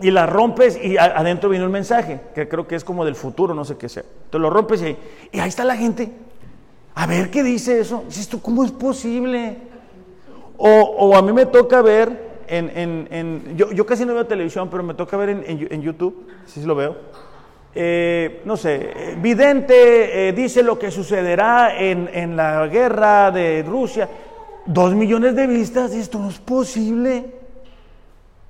y 0.00 0.10
las 0.10 0.30
rompes 0.30 0.78
y 0.82 0.96
adentro 0.96 1.50
viene 1.50 1.66
un 1.66 1.72
mensaje, 1.72 2.20
que 2.34 2.48
creo 2.48 2.66
que 2.66 2.76
es 2.76 2.84
como 2.84 3.04
del 3.04 3.16
futuro, 3.16 3.52
no 3.52 3.64
sé 3.64 3.76
qué 3.76 3.88
sea. 3.88 4.04
Te 4.30 4.38
lo 4.38 4.48
rompes 4.48 4.80
y 4.80 4.86
ahí, 4.86 4.98
y 5.32 5.40
ahí 5.40 5.48
está 5.48 5.64
la 5.64 5.76
gente. 5.76 6.12
A 6.94 7.06
ver 7.06 7.30
qué 7.30 7.42
dice 7.42 7.80
eso. 7.80 8.04
¿Esto 8.08 8.40
cómo 8.40 8.64
es 8.64 8.70
posible? 8.70 9.69
O, 10.62 11.16
a 11.16 11.22
mí 11.22 11.32
me 11.32 11.46
toca 11.46 11.80
ver 11.80 12.44
en, 12.46 13.56
yo, 13.56 13.72
yo, 13.72 13.86
casi 13.86 14.04
no 14.04 14.12
veo 14.12 14.26
televisión, 14.26 14.68
pero 14.68 14.82
me 14.82 14.92
toca 14.92 15.16
ver 15.16 15.30
en, 15.30 15.80
YouTube, 15.80 16.26
si 16.44 16.62
lo 16.64 16.74
veo. 16.74 16.96
Eh, 17.74 18.42
no 18.44 18.58
sé, 18.58 19.16
vidente 19.22 20.28
eh, 20.28 20.32
dice 20.32 20.62
lo 20.62 20.78
que 20.78 20.90
sucederá 20.90 21.80
en, 21.80 22.36
la 22.36 22.66
guerra 22.66 23.30
de 23.30 23.62
Rusia. 23.66 24.06
Dos 24.66 24.94
millones 24.94 25.34
de 25.34 25.46
vistas, 25.46 25.94
esto 25.94 26.18
no 26.18 26.28
es 26.28 26.38
posible. 26.38 27.24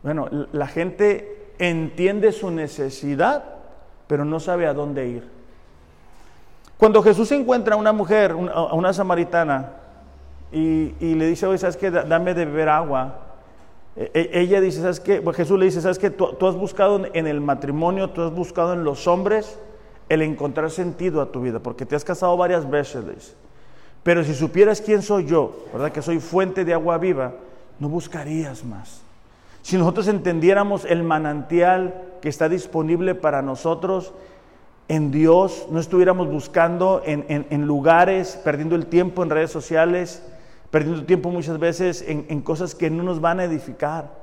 Bueno, 0.03 0.29
la 0.51 0.67
gente 0.67 1.53
entiende 1.61 2.33
su 2.33 2.51
necesidad, 2.51 3.45
pero 4.09 4.25
no 4.25 4.41
sabe 4.41 4.67
a 4.67 4.75
dónde 4.75 5.07
ir. 5.07 5.29
Cuando 6.77 7.05
Jesús 7.05 7.31
encuentra 7.31 7.77
a 7.77 7.79
una 7.79 7.93
mujer, 7.93 8.33
a 8.53 8.75
una 8.75 8.93
samaritana, 8.93 9.80
y, 10.53 11.15
le 11.15 11.27
dice, 11.27 11.47
oye, 11.47 11.59
¿sabes 11.59 11.77
qué? 11.77 11.91
Dame 11.91 12.35
de 12.35 12.45
beber 12.45 12.69
agua. 12.69 13.21
E, 13.97 14.11
e, 14.15 14.41
ella 14.41 14.61
dice, 14.61 14.81
¿sabes 14.81 15.01
qué? 15.01 15.21
Pues 15.21 15.37
Jesús 15.37 15.59
le 15.59 15.67
dice, 15.67 15.81
¿sabes 15.81 15.99
qué? 15.99 16.11
Tú, 16.11 16.47
has 16.47 16.55
buscado 16.55 17.03
en 17.13 17.27
el 17.27 17.41
matrimonio, 17.41 18.11
tú 18.11 18.23
has 18.23 18.33
buscado 18.33 18.73
en 18.73 18.85
los 18.85 19.07
hombres 19.07 19.59
el 20.09 20.23
encontrar 20.23 20.71
sentido 20.71 21.21
a 21.21 21.31
tu 21.31 21.41
vida, 21.41 21.61
porque 21.61 21.87
te 21.87 21.95
has 21.95 22.05
casado 22.05 22.37
varias 22.37 22.69
veces, 22.69 23.05
le 23.05 23.15
dice. 23.15 23.35
Pero 24.03 24.25
si 24.25 24.35
supieras 24.35 24.81
quién 24.81 25.03
soy 25.03 25.27
yo, 25.27 25.65
¿verdad? 25.73 25.93
Que 25.93 26.03
soy 26.03 26.19
fuente 26.19 26.65
de 26.65 26.75
agua 26.75 26.99
viva, 26.99 27.35
no 27.79 27.89
buscarías 27.89 28.65
más. 28.65 29.03
Si 29.63 29.77
nosotros 29.77 30.09
entendiéramos 30.09 30.85
el 30.85 31.03
manantial 31.03 32.03
que 32.21 32.29
está 32.29 32.49
disponible 32.49 33.15
para 33.15 33.43
nosotros 33.43 34.13
en 34.89 35.11
Dios, 35.11 35.67
no 35.71 35.79
estuviéramos 35.79 36.29
buscando 36.29 37.03
en, 37.05 37.67
lugares, 37.67 38.41
perdiendo 38.43 38.75
el 38.75 38.87
tiempo 38.87 39.23
en 39.23 39.31
redes 39.31 39.51
sociales, 39.51 40.23
perdiendo 40.71 41.05
tiempo 41.05 41.31
muchas 41.31 41.59
veces 41.59 42.05
en 42.07 42.41
cosas 42.43 42.75
que 42.75 42.91
no 42.91 43.03
nos 43.03 43.21
van 43.21 43.41
a 43.41 43.45
edificar. 43.45 44.21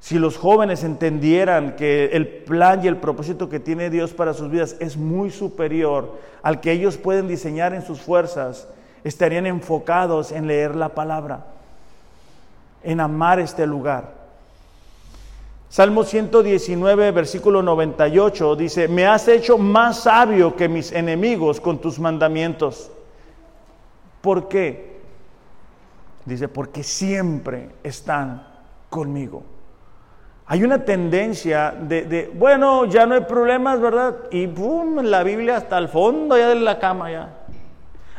Si 0.00 0.18
los 0.18 0.36
jóvenes 0.36 0.84
entendieran 0.84 1.74
que 1.74 2.06
el 2.12 2.28
plan 2.28 2.84
y 2.84 2.88
el 2.88 2.98
propósito 2.98 3.48
que 3.48 3.60
tiene 3.60 3.90
Dios 3.90 4.12
para 4.12 4.34
sus 4.34 4.50
vidas 4.50 4.76
es 4.78 4.96
muy 4.96 5.30
superior 5.30 6.18
al 6.42 6.60
que 6.60 6.72
ellos 6.72 6.96
pueden 6.96 7.26
diseñar 7.26 7.74
en 7.74 7.82
sus 7.82 8.00
fuerzas, 8.00 8.68
estarían 9.02 9.46
enfocados 9.46 10.32
en 10.32 10.46
leer 10.46 10.76
la 10.76 10.90
palabra 10.90 11.46
en 12.86 13.00
amar 13.00 13.40
este 13.40 13.66
lugar. 13.66 14.14
Salmo 15.68 16.04
119, 16.04 17.10
versículo 17.10 17.60
98 17.60 18.54
dice, 18.54 18.86
me 18.86 19.06
has 19.06 19.26
hecho 19.26 19.58
más 19.58 20.04
sabio 20.04 20.54
que 20.54 20.68
mis 20.68 20.92
enemigos 20.92 21.60
con 21.60 21.80
tus 21.80 21.98
mandamientos. 21.98 22.90
¿Por 24.20 24.46
qué? 24.48 24.95
Dice, 26.26 26.48
porque 26.48 26.82
siempre 26.82 27.70
están 27.82 28.46
conmigo. 28.90 29.42
Hay 30.44 30.62
una 30.62 30.84
tendencia 30.84 31.70
de, 31.70 32.30
bueno, 32.34 32.84
ya 32.84 33.06
no 33.06 33.14
hay 33.14 33.22
problemas, 33.22 33.80
¿verdad? 33.80 34.16
Y 34.30 34.46
boom, 34.46 35.04
la 35.04 35.22
Biblia 35.22 35.56
hasta 35.56 35.78
el 35.78 35.88
fondo 35.88 36.36
ya 36.36 36.48
de 36.48 36.56
la 36.56 36.78
cama 36.78 37.10
ya 37.10 37.46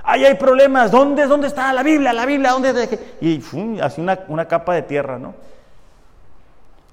ahí 0.07 0.23
hay 0.23 0.35
problemas, 0.35 0.89
¿dónde, 0.89 1.27
dónde 1.27 1.47
está 1.47 1.71
la 1.73 1.83
Biblia? 1.83 2.13
La 2.13 2.25
Biblia, 2.25 2.51
¿dónde? 2.51 2.99
Y 3.19 3.43
así 3.81 4.01
una, 4.01 4.17
una 4.29 4.47
capa 4.47 4.73
de 4.73 4.81
tierra, 4.81 5.19
¿no? 5.19 5.35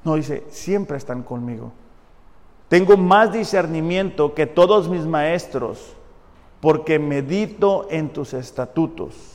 No, 0.02 0.16
dice, 0.16 0.44
siempre 0.50 0.98
están 0.98 1.22
conmigo. 1.22 1.72
Tengo 2.68 2.96
más 2.96 3.32
discernimiento 3.32 4.34
que 4.34 4.46
todos 4.46 4.88
mis 4.88 5.06
maestros, 5.06 5.94
porque 6.60 6.98
medito 6.98 7.86
en 7.88 8.10
tus 8.10 8.34
estatutos. 8.34 9.33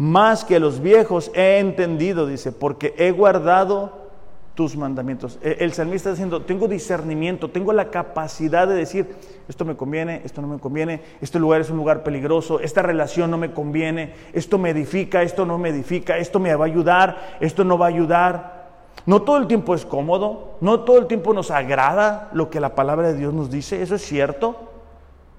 Más 0.00 0.46
que 0.46 0.60
los 0.60 0.80
viejos 0.80 1.30
he 1.34 1.58
entendido, 1.58 2.26
dice, 2.26 2.52
porque 2.52 2.94
he 2.96 3.10
guardado 3.10 4.08
tus 4.54 4.74
mandamientos. 4.74 5.38
E, 5.42 5.58
el 5.60 5.74
salmista 5.74 6.08
está 6.08 6.12
diciendo, 6.12 6.40
tengo 6.40 6.68
discernimiento, 6.68 7.50
tengo 7.50 7.74
la 7.74 7.90
capacidad 7.90 8.66
de 8.66 8.76
decir, 8.76 9.14
esto 9.46 9.66
me 9.66 9.76
conviene, 9.76 10.22
esto 10.24 10.40
no 10.40 10.48
me 10.48 10.58
conviene, 10.58 11.02
este 11.20 11.38
lugar 11.38 11.60
es 11.60 11.68
un 11.68 11.76
lugar 11.76 12.02
peligroso, 12.02 12.60
esta 12.60 12.80
relación 12.80 13.30
no 13.30 13.36
me 13.36 13.52
conviene, 13.52 14.14
esto 14.32 14.56
me 14.56 14.70
edifica, 14.70 15.20
esto 15.20 15.44
no 15.44 15.58
me 15.58 15.68
edifica, 15.68 16.16
esto 16.16 16.40
me 16.40 16.54
va 16.54 16.64
a 16.64 16.68
ayudar, 16.68 17.36
esto 17.38 17.62
no 17.62 17.76
va 17.76 17.84
a 17.84 17.90
ayudar. 17.90 18.70
No 19.04 19.20
todo 19.20 19.36
el 19.36 19.48
tiempo 19.48 19.74
es 19.74 19.84
cómodo, 19.84 20.56
no 20.62 20.80
todo 20.80 20.96
el 20.96 21.08
tiempo 21.08 21.34
nos 21.34 21.50
agrada 21.50 22.30
lo 22.32 22.48
que 22.48 22.58
la 22.58 22.74
palabra 22.74 23.08
de 23.08 23.18
Dios 23.18 23.34
nos 23.34 23.50
dice, 23.50 23.82
eso 23.82 23.96
es 23.96 24.02
cierto, 24.02 24.56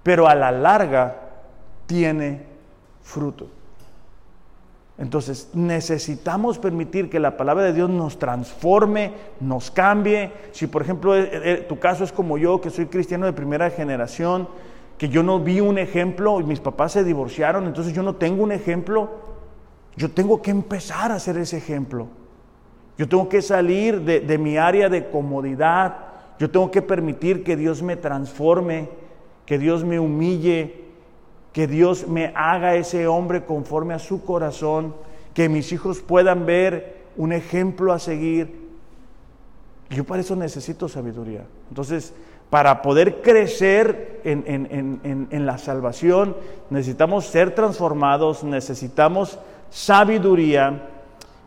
pero 0.03 0.27
a 0.27 0.35
la 0.35 0.51
larga 0.51 1.15
tiene 1.87 2.43
fruto. 3.01 3.47
Entonces 5.01 5.49
necesitamos 5.55 6.59
permitir 6.59 7.09
que 7.09 7.19
la 7.19 7.35
palabra 7.35 7.63
de 7.63 7.73
Dios 7.73 7.89
nos 7.89 8.19
transforme, 8.19 9.13
nos 9.39 9.71
cambie. 9.71 10.31
Si 10.51 10.67
por 10.67 10.83
ejemplo 10.83 11.17
eh, 11.17 11.27
eh, 11.31 11.65
tu 11.67 11.79
caso 11.79 12.03
es 12.03 12.11
como 12.11 12.37
yo, 12.37 12.61
que 12.61 12.69
soy 12.69 12.85
cristiano 12.85 13.25
de 13.25 13.33
primera 13.33 13.71
generación, 13.71 14.47
que 14.99 15.09
yo 15.09 15.23
no 15.23 15.39
vi 15.39 15.59
un 15.59 15.79
ejemplo 15.79 16.39
y 16.39 16.43
mis 16.43 16.59
papás 16.59 16.91
se 16.91 17.03
divorciaron, 17.03 17.65
entonces 17.65 17.93
yo 17.93 18.03
no 18.03 18.17
tengo 18.17 18.43
un 18.43 18.51
ejemplo, 18.51 19.09
yo 19.95 20.11
tengo 20.11 20.39
que 20.43 20.51
empezar 20.51 21.11
a 21.11 21.17
ser 21.17 21.35
ese 21.37 21.57
ejemplo. 21.57 22.07
Yo 22.95 23.09
tengo 23.09 23.27
que 23.27 23.41
salir 23.41 24.01
de, 24.01 24.19
de 24.19 24.37
mi 24.37 24.57
área 24.57 24.87
de 24.87 25.09
comodidad, 25.09 25.97
yo 26.37 26.51
tengo 26.51 26.69
que 26.69 26.83
permitir 26.83 27.43
que 27.43 27.55
Dios 27.55 27.81
me 27.81 27.95
transforme, 27.95 28.89
que 29.47 29.57
Dios 29.57 29.83
me 29.83 29.99
humille, 29.99 30.80
que 31.53 31.67
Dios 31.67 32.07
me 32.07 32.31
haga 32.35 32.75
ese 32.75 33.07
hombre 33.07 33.45
conforme 33.45 33.93
a 33.93 33.99
su 33.99 34.23
corazón, 34.23 34.95
que 35.33 35.49
mis 35.49 35.71
hijos 35.71 36.01
puedan 36.01 36.45
ver 36.45 37.01
un 37.17 37.33
ejemplo 37.33 37.93
a 37.93 37.99
seguir. 37.99 38.69
Yo 39.89 40.05
para 40.05 40.21
eso 40.21 40.35
necesito 40.35 40.87
sabiduría. 40.87 41.43
Entonces, 41.69 42.13
para 42.49 42.81
poder 42.81 43.21
crecer 43.21 44.21
en, 44.23 45.45
la 45.45 45.57
salvación, 45.57 46.35
necesitamos 46.69 47.25
ser 47.25 47.55
transformados, 47.55 48.43
necesitamos 48.43 49.39
sabiduría. 49.69 50.87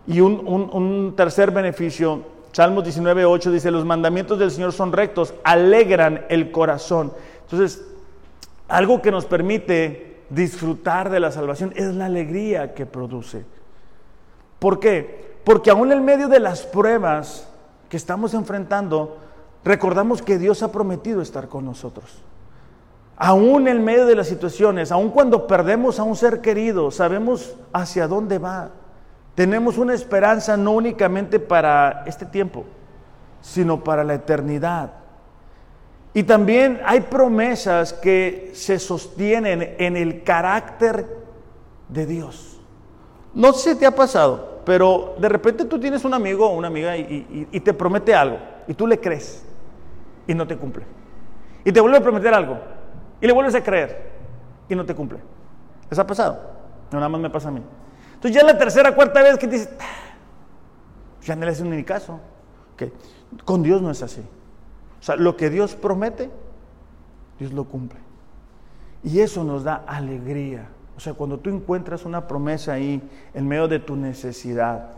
Y 0.06 0.20
un, 0.20 0.46
un 0.46 1.14
tercer 1.16 1.50
beneficio, 1.50 2.22
Salmos 2.52 2.84
19, 2.84 3.24
8 3.24 3.50
dice, 3.50 3.70
los 3.70 3.84
mandamientos 3.84 4.38
del 4.38 4.50
Señor 4.50 4.72
son 4.72 4.92
rectos, 4.92 5.34
alegran 5.44 6.24
el 6.28 6.50
corazón. 6.50 7.12
Entonces, 7.42 7.84
algo 8.74 9.00
que 9.00 9.12
nos 9.12 9.24
permite 9.24 10.24
disfrutar 10.30 11.08
de 11.08 11.20
la 11.20 11.30
salvación 11.30 11.72
es 11.76 11.94
la 11.94 12.06
alegría 12.06 12.74
que 12.74 12.86
produce. 12.86 13.44
¿Por 14.58 14.80
qué? 14.80 15.36
Porque 15.44 15.70
aún 15.70 15.92
en 15.92 16.04
medio 16.04 16.26
de 16.26 16.40
las 16.40 16.62
pruebas 16.62 17.48
que 17.88 17.96
estamos 17.96 18.34
enfrentando, 18.34 19.18
recordamos 19.62 20.22
que 20.22 20.38
Dios 20.38 20.64
ha 20.64 20.72
prometido 20.72 21.22
estar 21.22 21.46
con 21.46 21.64
nosotros. 21.64 22.20
Aún 23.16 23.68
en 23.68 23.84
medio 23.84 24.06
de 24.06 24.16
las 24.16 24.26
situaciones, 24.26 24.90
aún 24.90 25.10
cuando 25.10 25.46
perdemos 25.46 26.00
a 26.00 26.02
un 26.02 26.16
ser 26.16 26.40
querido, 26.40 26.90
sabemos 26.90 27.54
hacia 27.72 28.08
dónde 28.08 28.40
va. 28.40 28.70
Tenemos 29.36 29.78
una 29.78 29.94
esperanza 29.94 30.56
no 30.56 30.72
únicamente 30.72 31.38
para 31.38 32.02
este 32.06 32.26
tiempo, 32.26 32.64
sino 33.40 33.84
para 33.84 34.02
la 34.02 34.14
eternidad. 34.14 35.03
Y 36.14 36.22
también 36.22 36.80
hay 36.84 37.00
promesas 37.00 37.92
que 37.92 38.52
se 38.54 38.78
sostienen 38.78 39.74
en 39.78 39.96
el 39.96 40.22
carácter 40.22 41.06
de 41.88 42.06
Dios. 42.06 42.60
No 43.34 43.52
sé 43.52 43.72
si 43.72 43.80
te 43.80 43.86
ha 43.86 43.94
pasado, 43.94 44.62
pero 44.64 45.16
de 45.18 45.28
repente 45.28 45.64
tú 45.64 45.78
tienes 45.78 46.04
un 46.04 46.14
amigo 46.14 46.48
o 46.48 46.54
una 46.54 46.68
amiga 46.68 46.96
y, 46.96 47.60
te 47.60 47.74
promete 47.74 48.14
algo 48.14 48.38
y 48.68 48.74
tú 48.74 48.86
le 48.86 49.00
crees 49.00 49.44
y 50.26 50.34
no 50.34 50.46
te 50.46 50.56
cumple. 50.56 50.84
Y 51.64 51.72
te 51.72 51.80
vuelve 51.80 51.98
a 51.98 52.00
prometer 52.00 52.32
algo 52.32 52.58
y 53.20 53.26
le 53.26 53.32
vuelves 53.32 53.56
a 53.56 53.62
creer 53.62 54.12
y 54.68 54.76
no 54.76 54.86
te 54.86 54.94
cumple. 54.94 55.18
¿Les 55.90 55.98
ha 55.98 56.06
pasado? 56.06 56.38
No, 56.92 56.98
nada 56.98 57.08
más 57.08 57.20
me 57.20 57.30
pasa 57.30 57.48
a 57.48 57.50
mí. 57.50 57.60
Entonces 58.14 58.40
ya 58.40 58.46
la 58.46 58.56
tercera, 58.56 58.94
cuarta 58.94 59.20
vez 59.20 59.36
que 59.36 59.48
dices, 59.48 59.68
ah, 59.80 60.14
ya 61.22 61.34
no 61.34 61.44
le 61.44 61.50
hacen 61.50 61.68
ni 61.68 61.82
caso. 61.82 62.20
Con 63.44 63.64
Dios 63.64 63.82
no 63.82 63.90
es 63.90 64.00
así. 64.00 64.22
O 65.04 65.06
sea, 65.06 65.16
lo 65.16 65.36
que 65.36 65.50
Dios 65.50 65.74
promete, 65.74 66.30
Dios 67.38 67.52
lo 67.52 67.64
cumple. 67.64 68.00
Y 69.02 69.20
eso 69.20 69.44
nos 69.44 69.62
da 69.62 69.84
alegría. 69.86 70.70
O 70.96 71.00
sea, 71.00 71.12
cuando 71.12 71.38
tú 71.40 71.50
encuentras 71.50 72.06
una 72.06 72.26
promesa 72.26 72.72
ahí 72.72 73.02
en 73.34 73.46
medio 73.46 73.68
de 73.68 73.80
tu 73.80 73.96
necesidad, 73.96 74.92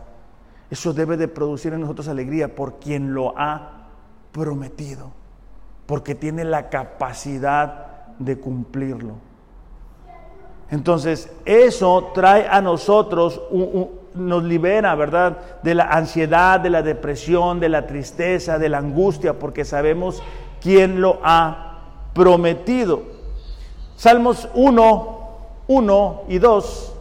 eso 0.71 0.93
debe 0.93 1.17
de 1.17 1.27
producir 1.27 1.73
en 1.73 1.81
nosotros 1.81 2.07
alegría 2.07 2.55
por 2.55 2.79
quien 2.79 3.13
lo 3.13 3.37
ha 3.37 3.89
prometido, 4.31 5.11
porque 5.85 6.15
tiene 6.15 6.45
la 6.45 6.69
capacidad 6.69 8.05
de 8.17 8.39
cumplirlo. 8.39 9.15
Entonces, 10.71 11.29
eso 11.43 12.11
trae 12.13 12.47
a 12.47 12.61
nosotros 12.61 13.41
un, 13.51 13.89
nos 14.17 14.43
libera, 14.43 14.95
¿verdad? 14.95 15.37
De 15.63 15.75
la 15.75 15.85
ansiedad, 15.85 16.59
de 16.59 16.69
la 16.69 16.81
depresión, 16.81 17.59
de 17.59 17.69
la 17.69 17.87
tristeza, 17.87 18.57
de 18.57 18.69
la 18.69 18.79
angustia, 18.79 19.39
porque 19.39 19.65
sabemos 19.65 20.21
quién 20.61 21.01
lo 21.01 21.19
ha 21.23 21.79
prometido. 22.13 23.03
Salmos 23.95 24.49
1, 24.53 25.29
1 25.67 26.21
y 26.27 26.39
2. 26.39 26.93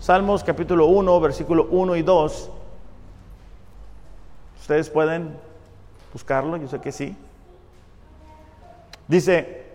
Salmos 0.00 0.44
capítulo 0.44 0.86
1, 0.86 1.20
versículo 1.20 1.68
1 1.70 1.96
y 1.96 2.02
2. 2.02 2.50
Ustedes 4.60 4.90
pueden 4.90 5.34
buscarlo, 6.12 6.56
yo 6.56 6.68
sé 6.68 6.80
que 6.80 6.92
sí. 6.92 7.16
Dice, 9.06 9.67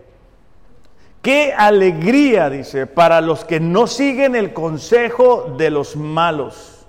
Qué 1.24 1.53
alegría, 1.53 2.49
dice, 2.49 2.86
para 2.86 3.21
los 3.21 3.45
que 3.45 3.61
no 3.61 3.88
siguen 3.88 4.36
el 4.36 4.51
consejo 4.51 5.55
de 5.57 5.69
los 5.69 5.95
malos. 5.95 6.86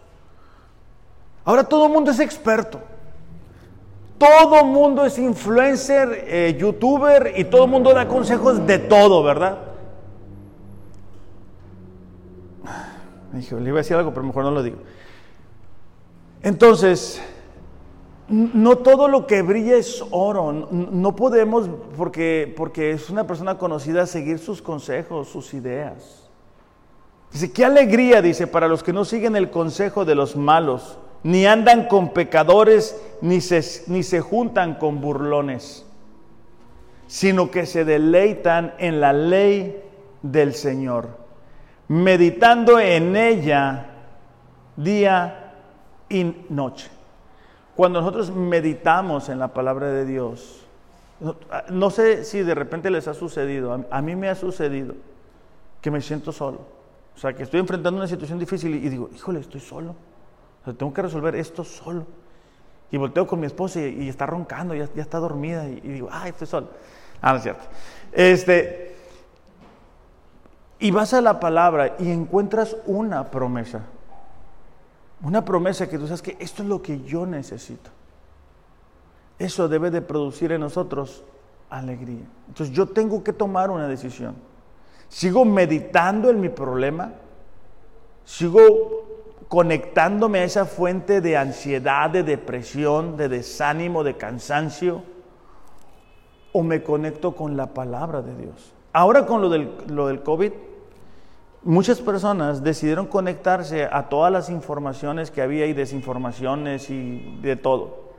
Ahora 1.45 1.63
todo 1.63 1.87
el 1.87 1.93
mundo 1.93 2.11
es 2.11 2.19
experto. 2.19 2.81
Todo 4.19 4.65
mundo 4.65 5.05
es 5.05 5.19
influencer, 5.19 6.25
eh, 6.27 6.57
youtuber 6.59 7.33
y 7.37 7.45
todo 7.45 7.69
mundo 7.69 7.95
da 7.95 8.09
consejos 8.09 8.67
de 8.67 8.81
todo, 8.81 9.23
¿verdad? 9.23 9.59
Dije, 13.35 13.55
le 13.55 13.69
iba 13.69 13.79
a 13.79 13.83
decir 13.83 13.97
algo, 13.97 14.13
pero 14.13 14.27
mejor 14.27 14.43
no 14.43 14.51
lo 14.51 14.65
digo. 14.65 14.79
Entonces, 16.43 17.23
no 18.29 18.77
todo 18.77 19.09
lo 19.09 19.27
que 19.27 19.43
brilla 19.43 19.77
es 19.77 20.03
oro. 20.11 20.53
No 20.71 21.17
podemos, 21.17 21.69
porque, 21.97 22.53
porque 22.57 22.93
es 22.93 23.11
una 23.11 23.27
persona 23.27 23.59
conocida, 23.59 24.07
seguir 24.07 24.39
sus 24.39 24.63
consejos, 24.63 25.29
sus 25.29 25.55
ideas. 25.55 26.29
Dice, 27.33 27.53
qué 27.53 27.65
alegría, 27.65 28.23
dice, 28.23 28.47
para 28.47 28.69
los 28.69 28.83
que 28.83 28.93
no 28.93 29.05
siguen 29.05 29.37
el 29.37 29.51
consejo 29.51 30.05
de 30.05 30.15
los 30.15 30.37
malos, 30.37 30.99
ni 31.23 31.47
andan 31.47 31.89
con 31.89 32.11
pecadores, 32.11 33.01
ni 33.21 33.41
se, 33.41 33.63
ni 33.89 34.03
se 34.03 34.21
juntan 34.21 34.75
con 34.75 35.01
burlones, 35.01 35.85
sino 37.07 37.51
que 37.51 37.67
se 37.67 37.85
deleitan 37.85 38.75
en 38.79 39.01
la 39.01 39.13
ley 39.13 39.83
del 40.23 40.55
Señor 40.55 41.25
meditando 41.89 42.79
en 42.81 43.17
ella 43.17 43.87
día 44.77 45.53
y 46.09 46.25
noche. 46.49 46.91
Cuando 47.77 48.01
nosotros 48.01 48.31
meditamos 48.31 49.29
en 49.29 49.39
la 49.39 49.49
palabra 49.49 49.89
de 49.89 50.05
Dios, 50.05 50.65
no, 51.71 51.91
sé 51.91 52.25
si 52.25 52.43
de 52.43 52.55
repente 52.55 52.91
les 52.91 53.09
ha 53.09 53.15
sucedido, 53.15 53.85
a, 53.91 54.03
mí 54.03 54.15
me 54.15 54.29
ha 54.29 54.35
sucedido 54.35 54.95
que 55.81 55.91
me 55.91 56.01
siento 56.01 56.33
solo. 56.33 56.61
O 57.15 57.19
sea, 57.19 57.33
que 57.33 57.45
estoy 57.45 57.61
enfrentando 57.61 57.99
una 57.99 58.09
situación 58.09 58.39
difícil 58.39 58.75
y, 58.75 58.89
digo, 58.89 59.09
híjole, 59.15 59.41
estoy 59.41 59.61
solo. 59.61 59.95
Tengo 60.77 60.93
que 60.93 61.03
resolver 61.03 61.35
esto 61.37 61.63
solo. 61.65 62.07
Y 62.91 62.97
volteo 62.97 63.27
con 63.27 63.41
mi 63.41 63.47
esposa 63.47 63.81
y, 63.81 64.09
está 64.09 64.27
roncando, 64.27 64.75
ya, 64.75 64.89
ya 64.95 65.03
está 65.03 65.19
dormida 65.19 65.69
y, 65.69 65.81
digo, 65.81 66.09
ay, 66.11 66.31
estoy 66.31 66.47
solo. 66.47 66.69
Ah, 67.21 67.33
no 67.33 67.39
es 67.39 67.43
cierto. 67.43 67.65
Este, 68.13 68.95
y 70.79 70.91
vas 70.91 71.15
a 71.15 71.21
la 71.21 71.41
palabra 71.41 71.97
y 71.99 72.11
encuentras 72.11 72.77
una 72.87 73.31
promesa. 73.31 73.83
Una 75.25 75.43
promesa 75.43 75.89
que 75.89 75.99
tú 75.99 76.07
sabes 76.07 76.21
que 76.21 76.37
esto 76.39 76.63
es 76.63 76.69
lo 76.69 76.83
que 76.83 77.03
yo 77.03 77.25
necesito. 77.25 77.91
Eso 79.39 79.69
debe 79.69 79.91
de 79.91 80.03
producir 80.03 80.53
en 80.53 80.61
nosotros 80.61 81.25
alegría. 81.71 82.25
Entonces 82.47 82.75
yo 82.75 82.87
tengo 82.87 83.25
que 83.25 83.33
tomar 83.33 83.71
una 83.71 83.89
decisión. 83.89 84.35
Sigo 85.09 85.47
meditando 85.47 86.29
en 86.29 86.41
mi 86.41 86.51
problema. 86.51 87.13
Sigo 88.25 89.47
conectándome 89.49 90.41
a 90.41 90.45
esa 90.45 90.67
fuente 90.67 91.23
de 91.23 91.39
ansiedad, 91.39 92.11
de 92.11 92.23
depresión, 92.23 93.17
de 93.17 93.31
desánimo, 93.31 94.05
de 94.05 94.19
cansancio. 94.19 95.03
O 96.53 96.63
me 96.63 96.83
conecto 96.83 97.35
con 97.35 97.57
la 97.57 97.73
palabra 97.73 98.21
de 98.21 98.37
Dios. 98.37 98.75
Ahora 98.93 99.25
con 99.25 99.41
lo 99.41 99.49
del, 99.49 99.75
lo 99.89 100.07
del 100.07 100.23
COVID, 100.23 100.53
muchas 101.65 102.01
personas 102.01 102.63
decidieron 102.63 103.07
conectarse 103.07 103.85
a 103.85 104.09
todas 104.09 104.31
las 104.31 104.51
informaciones 104.51 105.31
que 105.31 105.43
había 105.43 105.67
y 105.67 105.73
desinformaciones 105.73 106.91
y 106.91 107.39
de 107.43 107.57
todo. 107.57 108.13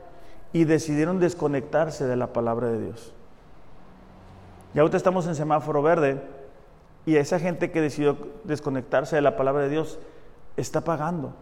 Y 0.52 0.64
decidieron 0.64 1.20
desconectarse 1.20 2.06
de 2.06 2.16
la 2.16 2.32
palabra 2.32 2.68
de 2.68 2.84
Dios. 2.84 3.12
Y 4.74 4.78
ahorita 4.78 4.96
estamos 4.96 5.26
en 5.26 5.34
semáforo 5.34 5.82
verde 5.82 6.20
y 7.06 7.16
esa 7.16 7.38
gente 7.38 7.70
que 7.70 7.80
decidió 7.80 8.16
desconectarse 8.44 9.16
de 9.16 9.22
la 9.22 9.36
palabra 9.36 9.62
de 9.62 9.70
Dios 9.70 9.98
está 10.56 10.82
pagando. 10.82 11.32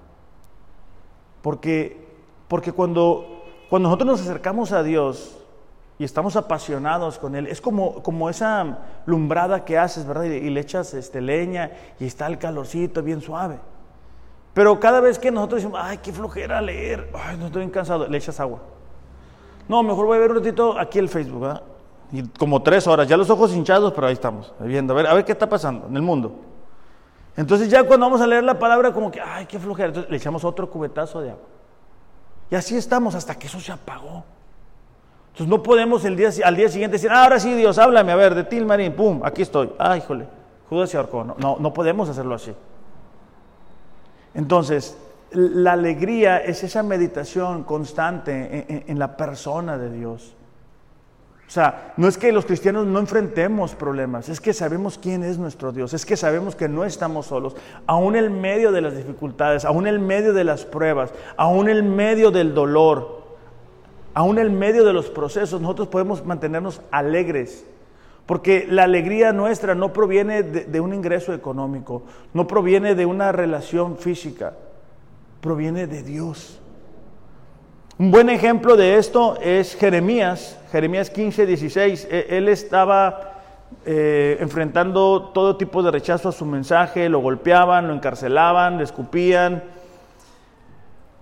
Porque, 1.42 2.07
porque 2.48 2.72
cuando, 2.72 3.42
cuando 3.70 3.88
nosotros 3.88 4.07
nos 4.07 4.20
acercamos 4.20 4.72
a 4.72 4.82
Dios, 4.82 5.43
y 5.99 6.05
estamos 6.05 6.36
apasionados 6.36 7.18
con 7.18 7.34
Él. 7.36 7.47
Es 7.47 7.61
como, 7.61 8.03
como 8.03 8.28
esa 8.28 8.78
lumbrada 9.07 9.64
que 9.64 9.78
haces, 9.78 10.07
¿verdad? 10.07 10.24
Y, 10.24 10.51
le 10.51 10.61
echas 10.61 10.92
este, 10.95 11.20
leña 11.20 11.70
y 12.01 12.07
está 12.07 12.26
el 12.26 12.38
calorcito 12.38 13.03
bien 13.03 13.20
suave. 13.20 13.59
Pero 14.53 14.78
cada 14.80 15.01
vez 15.01 15.18
que 15.18 15.30
nosotros 15.30 15.62
decimos, 15.62 15.80
ay, 15.82 15.99
qué 15.99 16.12
flojera 16.12 16.61
leer, 16.61 17.11
ay, 17.14 17.36
no 17.36 17.47
estoy 17.47 17.61
bien 17.61 17.70
cansado, 17.70 18.07
le 18.07 18.18
echas 18.18 18.38
agua. 18.40 18.61
No, 19.68 19.82
mejor 19.82 20.07
voy 20.07 20.16
a 20.16 20.20
ver 20.20 20.30
un 20.30 20.36
ratito 20.36 20.78
aquí 20.78 20.99
el 20.99 21.09
Facebook, 21.09 21.40
¿verdad? 21.40 21.62
Y 22.12 22.22
como 22.28 22.62
tres 22.62 22.86
horas, 22.86 23.09
ya 23.09 23.16
los 23.16 23.30
ojos 23.30 23.53
hinchados, 23.53 23.92
pero 23.92 24.07
ahí 24.07 24.12
estamos, 24.12 24.53
viendo, 24.61 24.92
a 24.92 24.97
ver, 24.97 25.07
a 25.07 25.14
ver 25.14 25.24
qué 25.24 25.32
está 25.32 25.49
pasando 25.49 25.86
en 25.88 25.97
el 25.97 26.03
mundo. 26.03 26.36
Entonces 27.36 27.68
ya 27.68 27.82
cuando 27.84 28.07
vamos 28.07 28.20
a 28.20 28.26
leer 28.26 28.45
la 28.45 28.59
palabra, 28.59 28.92
como 28.92 29.11
que, 29.11 29.20
ay, 29.20 29.47
qué 29.47 29.59
flojera, 29.59 29.88
entonces 29.88 30.11
le 30.11 30.16
echamos 30.16 30.45
otro 30.45 30.70
cubetazo 30.70 31.20
de 31.20 31.30
agua. 31.30 31.42
Y 32.51 32.55
así 32.55 32.76
estamos 32.76 33.14
hasta 33.14 33.36
que 33.36 33.47
eso 33.47 33.59
se 33.59 33.72
apagó. 33.72 34.24
Entonces 35.35 35.49
no 35.49 35.64
podemos 35.64 36.05
el 36.05 36.14
día, 36.14 36.30
al 36.45 36.55
día 36.55 36.68
siguiente 36.68 36.95
decir, 36.95 37.11
ah, 37.11 37.24
ahora 37.24 37.41
sí 37.41 37.53
Dios, 37.55 37.76
háblame, 37.78 38.12
a 38.12 38.14
ver, 38.14 38.37
de 38.37 38.45
ti, 38.45 38.61
Marín, 38.61 38.93
pum, 38.93 39.20
aquí 39.24 39.43
estoy. 39.43 39.72
Ah, 39.80 39.97
híjole, 39.97 40.28
Judas 40.68 40.91
se 40.91 40.97
ahorcó. 40.97 41.24
No, 41.24 41.35
no, 41.41 41.57
no 41.59 41.74
podemos 41.74 42.09
hacerlo 42.09 42.37
así. 42.37 42.53
Entonces, 44.32 44.97
la 45.32 45.72
alegría 45.72 46.39
es 46.39 46.62
esa 46.62 46.85
meditación 46.85 47.64
constante 47.64 48.85
en, 48.89 48.97
la 48.97 49.16
persona 49.16 49.76
de 49.76 49.91
Dios. 49.91 50.37
O 51.49 51.51
sea, 51.51 51.95
no 51.97 52.07
es 52.07 52.16
que 52.16 52.30
los 52.30 52.47
cristianos 52.47 52.87
no 52.87 53.01
enfrentemos 53.01 53.74
problemas, 53.74 54.28
es 54.28 54.41
que 54.41 54.53
sabemos 54.53 54.99
quién 54.99 55.24
es 55.24 55.37
nuestro 55.37 55.72
Dios, 55.72 55.95
es 55.95 56.07
que 56.07 56.16
sabemos 56.16 56.55
que 56.55 56.68
no 56.68 56.85
estamos 56.85 57.26
solos, 57.26 57.57
aún 57.89 58.14
en 58.14 58.41
medio 58.41 58.70
de 58.70 58.82
las 58.82 58.97
dificultades, 58.97 59.64
aún 59.64 59.89
en 59.89 60.07
medio 60.07 60.32
de 60.32 60.45
las 60.45 60.64
pruebas, 60.64 61.12
aún 61.37 61.68
en 61.68 61.97
medio 61.97 62.30
del 62.30 62.55
dolor, 62.55 63.23
aún 64.14 64.38
en 64.38 64.58
medio 64.58 64.84
de 64.84 64.92
los 64.92 65.10
procesos, 65.10 65.60
nosotros 65.60 65.88
podemos 65.88 66.24
mantenernos 66.24 66.80
alegres. 66.90 67.66
Porque 68.26 68.66
la 68.70 68.84
alegría 68.84 69.32
nuestra 69.32 69.74
no 69.74 69.92
proviene 69.92 70.42
de, 70.42 70.80
un 70.80 70.94
ingreso 70.94 71.34
económico, 71.34 72.04
no 72.32 72.46
proviene 72.46 72.94
de 72.94 73.04
una 73.04 73.32
relación 73.32 73.98
física, 73.98 74.54
proviene 75.42 75.86
de 75.86 76.02
Dios. 76.02 76.58
Un 77.98 78.10
buen 78.10 78.30
ejemplo 78.30 78.76
de 78.76 78.96
esto 78.96 79.36
es 79.42 79.76
Jeremías, 79.76 80.58
Jeremías 80.72 81.10
15, 81.10 81.44
16. 81.44 82.08
E, 82.10 82.26
él 82.30 82.48
estaba 82.48 83.42
eh, 83.84 84.38
enfrentando 84.40 85.30
todo 85.34 85.56
tipo 85.56 85.82
de 85.82 85.90
rechazo 85.90 86.30
a 86.30 86.32
su 86.32 86.46
mensaje, 86.46 87.10
lo 87.10 87.18
golpeaban, 87.18 87.88
lo 87.88 87.94
encarcelaban, 87.94 88.78
le 88.78 88.84
escupían. 88.84 89.62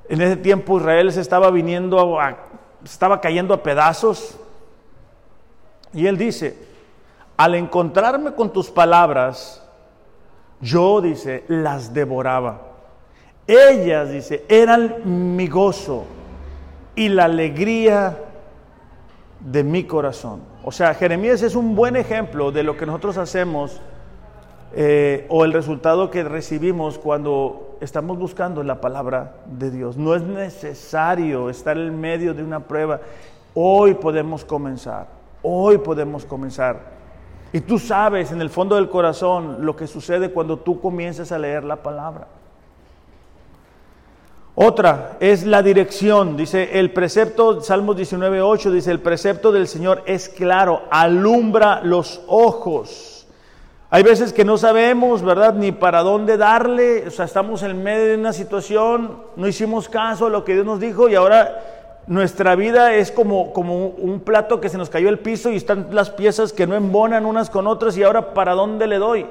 En 0.08 0.20
ese 0.20 0.36
tiempo 0.36 0.78
Israel 0.78 1.10
se 1.10 1.20
estaba 1.20 1.50
viniendo 1.50 2.20
a, 2.20 2.51
estaba 2.84 3.20
cayendo 3.20 3.54
a 3.54 3.62
pedazos. 3.62 4.38
Y 5.92 6.06
él 6.06 6.16
dice, 6.16 6.56
al 7.36 7.54
encontrarme 7.54 8.34
con 8.34 8.52
tus 8.52 8.70
palabras, 8.70 9.62
yo, 10.60 11.00
dice, 11.00 11.44
las 11.48 11.92
devoraba. 11.92 12.62
Ellas, 13.46 14.10
dice, 14.10 14.44
eran 14.48 15.36
mi 15.36 15.48
gozo 15.48 16.04
y 16.94 17.08
la 17.08 17.24
alegría 17.24 18.18
de 19.40 19.64
mi 19.64 19.84
corazón. 19.84 20.40
O 20.64 20.70
sea, 20.70 20.94
Jeremías 20.94 21.42
es 21.42 21.56
un 21.56 21.74
buen 21.74 21.96
ejemplo 21.96 22.52
de 22.52 22.62
lo 22.62 22.76
que 22.76 22.86
nosotros 22.86 23.16
hacemos 23.16 23.80
eh, 24.74 25.26
o 25.28 25.44
el 25.44 25.52
resultado 25.52 26.10
que 26.10 26.22
recibimos 26.22 26.98
cuando 26.98 27.71
estamos 27.82 28.16
buscando 28.16 28.62
la 28.62 28.80
palabra 28.80 29.34
de 29.44 29.70
Dios. 29.70 29.96
No 29.96 30.14
es 30.14 30.22
necesario 30.22 31.50
estar 31.50 31.76
en 31.76 32.00
medio 32.00 32.32
de 32.32 32.44
una 32.44 32.60
prueba. 32.60 33.00
Hoy 33.54 33.94
podemos 33.94 34.44
comenzar, 34.44 35.08
hoy 35.42 35.78
podemos 35.78 36.24
comenzar. 36.24 36.80
Y 37.52 37.60
tú 37.60 37.78
sabes 37.78 38.30
en 38.30 38.40
el 38.40 38.50
fondo 38.50 38.76
del 38.76 38.88
corazón 38.88 39.66
lo 39.66 39.74
que 39.74 39.86
sucede 39.86 40.30
cuando 40.30 40.58
tú 40.58 40.80
comienzas 40.80 41.32
a 41.32 41.38
leer 41.38 41.64
la 41.64 41.82
palabra. 41.82 42.28
Otra 44.54 45.16
es 45.18 45.44
la 45.44 45.62
dirección. 45.62 46.36
Dice 46.36 46.78
el 46.78 46.92
precepto, 46.92 47.62
Salmos 47.62 47.96
19.8, 47.96 48.70
dice 48.70 48.92
el 48.92 49.00
precepto 49.00 49.50
del 49.50 49.66
Señor 49.66 50.02
es 50.06 50.28
claro, 50.28 50.82
alumbra 50.90 51.82
los 51.82 52.22
ojos. 52.28 53.11
Hay 53.94 54.02
veces 54.02 54.32
que 54.32 54.42
no 54.42 54.56
sabemos, 54.56 55.22
¿verdad? 55.22 55.52
Ni 55.52 55.70
para 55.70 56.02
dónde 56.02 56.38
darle, 56.38 57.06
o 57.08 57.10
sea, 57.10 57.26
estamos 57.26 57.62
en 57.62 57.82
medio 57.82 58.06
de 58.06 58.16
una 58.16 58.32
situación, 58.32 59.22
no 59.36 59.46
hicimos 59.46 59.86
caso 59.90 60.24
a 60.24 60.30
lo 60.30 60.46
que 60.46 60.54
Dios 60.54 60.64
nos 60.64 60.80
dijo 60.80 61.10
y 61.10 61.14
ahora 61.14 61.60
nuestra 62.06 62.54
vida 62.56 62.94
es 62.94 63.12
como, 63.12 63.52
como 63.52 63.88
un 63.88 64.20
plato 64.20 64.62
que 64.62 64.70
se 64.70 64.78
nos 64.78 64.88
cayó 64.88 65.10
el 65.10 65.18
piso 65.18 65.50
y 65.50 65.56
están 65.56 65.88
las 65.90 66.08
piezas 66.08 66.54
que 66.54 66.66
no 66.66 66.74
embonan 66.74 67.26
unas 67.26 67.50
con 67.50 67.66
otras 67.66 67.94
y 67.98 68.02
ahora 68.02 68.32
para 68.32 68.54
dónde 68.54 68.86
le 68.86 68.96
doy. 68.96 69.26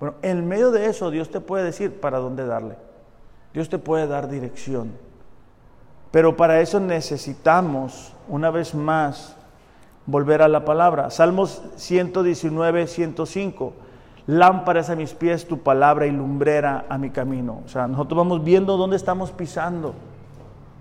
Bueno, 0.00 0.14
en 0.22 0.48
medio 0.48 0.70
de 0.70 0.86
eso 0.86 1.10
Dios 1.10 1.28
te 1.28 1.40
puede 1.40 1.64
decir 1.64 2.00
para 2.00 2.16
dónde 2.16 2.46
darle. 2.46 2.76
Dios 3.52 3.68
te 3.68 3.76
puede 3.76 4.06
dar 4.06 4.30
dirección. 4.30 4.92
Pero 6.10 6.34
para 6.34 6.62
eso 6.62 6.80
necesitamos, 6.80 8.14
una 8.26 8.50
vez 8.50 8.74
más, 8.74 9.35
volver 10.06 10.42
a 10.42 10.48
la 10.48 10.64
palabra. 10.64 11.10
Salmos 11.10 11.62
119, 11.76 12.86
105. 12.86 13.72
Lámparas 14.26 14.90
a 14.90 14.96
mis 14.96 15.14
pies 15.14 15.46
tu 15.46 15.58
palabra 15.58 16.06
y 16.06 16.10
lumbrera 16.10 16.86
a 16.88 16.98
mi 16.98 17.10
camino. 17.10 17.62
O 17.64 17.68
sea, 17.68 17.86
nosotros 17.86 18.18
vamos 18.18 18.42
viendo 18.42 18.76
dónde 18.76 18.96
estamos 18.96 19.30
pisando. 19.30 19.94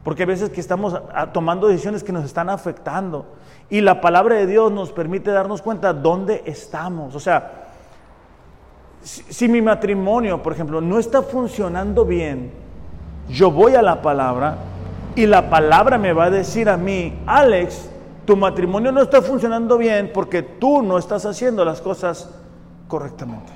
Porque 0.03 0.23
hay 0.23 0.27
veces 0.27 0.49
que 0.49 0.61
estamos 0.61 0.99
tomando 1.33 1.67
decisiones 1.67 2.03
que 2.03 2.11
nos 2.11 2.25
están 2.25 2.49
afectando. 2.49 3.25
Y 3.69 3.81
la 3.81 4.01
palabra 4.01 4.35
de 4.35 4.45
Dios 4.45 4.71
nos 4.71 4.91
permite 4.91 5.31
darnos 5.31 5.61
cuenta 5.61 5.93
dónde 5.93 6.43
estamos. 6.45 7.15
O 7.15 7.19
sea, 7.19 7.65
si, 9.05 9.47
mi 9.47 9.61
matrimonio, 9.61 10.41
por 10.41 10.53
ejemplo, 10.53 10.81
no 10.81 10.97
está 10.97 11.21
funcionando 11.21 12.05
bien, 12.05 12.51
yo 13.29 13.51
voy 13.51 13.75
a 13.75 13.81
la 13.81 14.01
palabra 14.01 14.57
y 15.15 15.27
la 15.27 15.49
palabra 15.49 15.97
me 15.97 16.13
va 16.13 16.25
a 16.25 16.29
decir 16.31 16.69
a 16.69 16.77
mí, 16.77 17.19
Alex, 17.25 17.89
tu 18.25 18.35
matrimonio 18.35 18.91
no 18.91 19.01
está 19.01 19.21
funcionando 19.21 19.77
bien 19.77 20.11
porque 20.13 20.41
tú 20.41 20.81
no 20.81 20.97
estás 20.97 21.25
haciendo 21.25 21.63
las 21.63 21.81
cosas 21.81 22.29
correctamente. 22.87 23.51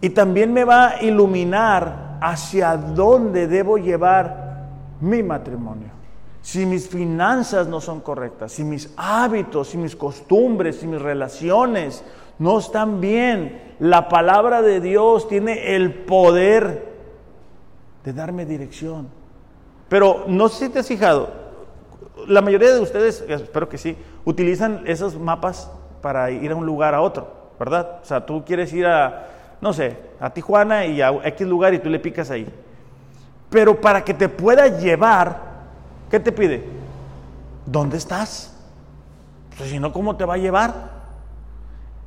Y 0.00 0.10
también 0.10 0.52
me 0.52 0.64
va 0.64 0.90
a 0.90 1.02
iluminar 1.02 2.18
hacia 2.20 2.76
dónde 2.76 3.48
debo 3.48 3.78
llevar 3.78 4.68
mi 5.00 5.22
matrimonio. 5.22 5.88
Si 6.40 6.64
mis 6.64 6.88
finanzas 6.88 7.66
no 7.66 7.80
son 7.80 8.00
correctas, 8.00 8.52
si 8.52 8.64
mis 8.64 8.92
hábitos, 8.96 9.68
si 9.68 9.76
mis 9.76 9.96
costumbres, 9.96 10.76
si 10.76 10.86
mis 10.86 11.02
relaciones 11.02 12.04
no 12.38 12.58
están 12.58 13.00
bien. 13.00 13.74
La 13.80 14.08
palabra 14.08 14.62
de 14.62 14.80
Dios 14.80 15.28
tiene 15.28 15.74
el 15.74 15.92
poder 15.94 16.88
de 18.04 18.12
darme 18.12 18.46
dirección. 18.46 19.08
Pero 19.88 20.24
no 20.28 20.48
sé 20.48 20.66
si 20.66 20.72
te 20.72 20.78
has 20.78 20.86
fijado, 20.86 21.47
la 22.28 22.42
mayoría 22.42 22.72
de 22.72 22.80
ustedes, 22.80 23.24
espero 23.28 23.68
que 23.68 23.78
sí, 23.78 23.96
utilizan 24.24 24.82
esos 24.86 25.18
mapas 25.18 25.70
para 26.02 26.30
ir 26.30 26.52
a 26.52 26.56
un 26.56 26.66
lugar 26.66 26.94
a 26.94 27.00
otro, 27.00 27.32
¿verdad? 27.58 28.00
O 28.02 28.04
sea, 28.04 28.24
tú 28.24 28.44
quieres 28.44 28.72
ir 28.72 28.86
a, 28.86 29.26
no 29.60 29.72
sé, 29.72 29.96
a 30.20 30.30
Tijuana 30.30 30.86
y 30.86 31.00
a 31.00 31.10
X 31.10 31.46
lugar 31.46 31.74
y 31.74 31.78
tú 31.78 31.88
le 31.88 31.98
picas 31.98 32.30
ahí. 32.30 32.46
Pero 33.50 33.80
para 33.80 34.04
que 34.04 34.14
te 34.14 34.28
pueda 34.28 34.68
llevar, 34.68 35.40
¿qué 36.10 36.20
te 36.20 36.30
pide? 36.32 36.64
¿Dónde 37.66 37.96
estás? 37.96 38.54
Pues 39.56 39.70
si 39.70 39.78
no, 39.78 39.92
¿cómo 39.92 40.16
te 40.16 40.24
va 40.24 40.34
a 40.34 40.38
llevar? 40.38 40.98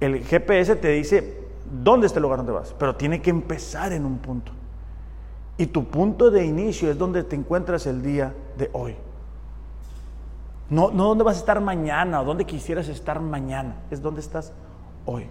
el 0.02 0.26
GPS 0.26 0.76
te 0.78 0.90
dice 0.90 1.38
dónde 1.72 2.08
está 2.08 2.20
el 2.20 2.24
lugar 2.24 2.40
donde 2.40 2.52
vas, 2.52 2.76
pero 2.78 2.96
tiene 2.96 3.22
que 3.22 3.30
empezar 3.30 3.94
en 3.94 4.04
un 4.04 4.18
punto. 4.18 4.52
Y 5.58 5.68
tu 5.68 5.86
punto 5.86 6.32
de 6.32 6.44
inicio 6.44 6.90
es 6.90 6.98
donde 6.98 7.24
te 7.24 7.36
encuentras 7.36 7.86
el 7.86 8.02
día 8.02 8.34
de 8.58 8.70
hoy. 8.74 8.96
No, 10.70 10.92
no 10.92 11.10
dónde 11.10 11.24
vas 11.24 11.36
a 11.36 11.40
estar 11.40 11.60
mañana 11.60 12.22
o 12.22 12.26
dónde 12.26 12.46
quisieras 12.46 12.88
estar 12.88 13.20
mañana, 13.20 13.76
es 13.92 14.02
donde 14.02 14.22
estás 14.22 14.54
hoy. 15.06 15.28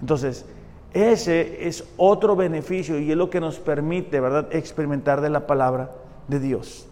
Entonces, 0.00 0.44
ese 0.92 1.68
es 1.68 1.84
otro 1.96 2.36
beneficio 2.36 2.98
y 2.98 3.10
es 3.10 3.16
lo 3.16 3.30
que 3.30 3.40
nos 3.40 3.58
permite, 3.58 4.20
¿verdad?, 4.20 4.48
experimentar 4.50 5.20
de 5.20 5.30
la 5.30 5.46
palabra 5.46 5.92
de 6.28 6.40
Dios. 6.40 6.88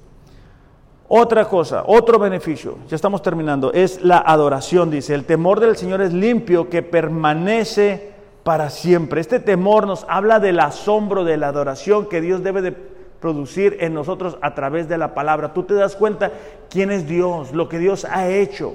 Otra 1.08 1.48
cosa, 1.48 1.82
otro 1.86 2.20
beneficio, 2.20 2.78
ya 2.88 2.94
estamos 2.94 3.20
terminando, 3.20 3.72
es 3.72 4.00
la 4.00 4.18
adoración, 4.18 4.92
dice. 4.92 5.12
El 5.12 5.24
temor 5.24 5.58
del 5.58 5.76
Señor 5.76 6.00
es 6.00 6.12
limpio, 6.12 6.70
que 6.70 6.84
permanece 6.84 8.12
para 8.44 8.70
siempre. 8.70 9.20
Este 9.20 9.40
temor 9.40 9.88
nos 9.88 10.06
habla 10.08 10.38
del 10.38 10.60
asombro 10.60 11.24
de 11.24 11.36
la 11.36 11.48
adoración 11.48 12.08
que 12.08 12.20
Dios 12.20 12.44
debe 12.44 12.62
de 12.62 12.72
producir 13.20 13.76
en 13.80 13.94
nosotros 13.94 14.38
a 14.40 14.54
través 14.54 14.88
de 14.88 14.98
la 14.98 15.14
palabra. 15.14 15.52
Tú 15.52 15.62
te 15.62 15.74
das 15.74 15.94
cuenta 15.94 16.32
quién 16.68 16.90
es 16.90 17.06
Dios, 17.06 17.52
lo 17.52 17.68
que 17.68 17.78
Dios 17.78 18.04
ha 18.04 18.28
hecho, 18.28 18.74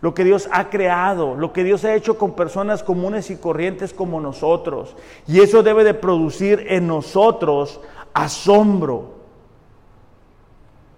lo 0.00 0.14
que 0.14 0.24
Dios 0.24 0.48
ha 0.52 0.70
creado, 0.70 1.34
lo 1.34 1.52
que 1.52 1.64
Dios 1.64 1.84
ha 1.84 1.94
hecho 1.94 2.16
con 2.16 2.34
personas 2.34 2.82
comunes 2.82 3.30
y 3.30 3.36
corrientes 3.36 3.92
como 3.92 4.20
nosotros. 4.20 4.96
Y 5.26 5.40
eso 5.40 5.62
debe 5.62 5.84
de 5.84 5.94
producir 5.94 6.64
en 6.68 6.86
nosotros 6.86 7.80
asombro. 8.14 9.20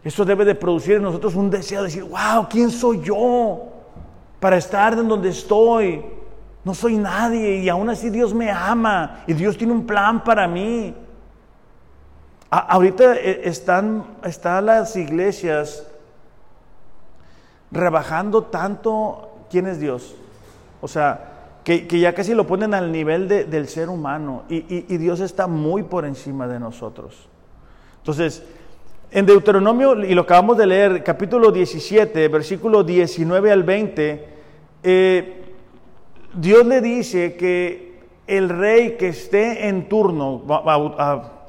Eso 0.05 0.25
debe 0.25 0.45
de 0.45 0.55
producir 0.55 0.97
en 0.97 1.03
nosotros 1.03 1.35
un 1.35 1.49
deseo 1.49 1.81
de 1.81 1.87
decir, 1.87 2.05
wow, 2.05 2.47
¿quién 2.51 2.71
soy 2.71 3.01
yo 3.03 3.63
para 4.41 4.57
estar 4.57 4.93
en 4.95 5.09
donde 5.09 5.31
estoy? 5.31 6.05
No 6.65 6.75
soy 6.75 6.97
nadie 6.97 7.57
y 7.59 7.69
aún 7.69 7.89
así 7.89 8.11
Dios 8.11 8.35
me 8.35 8.51
ama 8.51 9.23
y 9.27 9.33
Dios 9.33 9.57
tiene 9.57 9.73
un 9.73 9.87
plan 9.87 10.23
para 10.23 10.47
mí. 10.47 10.95
Ahorita 12.59 13.17
eh, 13.17 13.43
están, 13.45 14.05
están 14.25 14.67
las 14.67 14.95
iglesias 14.97 15.87
rebajando 17.71 18.45
tanto 18.45 19.31
quién 19.51 19.67
es 19.67 19.81
Dios. 19.81 20.15
O 20.81 20.89
sea, 20.89 21.61
que, 21.65 21.87
ya 21.87 22.15
casi 22.15 22.35
lo 22.35 22.47
ponen 22.47 22.75
al 22.75 22.93
nivel 22.93 23.29
del 23.29 23.69
ser 23.69 23.89
humano 23.89 24.43
y, 24.49 24.93
y 24.93 24.97
Dios 24.99 25.21
está 25.21 25.47
muy 25.47 25.83
por 25.85 26.05
encima 26.05 26.47
de 26.49 26.61
nosotros. 26.61 27.29
Entonces, 27.99 28.43
en 29.15 29.27
Deuteronomio, 29.27 30.05
y 30.05 30.15
lo 30.15 30.23
acabamos 30.23 30.57
de 30.57 30.67
leer, 30.67 31.05
capítulo 31.05 31.53
17, 31.53 32.29
versículo 32.29 32.83
19 32.83 33.53
al 33.53 33.63
20, 33.63 34.29
eh, 34.83 35.43
Dios 36.33 36.67
le 36.67 36.81
dice 36.81 37.37
que 37.37 38.01
el 38.27 38.49
rey 38.49 38.97
que 38.97 39.09
esté 39.09 39.69
en 39.69 39.87
turno, 39.89 40.43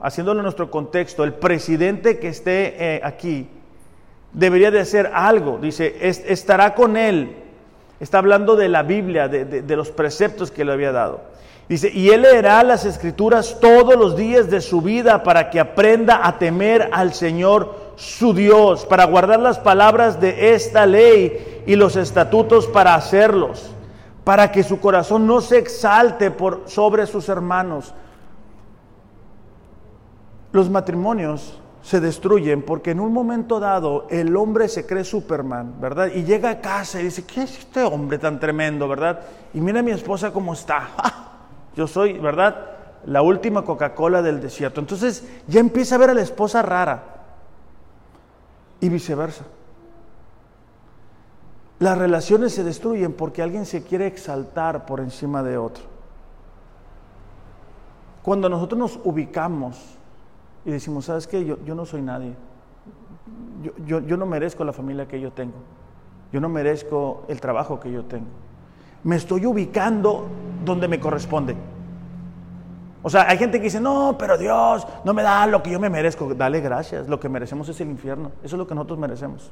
haciéndolo 0.03 0.41
en 0.41 0.43
nuestro 0.43 0.69
contexto, 0.69 1.23
el 1.23 1.33
presidente 1.33 2.19
que 2.19 2.27
esté 2.27 2.75
eh, 2.77 3.01
aquí, 3.03 3.47
debería 4.33 4.69
de 4.69 4.81
hacer 4.81 5.09
algo. 5.13 5.57
Dice, 5.59 5.95
estará 6.01 6.75
con 6.75 6.97
él. 6.97 7.37
Está 7.99 8.19
hablando 8.19 8.55
de 8.55 8.67
la 8.69 8.83
Biblia, 8.83 9.27
de 9.27 9.75
los 9.75 9.89
preceptos 9.89 10.51
que 10.51 10.65
le 10.65 10.73
había 10.73 10.91
dado. 10.91 11.21
Dice, 11.69 11.89
y 11.93 12.09
él 12.09 12.23
leerá 12.23 12.61
las 12.63 12.83
escrituras 12.83 13.57
todos 13.61 13.95
los 13.95 14.17
días 14.17 14.49
de 14.49 14.59
su 14.59 14.81
vida 14.81 15.23
para 15.23 15.49
que 15.49 15.59
aprenda 15.59 16.27
a 16.27 16.37
temer 16.37 16.89
al 16.91 17.13
Señor 17.13 17.75
su 17.95 18.33
Dios, 18.33 18.85
para 18.85 19.05
guardar 19.05 19.39
las 19.39 19.59
palabras 19.59 20.19
de 20.19 20.53
esta 20.53 20.85
ley 20.85 21.63
y 21.65 21.75
los 21.75 21.95
estatutos 21.95 22.67
para 22.67 22.95
hacerlos, 22.95 23.71
para 24.25 24.51
que 24.51 24.63
su 24.63 24.81
corazón 24.81 25.25
no 25.25 25.39
se 25.39 25.57
exalte 25.57 26.31
por 26.31 26.63
sobre 26.65 27.07
sus 27.07 27.29
hermanos. 27.29 27.93
Los 30.53 30.69
matrimonios 30.69 31.59
se 31.81 31.99
destruyen 31.99 32.61
porque 32.61 32.91
en 32.91 32.99
un 32.99 33.11
momento 33.11 33.59
dado 33.59 34.07
el 34.09 34.37
hombre 34.37 34.69
se 34.69 34.85
cree 34.85 35.03
Superman, 35.03 35.81
¿verdad? 35.81 36.11
Y 36.13 36.23
llega 36.23 36.51
a 36.51 36.61
casa 36.61 37.01
y 37.01 37.05
dice, 37.05 37.25
¿qué 37.25 37.41
es 37.41 37.57
este 37.57 37.83
hombre 37.83 38.19
tan 38.19 38.39
tremendo, 38.39 38.87
verdad? 38.87 39.19
Y 39.53 39.59
mira 39.59 39.79
a 39.79 39.83
mi 39.83 39.91
esposa 39.91 40.31
cómo 40.31 40.53
está. 40.53 40.89
Yo 41.75 41.87
soy, 41.87 42.19
¿verdad? 42.19 42.67
La 43.05 43.23
última 43.23 43.63
Coca-Cola 43.63 44.21
del 44.21 44.39
desierto. 44.39 44.79
Entonces 44.79 45.27
ya 45.47 45.59
empieza 45.59 45.95
a 45.95 45.97
ver 45.97 46.11
a 46.11 46.13
la 46.13 46.21
esposa 46.21 46.61
rara 46.61 47.03
y 48.79 48.89
viceversa. 48.89 49.45
Las 51.79 51.97
relaciones 51.97 52.53
se 52.53 52.63
destruyen 52.63 53.13
porque 53.13 53.41
alguien 53.41 53.65
se 53.65 53.83
quiere 53.83 54.05
exaltar 54.05 54.85
por 54.85 54.99
encima 54.99 55.41
de 55.41 55.57
otro. 55.57 55.83
Cuando 58.21 58.47
nosotros 58.47 58.79
nos 58.79 58.99
ubicamos 59.03 59.97
y 60.65 60.71
decimos, 60.71 61.05
¿sabes 61.05 61.27
qué? 61.27 61.45
Yo, 61.45 61.57
yo 61.65 61.75
no 61.75 61.85
soy 61.85 62.01
nadie. 62.01 62.35
Yo, 63.61 63.71
yo, 63.85 63.99
yo 64.01 64.17
no 64.17 64.25
merezco 64.25 64.63
la 64.63 64.73
familia 64.73 65.07
que 65.07 65.19
yo 65.19 65.31
tengo. 65.31 65.57
Yo 66.31 66.39
no 66.39 66.49
merezco 66.49 67.25
el 67.27 67.39
trabajo 67.39 67.79
que 67.79 67.91
yo 67.91 68.03
tengo 68.05 68.27
me 69.03 69.17
estoy 69.17 69.45
ubicando 69.45 70.27
donde 70.63 70.87
me 70.87 70.99
corresponde. 70.99 71.55
O 73.01 73.09
sea, 73.09 73.29
hay 73.29 73.37
gente 73.37 73.57
que 73.57 73.65
dice, 73.65 73.81
no, 73.81 74.15
pero 74.17 74.37
Dios 74.37 74.87
no 75.03 75.13
me 75.13 75.23
da 75.23 75.45
lo 75.45 75.61
que 75.61 75.71
yo 75.71 75.79
me 75.79 75.89
merezco. 75.89 76.33
Dale 76.33 76.61
gracias, 76.61 77.07
lo 77.09 77.19
que 77.19 77.27
merecemos 77.27 77.67
es 77.67 77.79
el 77.81 77.89
infierno. 77.89 78.31
Eso 78.43 78.55
es 78.55 78.59
lo 78.59 78.65
que 78.65 78.73
nosotros 78.73 78.97
merecemos. 78.97 79.51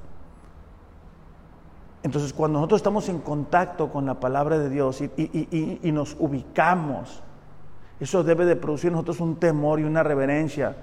Entonces, 2.03 2.34
cuando 2.34 2.59
nosotros 2.59 2.80
estamos 2.80 3.09
en 3.09 3.20
contacto 3.20 3.91
con 3.91 4.05
la 4.05 4.20
palabra 4.20 4.57
de 4.57 4.70
Dios 4.70 5.01
y, 5.01 5.91
nos 5.91 6.16
ubicamos, 6.18 7.22
eso 7.99 8.24
debe 8.24 8.45
de 8.45 8.55
producir 8.55 8.88
en 8.88 8.93
nosotros 8.93 9.20
un 9.20 9.36
temor 9.36 9.82
y 9.82 9.84
una 9.84 10.01
reverencia. 10.01 10.76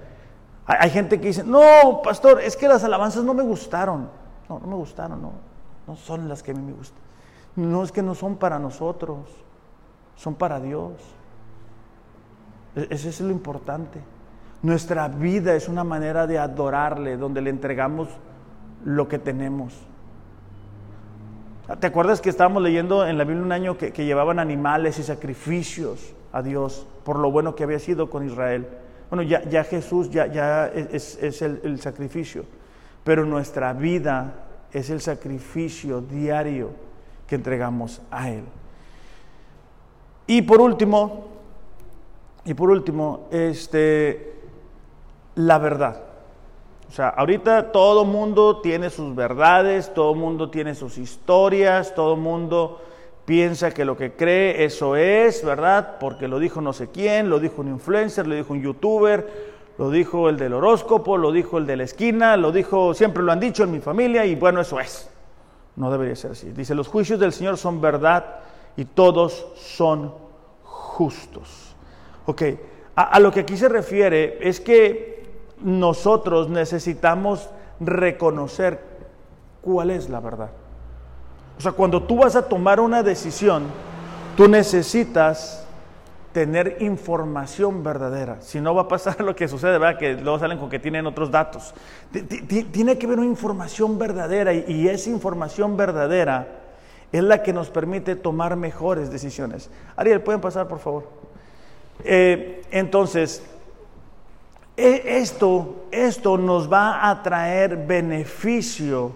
Hay, 0.68 0.90
gente 0.90 1.18
que 1.18 1.28
dice, 1.28 1.44
no, 1.44 2.02
pastor, 2.04 2.42
es 2.42 2.54
que 2.54 2.68
las 2.68 2.84
alabanzas 2.84 3.24
no 3.24 3.32
me 3.32 3.42
gustaron. 3.42 4.10
No, 4.50 4.58
no 4.58 4.66
me 4.66 4.74
gustaron, 4.74 5.22
no. 5.22 5.32
No 5.86 5.96
son 5.96 6.28
las 6.28 6.42
que 6.42 6.50
a 6.50 6.54
mí 6.54 6.60
me 6.60 6.74
gustan. 6.74 7.00
No 7.56 7.82
es 7.82 7.90
que 7.90 8.02
no 8.02 8.14
son 8.14 8.36
para 8.36 8.58
nosotros, 8.58 9.20
son 10.14 10.34
para 10.34 10.60
Dios. 10.60 10.92
E-, 12.76 12.86
ese 12.90 13.08
es 13.08 13.20
lo 13.22 13.30
importante. 13.30 14.00
Nuestra 14.62 15.08
vida 15.08 15.54
es 15.54 15.68
una 15.68 15.84
manera 15.84 16.26
de 16.26 16.38
adorarle, 16.38 17.16
donde 17.16 17.40
le 17.40 17.48
entregamos 17.48 18.08
lo 18.84 19.08
que 19.08 19.18
tenemos. 19.18 19.74
¿Te 21.80 21.86
acuerdas 21.86 22.20
que 22.20 22.30
estábamos 22.30 22.62
leyendo 22.62 23.06
en 23.06 23.18
la 23.18 23.24
Biblia 23.24 23.44
un 23.44 23.52
año 23.52 23.76
que, 23.76 23.90
llevaban 23.90 24.38
animales 24.38 24.98
y 24.98 25.02
sacrificios 25.02 26.14
a 26.32 26.42
Dios 26.42 26.86
por 27.04 27.18
lo 27.18 27.30
bueno 27.30 27.54
que 27.54 27.64
había 27.64 27.78
sido 27.78 28.08
con 28.10 28.26
Israel? 28.26 28.66
Bueno, 29.10 29.22
ya, 29.22 29.64
Jesús 29.64 30.10
ya, 30.10 30.26
ya 30.26 30.66
es, 30.66 31.16
es 31.22 31.42
el, 31.42 31.60
el 31.64 31.80
sacrificio, 31.80 32.44
pero 33.04 33.24
nuestra 33.24 33.72
vida 33.72 34.34
es 34.72 34.90
el 34.90 35.00
sacrificio 35.00 36.00
diario 36.00 36.70
que 37.26 37.36
entregamos 37.36 38.02
a 38.10 38.30
Él. 38.30 38.44
Y 40.26 40.42
por 40.42 40.60
último, 40.60 41.26
y 42.44 42.54
por 42.54 42.70
último, 42.70 43.28
este, 43.30 44.34
la 45.36 45.58
verdad. 45.58 46.02
O 46.88 46.92
sea, 46.92 47.08
ahorita 47.08 47.72
todo 47.72 48.04
mundo 48.04 48.60
tiene 48.60 48.90
sus 48.90 49.14
verdades, 49.14 49.92
todo 49.92 50.14
mundo 50.14 50.50
tiene 50.50 50.74
sus 50.74 50.96
historias, 50.98 51.94
todo 51.94 52.16
mundo 52.16 52.80
piensa 53.28 53.72
que 53.72 53.84
lo 53.84 53.94
que 53.94 54.12
cree 54.12 54.64
eso 54.64 54.96
es, 54.96 55.44
¿verdad? 55.44 55.98
Porque 56.00 56.28
lo 56.28 56.38
dijo 56.38 56.62
no 56.62 56.72
sé 56.72 56.88
quién, 56.88 57.28
lo 57.28 57.38
dijo 57.38 57.60
un 57.60 57.68
influencer, 57.68 58.26
lo 58.26 58.34
dijo 58.34 58.54
un 58.54 58.62
youtuber, 58.62 59.58
lo 59.76 59.90
dijo 59.90 60.30
el 60.30 60.38
del 60.38 60.54
horóscopo, 60.54 61.18
lo 61.18 61.30
dijo 61.30 61.58
el 61.58 61.66
de 61.66 61.76
la 61.76 61.82
esquina, 61.82 62.38
lo 62.38 62.52
dijo, 62.52 62.94
siempre 62.94 63.22
lo 63.22 63.30
han 63.30 63.38
dicho 63.38 63.64
en 63.64 63.70
mi 63.70 63.80
familia 63.80 64.24
y 64.24 64.34
bueno, 64.34 64.62
eso 64.62 64.80
es. 64.80 65.10
No 65.76 65.90
debería 65.90 66.16
ser 66.16 66.30
así. 66.30 66.52
Dice, 66.52 66.74
los 66.74 66.88
juicios 66.88 67.20
del 67.20 67.34
Señor 67.34 67.58
son 67.58 67.82
verdad 67.82 68.36
y 68.78 68.86
todos 68.86 69.48
son 69.56 70.14
justos. 70.62 71.76
Ok, 72.24 72.42
a, 72.96 73.02
a 73.02 73.20
lo 73.20 73.30
que 73.30 73.40
aquí 73.40 73.58
se 73.58 73.68
refiere 73.68 74.38
es 74.40 74.58
que 74.58 75.26
nosotros 75.60 76.48
necesitamos 76.48 77.50
reconocer 77.78 78.80
cuál 79.60 79.90
es 79.90 80.08
la 80.08 80.20
verdad. 80.20 80.48
O 81.58 81.60
sea, 81.60 81.72
cuando 81.72 82.02
tú 82.02 82.18
vas 82.18 82.36
a 82.36 82.42
tomar 82.42 82.78
una 82.78 83.02
decisión, 83.02 83.64
tú 84.36 84.46
necesitas 84.46 85.66
tener 86.32 86.76
información 86.80 87.82
verdadera. 87.82 88.40
Si 88.40 88.60
no 88.60 88.74
va 88.74 88.82
a 88.82 88.88
pasar 88.88 89.20
lo 89.24 89.34
que 89.34 89.48
sucede, 89.48 89.72
¿verdad? 89.72 89.98
Que 89.98 90.14
luego 90.14 90.38
salen 90.38 90.58
con 90.58 90.70
que 90.70 90.78
tienen 90.78 91.06
otros 91.06 91.30
datos. 91.30 91.74
Tiene 92.72 92.96
que 92.96 93.06
haber 93.06 93.18
una 93.18 93.28
información 93.28 93.98
verdadera 93.98 94.54
y 94.54 94.88
esa 94.88 95.10
información 95.10 95.76
verdadera 95.76 96.46
es 97.10 97.22
la 97.24 97.42
que 97.42 97.52
nos 97.52 97.70
permite 97.70 98.14
tomar 98.14 98.54
mejores 98.54 99.10
decisiones. 99.10 99.70
Ariel, 99.96 100.20
¿pueden 100.20 100.40
pasar, 100.40 100.68
por 100.68 100.78
favor? 100.78 101.08
Eh, 102.04 102.62
entonces, 102.70 103.42
e, 104.76 105.18
esto, 105.18 105.86
esto 105.90 106.38
nos 106.38 106.72
va 106.72 107.10
a 107.10 107.22
traer 107.22 107.76
beneficio 107.76 109.12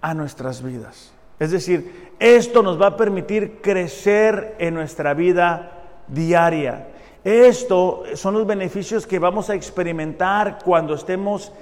a 0.00 0.14
nuestras 0.14 0.62
vidas. 0.62 1.12
Es 1.38 1.50
decir, 1.50 2.08
esto 2.18 2.62
nos 2.62 2.80
va 2.80 2.88
a 2.88 2.96
permitir 2.96 3.60
crecer 3.60 4.56
en 4.58 4.74
nuestra 4.74 5.14
vida 5.14 5.72
diaria. 6.08 6.88
Esto 7.22 8.04
son 8.14 8.34
los 8.34 8.46
beneficios 8.46 9.06
que 9.06 9.18
vamos 9.18 9.50
a 9.50 9.54
experimentar 9.54 10.58
cuando 10.64 10.94
estemos 10.94 11.52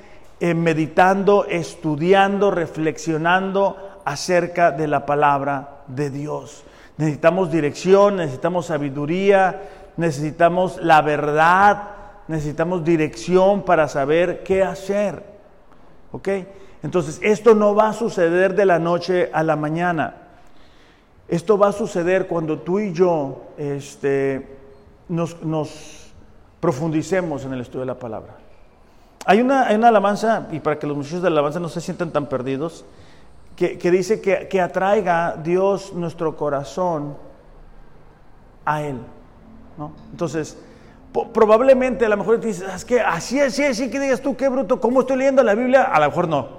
eh, 0.41 0.55
meditando, 0.55 1.47
estudiando, 1.47 2.51
reflexionando 2.51 4.01
acerca 4.05 4.70
de 4.70 4.87
la 4.87 5.05
palabra 5.05 5.83
de 5.89 6.11
Dios. 6.11 6.62
Necesitamos 6.97 7.51
dirección, 7.51 8.16
necesitamos 8.16 8.66
sabiduría, 8.66 9.62
necesitamos 9.97 10.79
la 10.83 11.03
verdad, 11.03 11.91
necesitamos 12.29 12.85
dirección 12.85 13.62
para 13.62 13.89
saber 13.89 14.43
qué 14.43 14.62
hacer. 14.62 15.22
¿Ok? 16.12 16.29
Entonces, 16.87 17.18
esto 17.20 17.57
no 17.57 17.74
va 17.74 17.89
a 17.89 17.93
suceder 17.93 18.55
de 18.55 18.64
la 18.64 18.78
noche 18.78 19.28
a 19.32 19.43
la 19.43 19.57
mañana. 19.57 20.18
Esto 21.26 21.59
va 21.59 21.70
a 21.70 21.72
suceder 21.72 22.28
cuando 22.28 22.61
tú 22.61 22.78
y 22.78 22.93
yo 22.93 23.43
este, 23.59 24.57
nos, 25.09 25.34
profundicemos 26.61 27.45
en 27.45 27.55
el 27.55 27.62
estudio 27.62 27.80
de 27.80 27.87
la 27.87 27.99
palabra. 27.99 28.37
Hay 29.24 29.41
una, 29.41 29.64
alabanza, 29.64 30.47
y 30.53 30.61
para 30.61 30.78
que 30.78 30.87
los 30.87 30.97
muchachos 30.97 31.22
de 31.22 31.28
la 31.28 31.34
alabanza 31.34 31.59
no 31.59 31.68
se 31.68 31.80
sientan 31.80 32.12
tan 32.12 32.26
perdidos, 32.26 32.84
que, 33.57 33.91
dice 33.91 34.20
que, 34.20 34.47
que, 34.47 34.61
atraiga 34.61 35.37
Dios 35.43 35.93
nuestro 35.93 36.37
corazón 36.37 37.16
a 38.64 38.82
Él. 38.82 39.01
Entonces, 40.12 40.57
probablemente 41.34 42.07
a 42.07 42.09
lo 42.11 42.16
mejor 42.16 42.39
te 42.39 42.47
dices, 42.47 42.72
es 42.72 42.84
que 42.84 43.01
así, 43.01 43.41
así, 43.41 43.64
así 43.64 43.91
que 43.91 43.99
digas 43.99 44.20
tú, 44.20 44.37
qué 44.37 44.49
bruto, 44.49 44.80
¿cómo 44.80 45.01
estoy 45.01 45.16
leyendo 45.16 45.43
la 45.43 45.57
Biblia? 45.57 45.82
A 45.82 45.99
lo 45.99 46.07
mejor 46.07 46.28
no. 46.28 46.55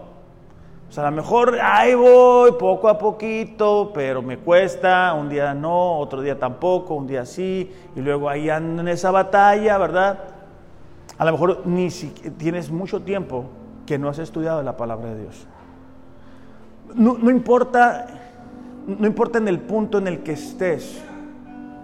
O 0.89 0.91
sea, 0.91 1.07
a 1.07 1.11
lo 1.11 1.17
mejor 1.17 1.59
ahí 1.61 1.93
voy 1.95 2.53
poco 2.53 2.88
a 2.88 2.97
poquito, 2.97 3.91
pero 3.93 4.21
me 4.21 4.38
cuesta, 4.38 5.13
un 5.13 5.27
día 5.27 5.53
no, 5.53 5.99
otro 5.99 6.21
día 6.21 6.39
tampoco, 6.39 6.95
un 6.95 7.07
día 7.07 7.25
sí, 7.25 7.69
y 7.95 7.99
luego 7.99 8.29
ahí 8.29 8.49
ando 8.49 8.81
en 8.81 8.88
esa 8.88 9.11
batalla, 9.11 9.77
¿verdad? 9.77 10.19
A 11.17 11.25
lo 11.25 11.31
mejor 11.33 11.61
ni 11.65 11.91
si 11.91 12.07
tienes 12.38 12.71
mucho 12.71 13.01
tiempo 13.01 13.45
que 13.85 13.97
no 13.97 14.07
has 14.07 14.19
estudiado 14.19 14.63
la 14.63 14.77
palabra 14.77 15.09
de 15.09 15.21
Dios. 15.23 15.45
No, 16.95 17.29
importa, 17.29 18.07
no 18.88 19.05
importa 19.05 19.39
en 19.39 19.49
el 19.49 19.59
punto 19.59 19.97
en 19.97 20.07
el 20.07 20.19
que 20.23 20.33
estés. 20.33 21.01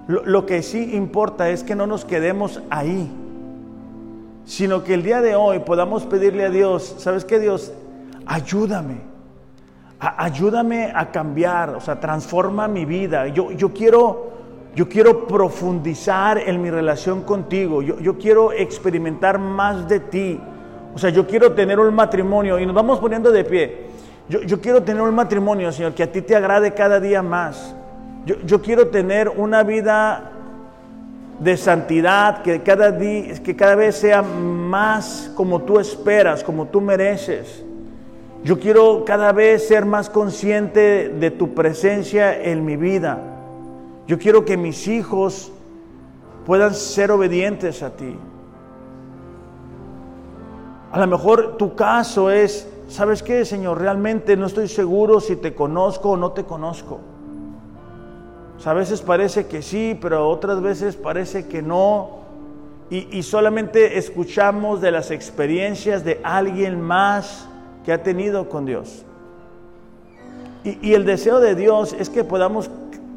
Lo, 0.08 0.26
lo 0.26 0.45
que 0.45 0.64
sí 0.64 0.95
importa 0.95 1.49
es 1.49 1.64
que 1.64 1.76
no 1.76 1.88
nos 1.88 2.06
quedemos 2.06 2.62
ahí, 2.70 3.12
sino 4.45 4.84
que 4.84 4.93
el 4.93 5.04
día 5.04 5.22
de 5.22 5.36
hoy 5.36 5.60
podamos 5.60 6.06
pedirle 6.06 6.45
a 6.45 6.49
Dios, 6.49 6.95
¿sabes 6.99 7.26
qué 7.26 7.39
Dios? 7.39 7.74
Ayúdame, 8.26 9.02
ayúdame 10.00 10.92
a 10.94 11.12
cambiar, 11.12 11.72
o 11.72 11.82
sea, 11.82 12.00
transforma 12.00 12.68
mi 12.68 12.86
vida. 12.86 13.28
Yo, 13.28 13.52
yo, 13.52 13.74
quiero, 13.74 14.32
yo 14.76 14.88
quiero 14.90 15.28
profundizar 15.28 16.38
en 16.38 16.62
mi 16.62 16.70
relación 16.70 17.22
contigo, 17.22 17.82
yo, 17.82 18.00
yo 18.00 18.18
quiero 18.18 18.52
experimentar 18.52 19.40
más 19.40 19.88
de 19.88 20.00
ti. 20.00 20.40
O 20.96 21.00
sea, 21.00 21.10
yo 21.10 21.26
quiero 21.26 21.54
tener 21.54 21.80
un 21.80 21.94
matrimonio 21.94 22.60
y 22.60 22.66
nos 22.66 22.76
vamos 22.76 23.00
poniendo 23.00 23.32
de 23.32 23.44
pie. 23.44 23.88
Yo, 24.30 24.42
yo, 24.42 24.62
quiero 24.62 24.84
tener 24.84 25.02
un 25.02 25.16
matrimonio, 25.16 25.72
Señor, 25.72 25.94
que 25.94 26.04
a 26.04 26.12
ti 26.12 26.22
te 26.22 26.36
agrade 26.36 26.74
cada 26.74 27.00
día 27.00 27.22
más. 27.22 27.76
Yo, 28.26 28.36
yo 28.46 28.62
quiero 28.62 28.88
tener 28.88 29.28
una 29.28 29.64
vida 29.64 30.32
de 31.40 31.58
santidad, 31.58 32.42
que 32.42 32.62
cada, 32.62 32.92
día, 32.92 33.34
que 33.44 33.56
cada 33.56 33.76
vez 33.76 33.96
sea 33.96 34.22
más 34.22 35.32
como 35.36 35.62
tú 35.64 35.80
esperas, 35.80 36.44
como 36.44 36.68
tú 36.68 36.80
mereces. 36.80 37.64
Yo 38.44 38.60
quiero 38.60 39.06
cada 39.06 39.32
vez 39.32 39.70
ser 39.70 39.86
más 39.86 40.10
consciente 40.10 41.08
de 41.08 41.32
tu 41.32 41.54
presencia 41.54 42.44
en 42.44 42.66
mi 42.66 42.76
vida. 42.76 43.22
Yo 44.06 44.20
quiero 44.20 44.44
que 44.44 44.58
mis 44.58 44.88
hijos 44.89 45.50
puedan 46.46 46.74
ser 46.74 47.12
obedientes 47.12 47.82
a 47.84 47.91
ti. 47.91 48.18
A 50.91 51.00
lo 51.00 51.08
mejor 51.08 51.56
tu 51.56 51.74
caso 51.74 52.30
es, 52.30 52.68
¿sabes 52.89 53.24
qué, 53.24 53.46
Señor? 53.46 53.80
Realmente 53.80 54.36
no 54.36 54.48
estoy 54.48 54.68
seguro 54.68 55.22
si 55.22 55.38
te 55.38 55.56
conozco 55.56 56.12
o 56.12 56.18
no 56.18 56.34
te 56.34 56.44
conozco. 56.44 57.00
a 58.66 58.74
veces 58.74 59.02
parece 59.02 59.48
que 59.48 59.62
sí, 59.62 59.98
pero 60.02 60.30
otras 60.30 60.62
veces 60.62 60.98
parece 60.98 61.48
que 61.48 61.62
no. 61.62 62.24
Y, 62.89 63.08
y 63.18 63.24
solamente 63.24 63.98
escuchamos 63.98 64.82
de 64.82 64.91
las 64.91 65.12
experiencias 65.12 66.04
de 66.04 66.20
alguien 66.24 66.82
más 66.82 67.48
que 67.84 67.92
ha 67.94 68.04
tenido 68.04 68.50
con 68.50 68.66
Dios. 68.66 69.06
Y, 70.64 70.94
el 70.94 71.06
deseo 71.06 71.42
de 71.42 71.56
Dios 71.56 71.94
es 71.98 72.10
que 72.10 72.24
podamos 72.24 72.70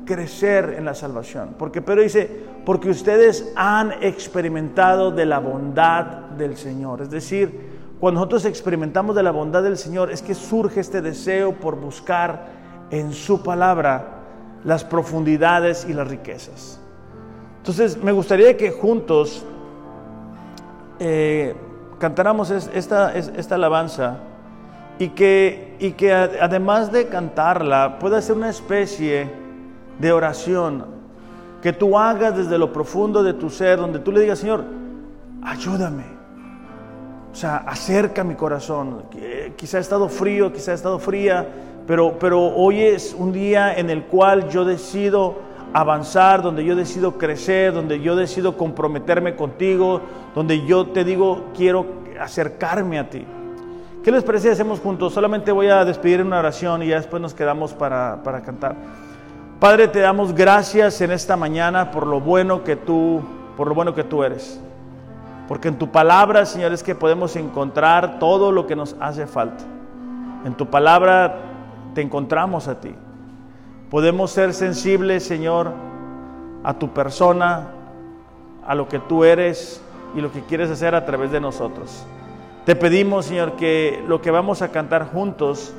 crecer 0.04 0.74
en 0.76 0.84
la 0.84 0.94
salvación. 0.94 1.54
Porque 1.56 1.80
Pedro 1.80 2.02
dice, 2.02 2.28
porque 2.64 2.90
ustedes 2.90 3.52
han 3.54 3.92
experimentado 4.02 5.12
de 5.12 5.26
la 5.26 5.38
bondad 5.38 6.04
del 6.36 6.56
Señor. 6.56 7.02
Es 7.02 7.10
decir, 7.10 7.76
cuando 8.00 8.20
nosotros 8.20 8.44
experimentamos 8.46 9.14
de 9.14 9.22
la 9.22 9.30
bondad 9.30 9.62
del 9.62 9.76
Señor, 9.76 10.10
es 10.10 10.22
que 10.22 10.34
surge 10.34 10.80
este 10.80 11.00
deseo 11.00 11.52
por 11.54 11.76
buscar 11.76 12.46
en 12.90 13.12
su 13.12 13.42
palabra 13.42 14.22
las 14.64 14.82
profundidades 14.84 15.86
y 15.88 15.92
las 15.92 16.08
riquezas. 16.08 16.80
Entonces, 17.58 17.96
me 18.02 18.10
gustaría 18.10 18.56
que 18.56 18.72
juntos 18.72 19.44
eh, 20.98 21.54
cantáramos 21.98 22.50
esta, 22.50 23.14
esta 23.14 23.54
alabanza 23.54 24.18
y 24.98 25.08
que, 25.10 25.76
y 25.78 25.92
que 25.92 26.12
además 26.12 26.90
de 26.90 27.08
cantarla 27.08 27.98
pueda 27.98 28.20
ser 28.22 28.36
una 28.36 28.48
especie 28.48 29.30
de 29.98 30.12
oración 30.12 30.84
que 31.62 31.72
tú 31.72 31.98
hagas 31.98 32.36
desde 32.36 32.58
lo 32.58 32.72
profundo 32.72 33.22
de 33.22 33.34
tu 33.34 33.50
ser, 33.50 33.78
donde 33.78 33.98
tú 33.98 34.12
le 34.12 34.20
digas, 34.20 34.38
Señor, 34.38 34.64
ayúdame. 35.42 36.04
O 37.32 37.34
sea, 37.34 37.56
acerca 37.58 38.24
mi 38.24 38.34
corazón. 38.34 39.04
Quizá 39.56 39.78
ha 39.78 39.80
estado 39.80 40.08
frío, 40.08 40.52
quizá 40.52 40.72
ha 40.72 40.74
estado 40.74 40.98
fría, 40.98 41.46
pero, 41.86 42.18
pero 42.18 42.40
hoy 42.40 42.80
es 42.80 43.14
un 43.18 43.32
día 43.32 43.76
en 43.76 43.90
el 43.90 44.04
cual 44.04 44.48
yo 44.48 44.64
decido 44.64 45.34
avanzar, 45.72 46.42
donde 46.42 46.64
yo 46.64 46.74
decido 46.74 47.18
crecer, 47.18 47.74
donde 47.74 48.00
yo 48.00 48.16
decido 48.16 48.56
comprometerme 48.56 49.36
contigo, 49.36 50.00
donde 50.34 50.64
yo 50.64 50.86
te 50.86 51.04
digo, 51.04 51.46
quiero 51.54 51.84
acercarme 52.18 52.98
a 52.98 53.10
ti. 53.10 53.26
¿Qué 54.06 54.12
les 54.12 54.22
parece 54.22 54.46
si 54.46 54.52
hacemos 54.52 54.78
juntos? 54.78 55.12
Solamente 55.12 55.50
voy 55.50 55.66
a 55.66 55.84
despedir 55.84 56.20
en 56.20 56.28
una 56.28 56.38
oración 56.38 56.80
y 56.80 56.86
ya 56.86 56.94
después 56.94 57.20
nos 57.20 57.34
quedamos 57.34 57.74
para, 57.74 58.22
para 58.22 58.40
cantar. 58.40 58.76
Padre, 59.58 59.88
te 59.88 59.98
damos 59.98 60.32
gracias 60.32 61.00
en 61.00 61.10
esta 61.10 61.36
mañana 61.36 61.90
por 61.90 62.06
lo 62.06 62.20
bueno 62.20 62.62
que 62.62 62.76
tú, 62.76 63.20
por 63.56 63.66
lo 63.66 63.74
bueno 63.74 63.96
que 63.96 64.04
tú 64.04 64.22
eres. 64.22 64.60
Porque 65.48 65.66
en 65.66 65.76
tu 65.76 65.90
palabra, 65.90 66.46
Señor, 66.46 66.72
es 66.72 66.84
que 66.84 66.94
podemos 66.94 67.34
encontrar 67.34 68.20
todo 68.20 68.52
lo 68.52 68.68
que 68.68 68.76
nos 68.76 68.94
hace 69.00 69.26
falta. 69.26 69.64
En 70.44 70.54
tu 70.54 70.66
palabra 70.66 71.38
te 71.92 72.00
encontramos 72.00 72.68
a 72.68 72.80
ti. 72.80 72.94
Podemos 73.90 74.30
ser 74.30 74.54
sensibles, 74.54 75.24
Señor, 75.24 75.72
a 76.62 76.74
tu 76.74 76.90
persona, 76.90 77.70
a 78.64 78.76
lo 78.76 78.86
que 78.86 79.00
tú 79.00 79.24
eres 79.24 79.82
y 80.14 80.20
lo 80.20 80.30
que 80.30 80.42
quieres 80.42 80.70
hacer 80.70 80.94
a 80.94 81.04
través 81.04 81.32
de 81.32 81.40
nosotros. 81.40 82.06
Te 82.66 82.74
pedimos, 82.74 83.26
Señor, 83.26 83.52
que 83.52 84.02
lo 84.08 84.20
que 84.20 84.32
vamos 84.32 84.60
a 84.60 84.72
cantar 84.72 85.06
juntos 85.12 85.72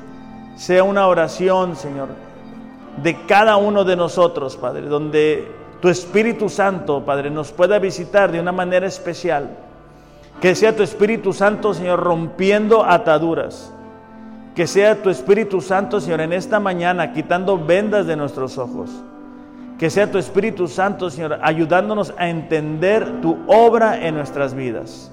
sea 0.56 0.84
una 0.84 1.06
oración, 1.06 1.76
Señor, 1.76 2.08
de 3.02 3.26
cada 3.26 3.58
uno 3.58 3.84
de 3.84 3.94
nosotros, 3.94 4.56
Padre, 4.56 4.86
donde 4.86 5.52
tu 5.82 5.90
Espíritu 5.90 6.48
Santo, 6.48 7.04
Padre, 7.04 7.28
nos 7.28 7.52
pueda 7.52 7.78
visitar 7.78 8.32
de 8.32 8.40
una 8.40 8.52
manera 8.52 8.86
especial. 8.86 9.50
Que 10.40 10.54
sea 10.54 10.74
tu 10.74 10.82
Espíritu 10.82 11.34
Santo, 11.34 11.74
Señor, 11.74 12.00
rompiendo 12.00 12.82
ataduras. 12.82 13.70
Que 14.54 14.66
sea 14.66 15.02
tu 15.02 15.10
Espíritu 15.10 15.60
Santo, 15.60 16.00
Señor, 16.00 16.22
en 16.22 16.32
esta 16.32 16.58
mañana 16.58 17.12
quitando 17.12 17.58
vendas 17.58 18.06
de 18.06 18.16
nuestros 18.16 18.56
ojos. 18.56 18.88
Que 19.78 19.90
sea 19.90 20.10
tu 20.10 20.16
Espíritu 20.16 20.66
Santo, 20.66 21.10
Señor, 21.10 21.38
ayudándonos 21.42 22.14
a 22.16 22.30
entender 22.30 23.20
tu 23.20 23.36
obra 23.46 24.06
en 24.06 24.14
nuestras 24.14 24.54
vidas. 24.54 25.12